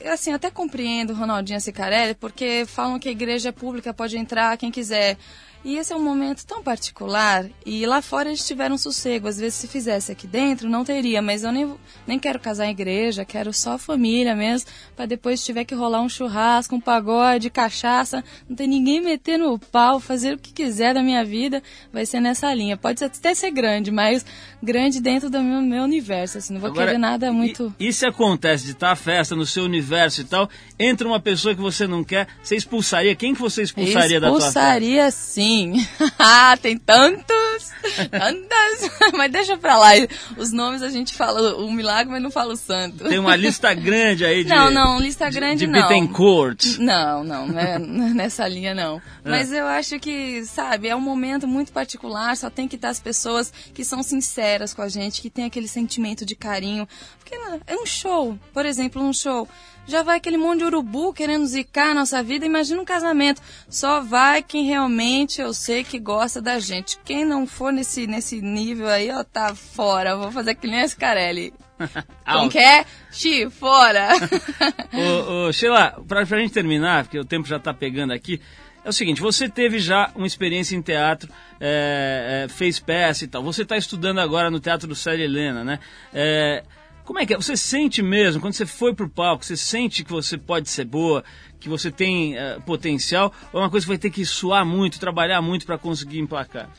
eu, 0.00 0.12
assim, 0.12 0.32
até 0.32 0.50
compreendo 0.50 1.12
o 1.12 1.16
Ronaldinho 1.16 1.56
e 1.56 1.58
a 1.58 1.60
Cicarelli, 1.60 2.14
porque 2.14 2.64
falam 2.66 2.98
que 2.98 3.10
a 3.10 3.12
igreja 3.12 3.52
pública 3.52 3.92
pode 3.92 4.16
entrar 4.16 4.56
quem 4.56 4.70
quiser. 4.70 5.18
E 5.64 5.78
esse 5.78 5.92
é 5.92 5.96
um 5.96 6.02
momento 6.02 6.44
tão 6.44 6.62
particular 6.62 7.46
e 7.64 7.86
lá 7.86 8.02
fora 8.02 8.28
eles 8.28 8.46
tiveram 8.46 8.76
sossego. 8.76 9.28
Às 9.28 9.38
vezes 9.38 9.54
se 9.54 9.66
fizesse 9.66 10.12
aqui 10.12 10.26
dentro 10.26 10.68
não 10.68 10.84
teria, 10.84 11.22
mas 11.22 11.42
eu 11.42 11.50
nem, 11.50 11.74
nem 12.06 12.18
quero 12.18 12.38
casar 12.38 12.66
em 12.66 12.70
igreja, 12.70 13.24
quero 13.24 13.50
só 13.52 13.78
família 13.78 14.36
mesmo, 14.36 14.68
para 14.94 15.06
depois 15.06 15.40
se 15.40 15.46
tiver 15.46 15.64
que 15.64 15.74
rolar 15.74 16.02
um 16.02 16.08
churrasco, 16.08 16.76
um 16.76 16.80
pagode, 16.80 17.48
cachaça, 17.48 18.22
não 18.46 18.54
tem 18.54 18.66
ninguém 18.66 19.00
metendo 19.00 19.52
o 19.52 19.58
pau, 19.58 19.98
fazer 19.98 20.34
o 20.34 20.38
que 20.38 20.52
quiser 20.52 20.92
da 20.92 21.02
minha 21.02 21.24
vida, 21.24 21.62
vai 21.90 22.04
ser 22.04 22.20
nessa 22.20 22.52
linha. 22.52 22.76
Pode 22.76 23.02
até 23.02 23.34
ser 23.34 23.50
grande, 23.50 23.90
mas 23.90 24.24
grande 24.62 25.00
dentro 25.00 25.30
do 25.30 25.42
meu, 25.42 25.62
meu 25.62 25.84
universo, 25.84 26.38
assim, 26.38 26.52
não 26.52 26.60
vou 26.60 26.70
Agora, 26.70 26.88
querer 26.88 26.98
nada 26.98 27.32
muito... 27.32 27.74
E, 27.78 27.88
e 27.88 27.92
se 27.92 28.04
acontece 28.04 28.64
de 28.64 28.72
estar 28.72 28.90
a 28.90 28.96
festa 28.96 29.34
no 29.34 29.46
seu 29.46 29.64
universo 29.64 30.20
e 30.20 30.24
tal, 30.24 30.48
entra 30.78 31.06
uma 31.08 31.20
pessoa 31.20 31.54
que 31.54 31.60
você 31.60 31.86
não 31.86 32.04
quer, 32.04 32.28
você 32.42 32.54
expulsaria? 32.54 33.14
Quem 33.14 33.34
que 33.34 33.40
você 33.40 33.62
expulsaria, 33.62 34.20
da 34.20 34.28
tua? 34.28 34.38
Expulsaria 34.38 35.10
sim. 35.10 35.53
ah, 36.18 36.56
tem 36.60 36.76
tantos, 36.76 37.72
tantas. 38.10 38.90
mas 39.14 39.30
deixa 39.30 39.56
pra 39.56 39.76
lá. 39.76 39.90
Os 40.36 40.52
nomes 40.52 40.82
a 40.82 40.90
gente 40.90 41.14
fala 41.14 41.56
o 41.56 41.70
milagre, 41.70 42.12
mas 42.12 42.22
não 42.22 42.30
fala 42.30 42.54
o 42.54 42.56
santo. 42.56 43.04
Tem 43.04 43.18
uma 43.18 43.36
lista 43.36 43.72
grande 43.74 44.24
aí 44.24 44.44
de. 44.44 44.50
Não, 44.50 44.70
não, 44.70 44.98
lista 44.98 45.28
grande 45.30 45.60
de, 45.60 45.66
de 45.66 45.72
não. 45.72 45.88
Bittencourt. 45.88 46.78
Não, 46.78 47.24
não, 47.24 47.46
não 47.46 47.58
é 47.58 47.78
nessa 47.78 48.46
linha 48.48 48.74
não. 48.74 49.00
Mas 49.24 49.52
eu 49.52 49.66
acho 49.66 49.98
que, 49.98 50.44
sabe, 50.44 50.88
é 50.88 50.96
um 50.96 51.00
momento 51.00 51.46
muito 51.46 51.72
particular, 51.72 52.36
só 52.36 52.50
tem 52.50 52.68
que 52.68 52.76
estar 52.76 52.90
as 52.90 53.00
pessoas 53.00 53.52
que 53.72 53.84
são 53.84 54.02
sinceras 54.02 54.74
com 54.74 54.82
a 54.82 54.88
gente, 54.88 55.20
que 55.20 55.30
tem 55.30 55.44
aquele 55.44 55.68
sentimento 55.68 56.24
de 56.24 56.34
carinho. 56.34 56.86
Porque 57.18 57.34
é 57.66 57.76
um 57.76 57.86
show, 57.86 58.38
por 58.52 58.66
exemplo, 58.66 59.02
um 59.02 59.12
show 59.12 59.48
já 59.86 60.02
vai 60.02 60.16
aquele 60.16 60.36
monte 60.36 60.58
de 60.58 60.64
urubu 60.64 61.12
querendo 61.12 61.46
zicar 61.46 61.90
a 61.90 61.94
nossa 61.94 62.22
vida. 62.22 62.46
Imagina 62.46 62.80
um 62.80 62.84
casamento. 62.84 63.40
Só 63.68 64.00
vai 64.00 64.42
quem 64.42 64.64
realmente 64.64 65.40
eu 65.40 65.52
sei 65.52 65.84
que 65.84 65.98
gosta 65.98 66.40
da 66.40 66.58
gente. 66.58 66.98
Quem 67.04 67.24
não 67.24 67.46
for 67.46 67.72
nesse, 67.72 68.06
nesse 68.06 68.40
nível 68.40 68.88
aí, 68.88 69.10
ó, 69.10 69.22
tá 69.22 69.54
fora. 69.54 70.16
Vou 70.16 70.32
fazer 70.32 70.54
que 70.54 70.66
nem 70.66 70.80
a 70.80 70.88
Scarelli. 70.88 71.52
Quem 72.24 72.48
quer? 72.48 72.86
Xi, 73.10 73.50
fora! 73.50 74.10
ô, 74.94 75.48
ô, 75.48 75.52
Sheila, 75.52 76.00
pra, 76.06 76.24
pra 76.24 76.38
gente 76.38 76.52
terminar, 76.52 77.04
porque 77.04 77.18
o 77.18 77.24
tempo 77.24 77.48
já 77.48 77.58
tá 77.58 77.74
pegando 77.74 78.12
aqui, 78.12 78.40
é 78.84 78.88
o 78.88 78.92
seguinte, 78.92 79.20
você 79.20 79.48
teve 79.48 79.78
já 79.78 80.12
uma 80.14 80.26
experiência 80.26 80.76
em 80.76 80.82
teatro, 80.82 81.32
é, 81.58 82.44
é, 82.44 82.48
fez 82.48 82.78
peça 82.78 83.24
e 83.24 83.28
tal. 83.28 83.42
Você 83.42 83.62
está 83.62 83.78
estudando 83.78 84.18
agora 84.18 84.50
no 84.50 84.60
Teatro 84.60 84.86
do 84.86 84.94
Célia 84.94 85.24
Helena, 85.24 85.64
né? 85.64 85.78
É, 86.12 86.62
como 87.04 87.18
é 87.18 87.26
que 87.26 87.34
é? 87.34 87.36
Você 87.36 87.56
sente 87.56 88.02
mesmo, 88.02 88.40
quando 88.40 88.54
você 88.54 88.66
foi 88.66 88.94
pro 88.94 89.08
palco, 89.08 89.44
você 89.44 89.56
sente 89.56 90.02
que 90.02 90.10
você 90.10 90.38
pode 90.38 90.68
ser 90.68 90.84
boa, 90.84 91.22
que 91.60 91.68
você 91.68 91.90
tem 91.90 92.34
uh, 92.34 92.60
potencial, 92.62 93.32
ou 93.52 93.60
é 93.60 93.64
uma 93.64 93.70
coisa 93.70 93.84
que 93.84 93.88
vai 93.88 93.98
ter 93.98 94.10
que 94.10 94.24
suar 94.24 94.64
muito, 94.64 94.98
trabalhar 94.98 95.42
muito 95.42 95.66
para 95.66 95.78
conseguir 95.78 96.18
emplacar? 96.18 96.70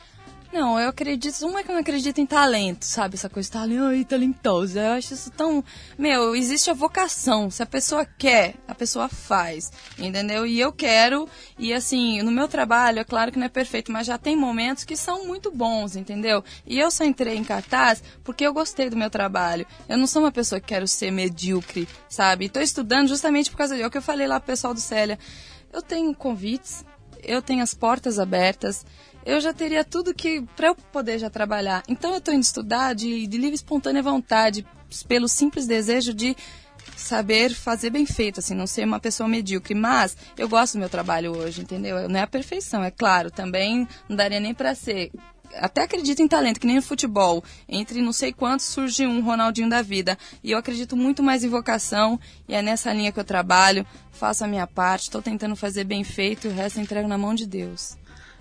Não, 0.56 0.80
eu 0.80 0.88
acredito. 0.88 1.46
Uma 1.46 1.60
é 1.60 1.62
que 1.62 1.70
eu 1.70 1.74
não 1.74 1.82
acredito 1.82 2.18
em 2.18 2.24
talento, 2.24 2.86
sabe? 2.86 3.14
Essa 3.14 3.28
coisa 3.28 3.50
talento, 3.52 3.84
ai, 3.84 4.06
talentosa. 4.06 4.80
Eu 4.80 4.92
acho 4.92 5.12
isso 5.12 5.30
tão. 5.30 5.62
Meu, 5.98 6.34
existe 6.34 6.70
a 6.70 6.72
vocação. 6.72 7.50
Se 7.50 7.62
a 7.62 7.66
pessoa 7.66 8.06
quer, 8.06 8.54
a 8.66 8.74
pessoa 8.74 9.06
faz. 9.06 9.70
Entendeu? 9.98 10.46
E 10.46 10.58
eu 10.58 10.72
quero. 10.72 11.28
E 11.58 11.74
assim, 11.74 12.22
no 12.22 12.32
meu 12.32 12.48
trabalho, 12.48 13.00
é 13.00 13.04
claro 13.04 13.30
que 13.30 13.38
não 13.38 13.44
é 13.44 13.50
perfeito, 13.50 13.92
mas 13.92 14.06
já 14.06 14.16
tem 14.16 14.34
momentos 14.34 14.82
que 14.82 14.96
são 14.96 15.26
muito 15.26 15.50
bons, 15.50 15.94
entendeu? 15.94 16.42
E 16.66 16.78
eu 16.78 16.90
só 16.90 17.04
entrei 17.04 17.36
em 17.36 17.44
cartaz 17.44 18.02
porque 18.24 18.46
eu 18.46 18.54
gostei 18.54 18.88
do 18.88 18.96
meu 18.96 19.10
trabalho. 19.10 19.66
Eu 19.86 19.98
não 19.98 20.06
sou 20.06 20.22
uma 20.22 20.32
pessoa 20.32 20.58
que 20.58 20.68
quero 20.68 20.88
ser 20.88 21.10
medíocre, 21.10 21.86
sabe? 22.08 22.46
Estou 22.46 22.62
estudando 22.62 23.08
justamente 23.08 23.50
por 23.50 23.58
causa 23.58 23.74
disso. 23.74 23.84
É 23.84 23.88
o 23.88 23.90
que 23.90 23.98
eu 23.98 24.02
falei 24.02 24.26
lá 24.26 24.40
pro 24.40 24.46
pessoal 24.46 24.72
do 24.72 24.80
Célia. 24.80 25.18
Eu 25.70 25.82
tenho 25.82 26.14
convites, 26.14 26.82
eu 27.22 27.42
tenho 27.42 27.62
as 27.62 27.74
portas 27.74 28.18
abertas 28.18 28.86
eu 29.26 29.40
já 29.40 29.52
teria 29.52 29.84
tudo 29.84 30.14
que 30.14 30.40
para 30.54 30.68
eu 30.68 30.76
poder 30.76 31.18
já 31.18 31.28
trabalhar. 31.28 31.82
Então 31.88 32.12
eu 32.12 32.18
estou 32.18 32.32
indo 32.32 32.44
estudar 32.44 32.94
de, 32.94 33.26
de 33.26 33.36
livre 33.36 33.56
espontânea 33.56 34.00
vontade, 34.00 34.64
pelo 35.08 35.28
simples 35.28 35.66
desejo 35.66 36.14
de 36.14 36.36
saber 36.96 37.52
fazer 37.52 37.90
bem 37.90 38.06
feito, 38.06 38.38
assim, 38.38 38.54
não 38.54 38.68
ser 38.68 38.84
uma 38.84 39.00
pessoa 39.00 39.28
medíocre. 39.28 39.74
Mas 39.74 40.16
eu 40.38 40.48
gosto 40.48 40.74
do 40.74 40.78
meu 40.78 40.88
trabalho 40.88 41.36
hoje, 41.36 41.60
entendeu? 41.60 42.08
Não 42.08 42.20
é 42.20 42.22
a 42.22 42.26
perfeição, 42.26 42.84
é 42.84 42.90
claro. 42.92 43.28
Também 43.28 43.88
não 44.08 44.16
daria 44.16 44.38
nem 44.38 44.54
para 44.54 44.76
ser. 44.76 45.10
Até 45.56 45.82
acredito 45.82 46.22
em 46.22 46.28
talento, 46.28 46.60
que 46.60 46.66
nem 46.66 46.76
no 46.76 46.82
futebol. 46.82 47.42
Entre 47.68 48.00
não 48.00 48.12
sei 48.12 48.32
quantos 48.32 48.66
surge 48.66 49.04
um 49.06 49.22
Ronaldinho 49.22 49.68
da 49.68 49.82
vida. 49.82 50.16
E 50.42 50.52
eu 50.52 50.58
acredito 50.58 50.96
muito 50.96 51.20
mais 51.20 51.42
em 51.42 51.48
vocação, 51.48 52.20
e 52.48 52.54
é 52.54 52.62
nessa 52.62 52.92
linha 52.92 53.10
que 53.10 53.18
eu 53.18 53.24
trabalho. 53.24 53.84
Faço 54.12 54.44
a 54.44 54.46
minha 54.46 54.68
parte, 54.68 55.04
estou 55.04 55.20
tentando 55.20 55.56
fazer 55.56 55.82
bem 55.82 56.04
feito, 56.04 56.46
o 56.46 56.52
resto 56.52 56.80
entrego 56.80 57.08
na 57.08 57.18
mão 57.18 57.34
de 57.34 57.44
Deus. 57.44 57.96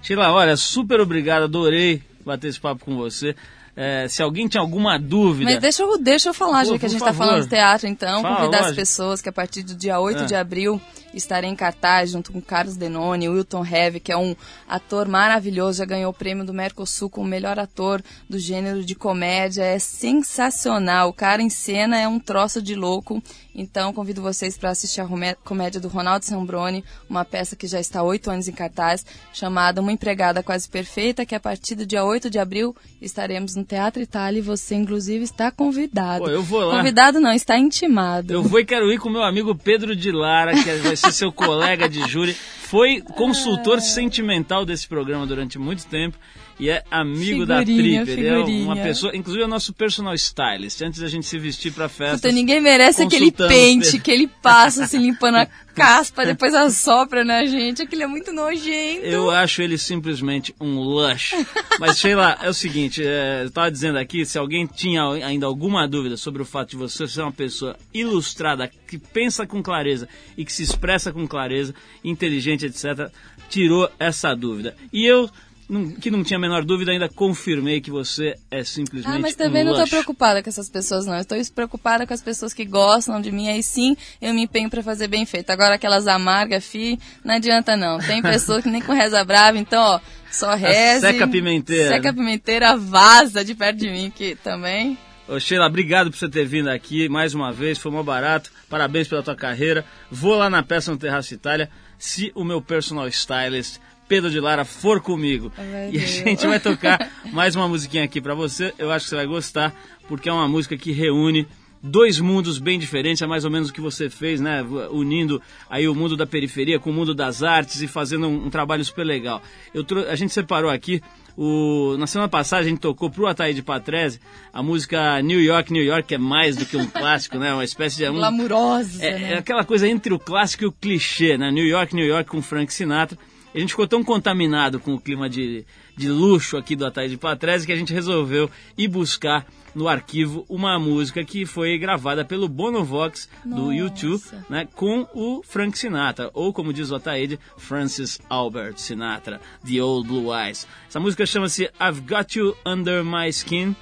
Sheila, 0.06 0.32
olha, 0.32 0.56
super 0.56 1.00
obrigado, 1.02 1.46
adorei 1.46 2.00
bater 2.24 2.50
esse 2.50 2.60
papo 2.60 2.86
com 2.86 2.96
você. 2.96 3.36
É, 3.76 4.08
se 4.08 4.24
alguém 4.24 4.48
tinha 4.48 4.62
alguma 4.62 4.98
dúvida. 4.98 5.52
Mas 5.52 5.60
deixa 5.60 5.84
eu, 5.84 5.98
deixa 5.98 6.30
eu 6.30 6.34
falar, 6.34 6.64
Pô, 6.64 6.72
já 6.72 6.80
que 6.80 6.86
a 6.86 6.90
gente 6.90 7.02
está 7.02 7.14
falando 7.14 7.44
de 7.44 7.50
teatro, 7.50 7.88
então, 7.88 8.22
Fala, 8.22 8.38
convidar 8.38 8.60
lógico. 8.60 8.70
as 8.70 8.76
pessoas 8.76 9.22
que 9.22 9.28
a 9.28 9.34
partir 9.34 9.64
do 9.64 9.76
dia 9.76 10.00
8 10.00 10.24
é. 10.24 10.26
de 10.26 10.36
abril 10.36 10.82
estarei 11.14 11.50
em 11.50 11.56
cartaz 11.56 12.12
junto 12.12 12.32
com 12.32 12.42
Carlos 12.42 12.76
Denoni, 12.76 13.30
Wilton 13.30 13.66
Heve, 13.66 14.00
que 14.00 14.12
é 14.12 14.18
um 14.18 14.36
ator 14.68 15.08
maravilhoso, 15.08 15.80
já 15.80 15.86
ganhou 15.86 16.12
o 16.12 16.14
prêmio 16.14 16.46
do 16.46 16.54
Mercosul 16.54 17.10
como 17.10 17.28
melhor 17.28 17.58
ator 17.58 18.04
do 18.30 18.38
gênero 18.38 18.84
de 18.84 18.96
comédia, 18.96 19.64
é 19.64 19.80
sensacional. 19.80 21.10
O 21.10 21.14
cara 21.14 21.42
em 21.42 21.50
cena 21.50 22.00
é 22.00 22.08
um 22.08 22.20
troço 22.20 22.62
de 22.62 22.76
louco. 22.76 23.22
Então, 23.54 23.94
convido 23.94 24.22
vocês 24.22 24.58
para 24.58 24.72
assistir 24.72 25.00
a 25.00 25.08
comédia 25.44 25.80
do 25.80 25.88
Ronaldo 25.88 26.26
Sambroni, 26.26 26.84
uma 27.10 27.24
peça 27.24 27.56
que 27.56 27.68
já 27.68 27.80
está 27.80 28.02
há 28.02 28.04
oito 28.04 28.30
anos 28.30 28.50
em 28.50 28.52
cartaz, 28.52 29.06
chamada 29.32 29.80
Uma 29.80 29.94
Empregada 29.94 30.44
Quase 30.44 30.68
Perfeita, 30.68 31.26
que 31.26 31.34
a 31.34 31.40
partir 31.40 31.76
do 31.76 31.86
dia 31.86 32.04
8 32.04 32.30
de 32.30 32.38
abril 32.38 32.76
estaremos 33.02 33.56
no 33.56 33.64
Teatro 33.66 34.02
Itália 34.02 34.40
e 34.40 34.42
você, 34.42 34.76
inclusive, 34.76 35.24
está 35.24 35.52
convidado. 35.52 36.26
Pô, 36.26 36.30
eu 36.30 36.44
vou 36.44 36.62
lá. 36.62 36.78
Convidado 36.78 37.20
não, 37.20 37.32
está 37.32 37.58
intimado. 37.58 38.32
Eu 38.32 38.44
vou 38.44 38.60
e 38.60 38.66
quero 38.66 38.92
ir 38.92 39.00
com 39.00 39.10
meu 39.10 39.24
amigo 39.24 39.56
Pedro 39.56 39.96
de 39.96 40.12
Lara, 40.12 40.54
que 40.54 40.76
vai 40.78 40.96
ser 40.96 41.12
seu 41.12 41.32
colega 41.32 41.90
de 41.90 42.08
júri 42.08 42.36
foi 42.66 43.00
consultor 43.00 43.80
sentimental 43.80 44.66
desse 44.66 44.88
programa 44.88 45.26
durante 45.28 45.60
muito 45.60 45.86
tempo 45.86 46.18
e 46.60 46.70
é 46.70 46.84
amigo 46.90 47.46
da 47.46 47.60
Figurinha, 47.60 48.04
Trip. 48.06 48.20
Ele 48.20 48.28
é 48.28 48.38
uma 48.38 48.76
pessoa, 48.76 49.16
inclusive 49.16 49.44
é 49.44 49.46
o 49.46 49.50
nosso 49.50 49.72
personal 49.74 50.14
stylist, 50.16 50.82
antes 50.82 51.00
da 51.00 51.08
gente 51.08 51.26
se 51.26 51.38
vestir 51.38 51.72
pra 51.72 51.88
festa. 51.88 52.18
Puta, 52.28 52.32
ninguém 52.32 52.60
merece 52.60 53.04
aquele 53.04 53.32
pente 53.32 54.00
que 54.00 54.10
ele 54.10 54.28
passa 54.42 54.88
se 54.88 54.98
limpando 54.98 55.36
a 55.36 55.48
caspa, 55.76 56.26
depois 56.26 56.54
assopra 56.54 57.24
na 57.24 57.46
gente. 57.46 57.82
Aquilo 57.82 58.04
é 58.04 58.08
muito 58.08 58.32
nojento. 58.32 59.06
Eu 59.06 59.30
acho 59.30 59.62
ele 59.62 59.78
simplesmente 59.78 60.56
um 60.60 60.80
lush. 60.80 61.36
Mas, 61.80 62.00
Sheila, 62.00 62.38
é 62.42 62.50
o 62.50 62.54
seguinte, 62.54 63.04
é, 63.06 63.44
eu 63.44 63.52
tava 63.52 63.70
dizendo 63.70 64.00
aqui, 64.00 64.26
se 64.26 64.38
alguém 64.38 64.66
tinha 64.66 65.04
ainda 65.26 65.46
alguma 65.46 65.88
dúvida 65.88 66.18
sobre 66.18 66.42
o 66.42 66.46
fato 66.46 66.72
de 66.72 66.78
você 66.78 67.08
ser 67.08 67.22
uma 67.22 67.32
pessoa 67.32 67.76
ilustrada, 67.94 68.72
que 68.88 68.98
pensa 68.98 69.46
com 69.46 69.62
clareza 69.62 70.08
e 70.38 70.46
que 70.46 70.54
se 70.54 70.64
expressa 70.64 71.12
com 71.12 71.28
clareza, 71.28 71.76
inteligente, 72.04 72.66
etc., 72.66 73.12
tirou 73.50 73.90
essa 74.00 74.34
dúvida. 74.36 74.76
E 74.92 75.06
eu, 75.06 75.30
não- 75.70 75.92
que 75.92 76.12
não 76.12 76.24
tinha 76.24 76.38
a 76.38 76.42
menor 76.42 76.64
dúvida, 76.64 76.92
ainda 76.92 77.10
confirmei 77.10 77.82
que 77.82 77.90
você 77.92 78.36
é 78.52 78.64
simplesmente 78.64 79.16
Ah, 79.16 79.20
mas 79.20 79.36
também 79.36 79.64
um 79.64 79.72
não 79.72 79.80
lush. 79.80 79.90
preocupada 79.90 80.42
com 80.44 80.50
essas 80.50 80.70
pessoas, 80.70 81.06
não. 81.06 81.16
Estou 81.18 81.38
preocupada 81.54 82.06
com 82.06 82.14
as 82.14 82.22
pessoas 82.22 82.54
que 82.54 82.66
gostam 82.66 83.20
de 83.22 83.32
mim. 83.32 83.48
Aí 83.50 83.62
sim, 83.64 83.96
eu 84.22 84.34
me 84.34 84.44
empenho 84.44 84.70
pra 84.70 84.84
fazer 84.84 85.08
bem 85.08 85.26
feito. 85.26 85.50
Agora, 85.50 85.76
aquelas 85.76 86.08
amargas, 86.08 86.66
fi, 86.66 87.00
não 87.24 87.36
adianta 87.36 87.76
não. 87.78 87.98
Tem 88.00 88.22
pessoa 88.24 88.62
que 88.62 88.70
nem 88.70 88.82
com 88.82 88.94
reza 88.94 89.24
brava, 89.24 89.58
então, 89.58 89.82
ó, 89.82 90.00
só 90.32 90.54
reze. 90.56 91.02
seca 91.02 91.28
pimenteira, 91.28 91.90
Seca 91.90 92.14
pimenteira, 92.14 92.76
vaza 92.78 93.44
de 93.44 93.56
perto 93.56 93.78
de 93.78 93.90
mim, 93.90 94.12
que 94.16 94.36
também... 94.36 94.98
Ô 95.28 95.40
Sheila, 95.40 95.66
obrigado 95.66 96.12
por 96.12 96.18
você 96.18 96.30
ter 96.30 96.46
vindo 96.46 96.70
aqui 96.70 97.10
mais 97.10 97.34
uma 97.34 97.52
vez, 97.52 97.80
foi 97.80 97.92
mó 97.92 98.04
barato. 98.04 98.52
Parabéns 98.70 99.08
pela 99.08 99.24
tua 99.24 99.36
carreira. 99.36 99.84
Vou 100.12 100.36
lá 100.36 100.52
na 100.52 100.62
peça 100.62 100.92
no 100.92 100.98
Terraço 101.00 101.34
Itália 101.34 101.68
se 101.98 102.32
o 102.36 102.44
meu 102.44 102.62
personal 102.62 103.08
stylist 103.08 103.78
Pedro 104.08 104.30
de 104.30 104.40
Lara 104.40 104.66
for 104.66 105.02
comigo. 105.02 105.52
Ai, 105.58 105.92
e 105.94 105.98
a 105.98 106.06
gente 106.06 106.46
vai 106.46 106.60
tocar 106.60 107.12
mais 107.32 107.56
uma 107.56 107.68
musiquinha 107.68 108.04
aqui 108.04 108.22
pra 108.22 108.34
você. 108.34 108.74
Eu 108.78 108.92
acho 108.92 109.06
que 109.06 109.10
você 109.10 109.16
vai 109.16 109.26
gostar, 109.26 109.74
porque 110.08 110.30
é 110.30 110.34
uma 110.34 110.48
música 110.48 110.78
que 110.78 110.92
reúne 110.92 111.48
dois 111.82 112.20
mundos 112.20 112.58
bem 112.58 112.80
diferentes, 112.80 113.22
é 113.22 113.28
mais 113.28 113.46
ou 113.46 113.52
menos 113.52 113.70
o 113.70 113.74
que 113.74 113.82
você 113.82 114.10
fez, 114.10 114.42
né? 114.42 114.64
Unindo 114.92 115.42
aí 115.70 115.88
o 115.88 115.94
mundo 115.94 116.18
da 116.18 116.26
periferia 116.26 116.80
com 116.80 116.90
o 116.90 116.94
mundo 116.94 117.14
das 117.14 117.44
artes 117.44 117.82
e 117.82 117.88
fazendo 117.88 118.28
um, 118.28 118.46
um 118.46 118.50
trabalho 118.50 118.84
super 118.84 119.04
legal. 119.04 119.42
Eu 119.74 119.86
a 120.10 120.16
gente 120.16 120.34
separou 120.34 120.70
aqui 120.70 121.02
o, 121.38 121.96
na 121.98 122.08
semana 122.08 122.30
passada 122.30 122.62
a 122.62 122.66
gente 122.66 122.80
tocou 122.80 123.10
pro 123.10 123.28
Ataíde 123.28 123.62
Patrese 123.62 124.22
a 124.54 124.64
música 124.64 125.22
New 125.22 125.42
York, 125.42 125.72
New 125.72 125.84
York, 125.84 126.08
que 126.08 126.16
é 126.16 126.18
mais 126.18 126.56
do 126.56 126.66
que 126.66 126.78
um 126.78 126.88
clássico, 126.88 127.38
né? 127.38 127.54
Uma 127.54 127.64
espécie 127.64 127.98
de... 127.98 128.10
Um, 128.10 128.14
Glamurosa, 128.14 129.04
é, 129.04 129.20
né? 129.20 129.34
é 129.34 129.38
aquela 129.38 129.64
coisa 129.64 129.88
entre 129.88 130.14
o 130.14 130.20
clássico 130.20 130.64
e 130.64 130.68
o 130.68 130.72
clichê, 130.72 131.38
né? 131.38 131.52
New 131.52 131.66
York, 131.66 131.94
New 131.94 132.06
York 132.06 132.30
com 132.30 132.42
Frank 132.42 132.74
Sinatra. 132.74 133.18
A 133.56 133.60
gente 133.60 133.70
ficou 133.70 133.88
tão 133.88 134.04
contaminado 134.04 134.82
com 134.82 134.94
o 134.94 135.00
clima 135.00 135.30
de, 135.30 135.66
de 135.96 136.10
luxo 136.10 136.58
aqui 136.58 136.76
do 136.76 136.86
Ataíde 136.86 137.16
Patrese 137.16 137.66
que 137.66 137.72
a 137.72 137.76
gente 137.76 137.94
resolveu 137.94 138.52
ir 138.78 138.90
buscar 138.90 139.48
no 139.74 139.88
arquivo 139.88 140.46
uma 140.50 140.78
música 140.78 141.24
que 141.24 141.46
foi 141.46 141.78
gravada 141.78 142.26
pelo 142.26 142.50
Bonovox 142.50 143.30
do 143.46 143.56
Nossa. 143.56 143.74
YouTube, 143.74 144.24
né, 144.50 144.68
com 144.76 145.08
o 145.14 145.42
Frank 145.42 145.78
Sinatra, 145.78 146.30
ou 146.34 146.52
como 146.52 146.74
diz 146.74 146.92
o 146.92 146.96
Ataíde, 146.96 147.40
Francis 147.58 148.20
Albert 148.30 148.78
Sinatra, 148.78 149.40
The 149.66 149.82
Old 149.82 150.08
Blue 150.08 150.36
Eyes. 150.36 150.68
Essa 150.90 151.00
música 151.00 151.26
chama-se 151.26 151.70
I've 151.80 152.02
Got 152.02 152.38
You 152.38 152.58
Under 152.66 153.06
My 153.06 153.30
Skin, 153.30 153.74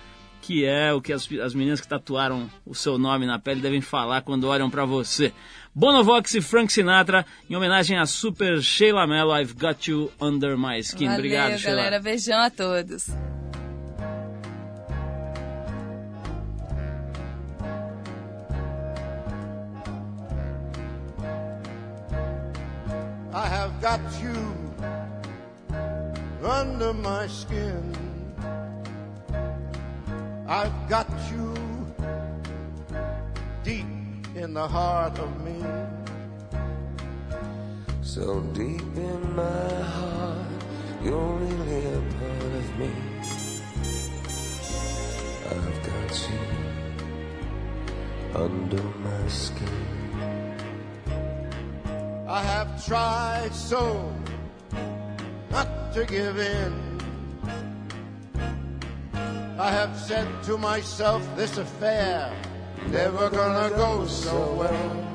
que 0.43 0.65
é 0.65 0.93
o 0.93 1.01
que 1.01 1.13
as, 1.13 1.27
as 1.41 1.55
meninas 1.55 1.79
que 1.79 1.87
tatuaram 1.87 2.49
o 2.65 2.75
seu 2.75 2.97
nome 2.97 3.25
na 3.25 3.39
pele 3.39 3.61
devem 3.61 3.81
falar 3.81 4.21
quando 4.21 4.47
olham 4.47 4.69
pra 4.69 4.85
você. 4.85 5.33
Bonovox 5.75 6.35
e 6.35 6.41
Frank 6.41 6.71
Sinatra, 6.71 7.25
em 7.49 7.55
homenagem 7.55 7.97
a 7.97 8.05
Super 8.05 8.61
Sheila 8.61 9.07
Mello, 9.07 9.35
I've 9.35 9.53
Got 9.55 9.87
You 9.89 10.11
Under 10.21 10.55
My 10.55 10.79
Skin. 10.79 11.05
Valeu, 11.05 11.17
Obrigado, 11.17 11.57
Sheila. 11.57 11.75
galera. 11.75 11.99
Beijão 11.99 12.39
a 12.39 12.49
todos. 12.51 13.07
I 23.33 23.47
have 23.47 23.81
got 23.81 23.99
you 24.21 24.35
under 26.45 26.93
my 26.93 27.25
skin. 27.27 27.91
I've 30.47 30.87
got 30.87 31.07
you 31.31 31.53
deep 33.63 33.87
in 34.43 34.53
the 34.53 34.67
heart 34.67 35.17
of 35.19 35.31
me. 35.45 35.55
So 38.01 38.41
deep 38.51 38.81
in 38.81 39.35
my 39.37 39.81
heart, 39.95 40.63
you're 41.01 41.39
a 41.41 42.01
part 42.19 42.53
of 42.61 42.77
me. 42.77 42.91
I've 45.49 45.79
got 45.87 46.11
you 46.29 46.43
under 48.35 48.83
my 48.83 49.27
skin. 49.29 49.77
I 52.27 52.41
have 52.43 52.85
tried 52.85 53.55
so 53.55 54.13
not 55.51 55.93
to 55.93 56.03
give 56.03 56.37
in. 56.37 56.73
I 59.57 59.71
have 59.71 59.97
said 59.97 60.27
to 60.43 60.57
myself, 60.57 61.21
this 61.37 61.57
affair 61.57 62.33
never 62.91 63.29
gonna 63.29 63.69
go 63.75 64.05
so 64.05 64.53
well. 64.53 65.13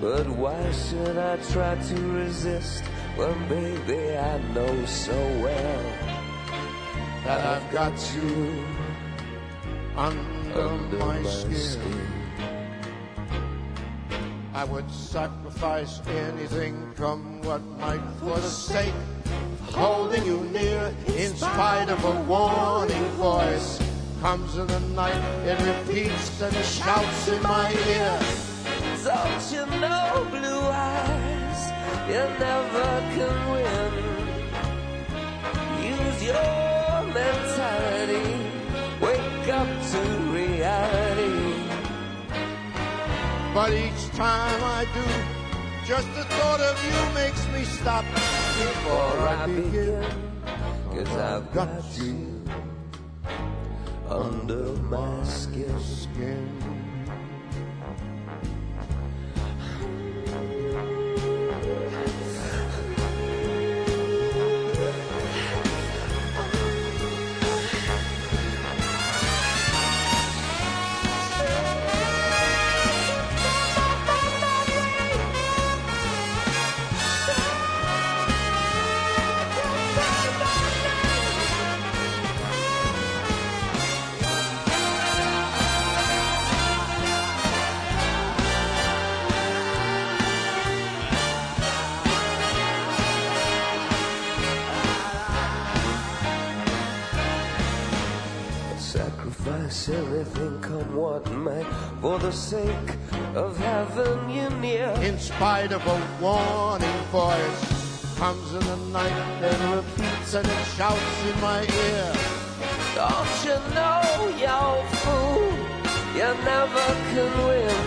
But 0.00 0.28
why 0.28 0.72
should 0.72 1.16
I 1.16 1.36
try 1.52 1.76
to 1.76 1.94
resist 1.94 2.82
when, 3.14 3.48
baby, 3.48 4.16
I 4.18 4.38
know 4.52 4.84
so 4.86 5.14
well 5.40 5.84
That 7.24 7.40
I've 7.46 7.70
got 7.70 7.92
you 8.16 8.64
under, 9.96 10.60
under 10.60 10.96
my, 10.98 11.18
my 11.20 11.30
skin. 11.30 11.54
skin? 11.54 12.06
I 14.54 14.64
would 14.64 14.90
sacrifice 14.90 16.00
anything, 16.08 16.92
come 16.96 17.40
what 17.42 17.62
might, 17.78 18.02
for 18.18 18.34
the 18.36 18.50
sake 18.50 18.92
of 19.68 19.74
holding 19.74 20.26
you 20.26 20.40
near. 20.52 20.92
In 21.06 21.34
spite 21.36 21.88
of 21.90 22.04
a 22.04 22.22
warning 22.22 23.04
voice, 23.16 23.78
comes 24.22 24.56
in 24.56 24.68
the 24.68 24.78
night, 24.94 25.24
it 25.44 25.58
repeats 25.66 26.40
and 26.40 26.54
shouts 26.64 27.26
in 27.26 27.42
my 27.42 27.68
ear. 27.88 28.18
Don't 29.02 29.44
you 29.50 29.66
know, 29.80 30.24
blue 30.30 30.62
eyes, 30.70 31.60
you 32.06 32.22
never 32.46 32.90
can 33.14 33.36
win. 33.52 33.92
Use 35.94 36.22
your 36.30 37.02
mentality, 37.18 38.30
wake 39.00 39.48
up 39.60 39.70
to 39.90 40.00
reality. 40.38 41.42
But 43.52 43.72
each 43.72 44.04
time 44.14 44.60
I 44.78 44.86
do, 44.98 45.06
just 45.84 46.06
the 46.14 46.24
thought 46.36 46.60
of 46.60 46.76
you 46.88 46.98
makes 47.20 47.44
me 47.48 47.64
stop 47.64 48.04
before 48.14 49.18
I 49.40 49.46
begin. 49.46 50.06
Cause 50.92 51.16
I've 51.16 51.52
got 51.52 51.82
you 51.98 52.31
under 54.12 54.72
my 54.90 55.24
skin. 55.24 55.78
Skin. 55.80 56.71
Sacrifice 99.82 99.88
everything, 99.88 100.60
come 100.60 100.96
what 100.96 101.30
may, 101.32 101.64
for 102.00 102.18
the 102.18 102.30
sake 102.30 102.96
of 103.34 103.56
having 103.58 104.30
you 104.30 104.48
near. 104.60 104.94
In 105.02 105.18
spite 105.18 105.72
of 105.72 105.84
a 105.84 105.98
warning 106.20 107.00
voice, 107.10 108.14
comes 108.16 108.52
in 108.52 108.60
the 108.60 108.76
night 108.92 109.10
and 109.42 109.74
repeats 109.74 110.34
and 110.34 110.46
it 110.46 110.64
shouts 110.76 111.24
in 111.30 111.40
my 111.40 111.62
ear. 111.62 112.12
Don't 112.94 113.44
you 113.44 113.58
know, 113.74 114.02
you 114.42 114.60
fool, 115.02 115.50
you 116.14 116.30
never 116.44 116.86
can 117.10 117.32
win. 117.48 117.82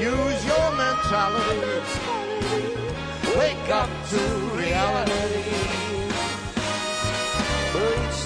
Use 0.00 0.40
your 0.46 0.68
mentality. 0.84 1.82
Wake 3.36 3.68
up 3.70 3.90
to 4.10 4.20
reality. 4.56 5.23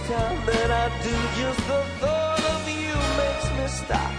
Time 0.08 0.46
that 0.46 0.70
I 0.70 0.88
do, 1.02 1.14
just 1.36 1.60
the 1.68 1.82
thought 2.00 2.40
of 2.54 2.62
you 2.66 2.96
makes 3.20 3.46
me 3.56 3.66
stop 3.68 4.12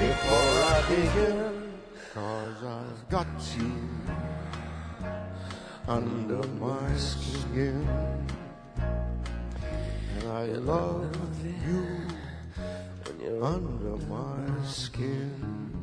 before 0.00 0.54
I 0.72 0.76
begin. 0.88 1.54
Cause 2.14 2.64
I've 2.64 3.08
got 3.10 3.28
you 3.58 3.74
under 5.86 6.42
my 6.64 6.96
skin. 6.96 7.86
And 10.14 10.24
I 10.32 10.44
love 10.72 11.44
you 11.66 11.84
when 13.04 13.20
you're 13.20 13.44
under 13.44 13.96
my 14.06 14.64
skin. 14.64 15.74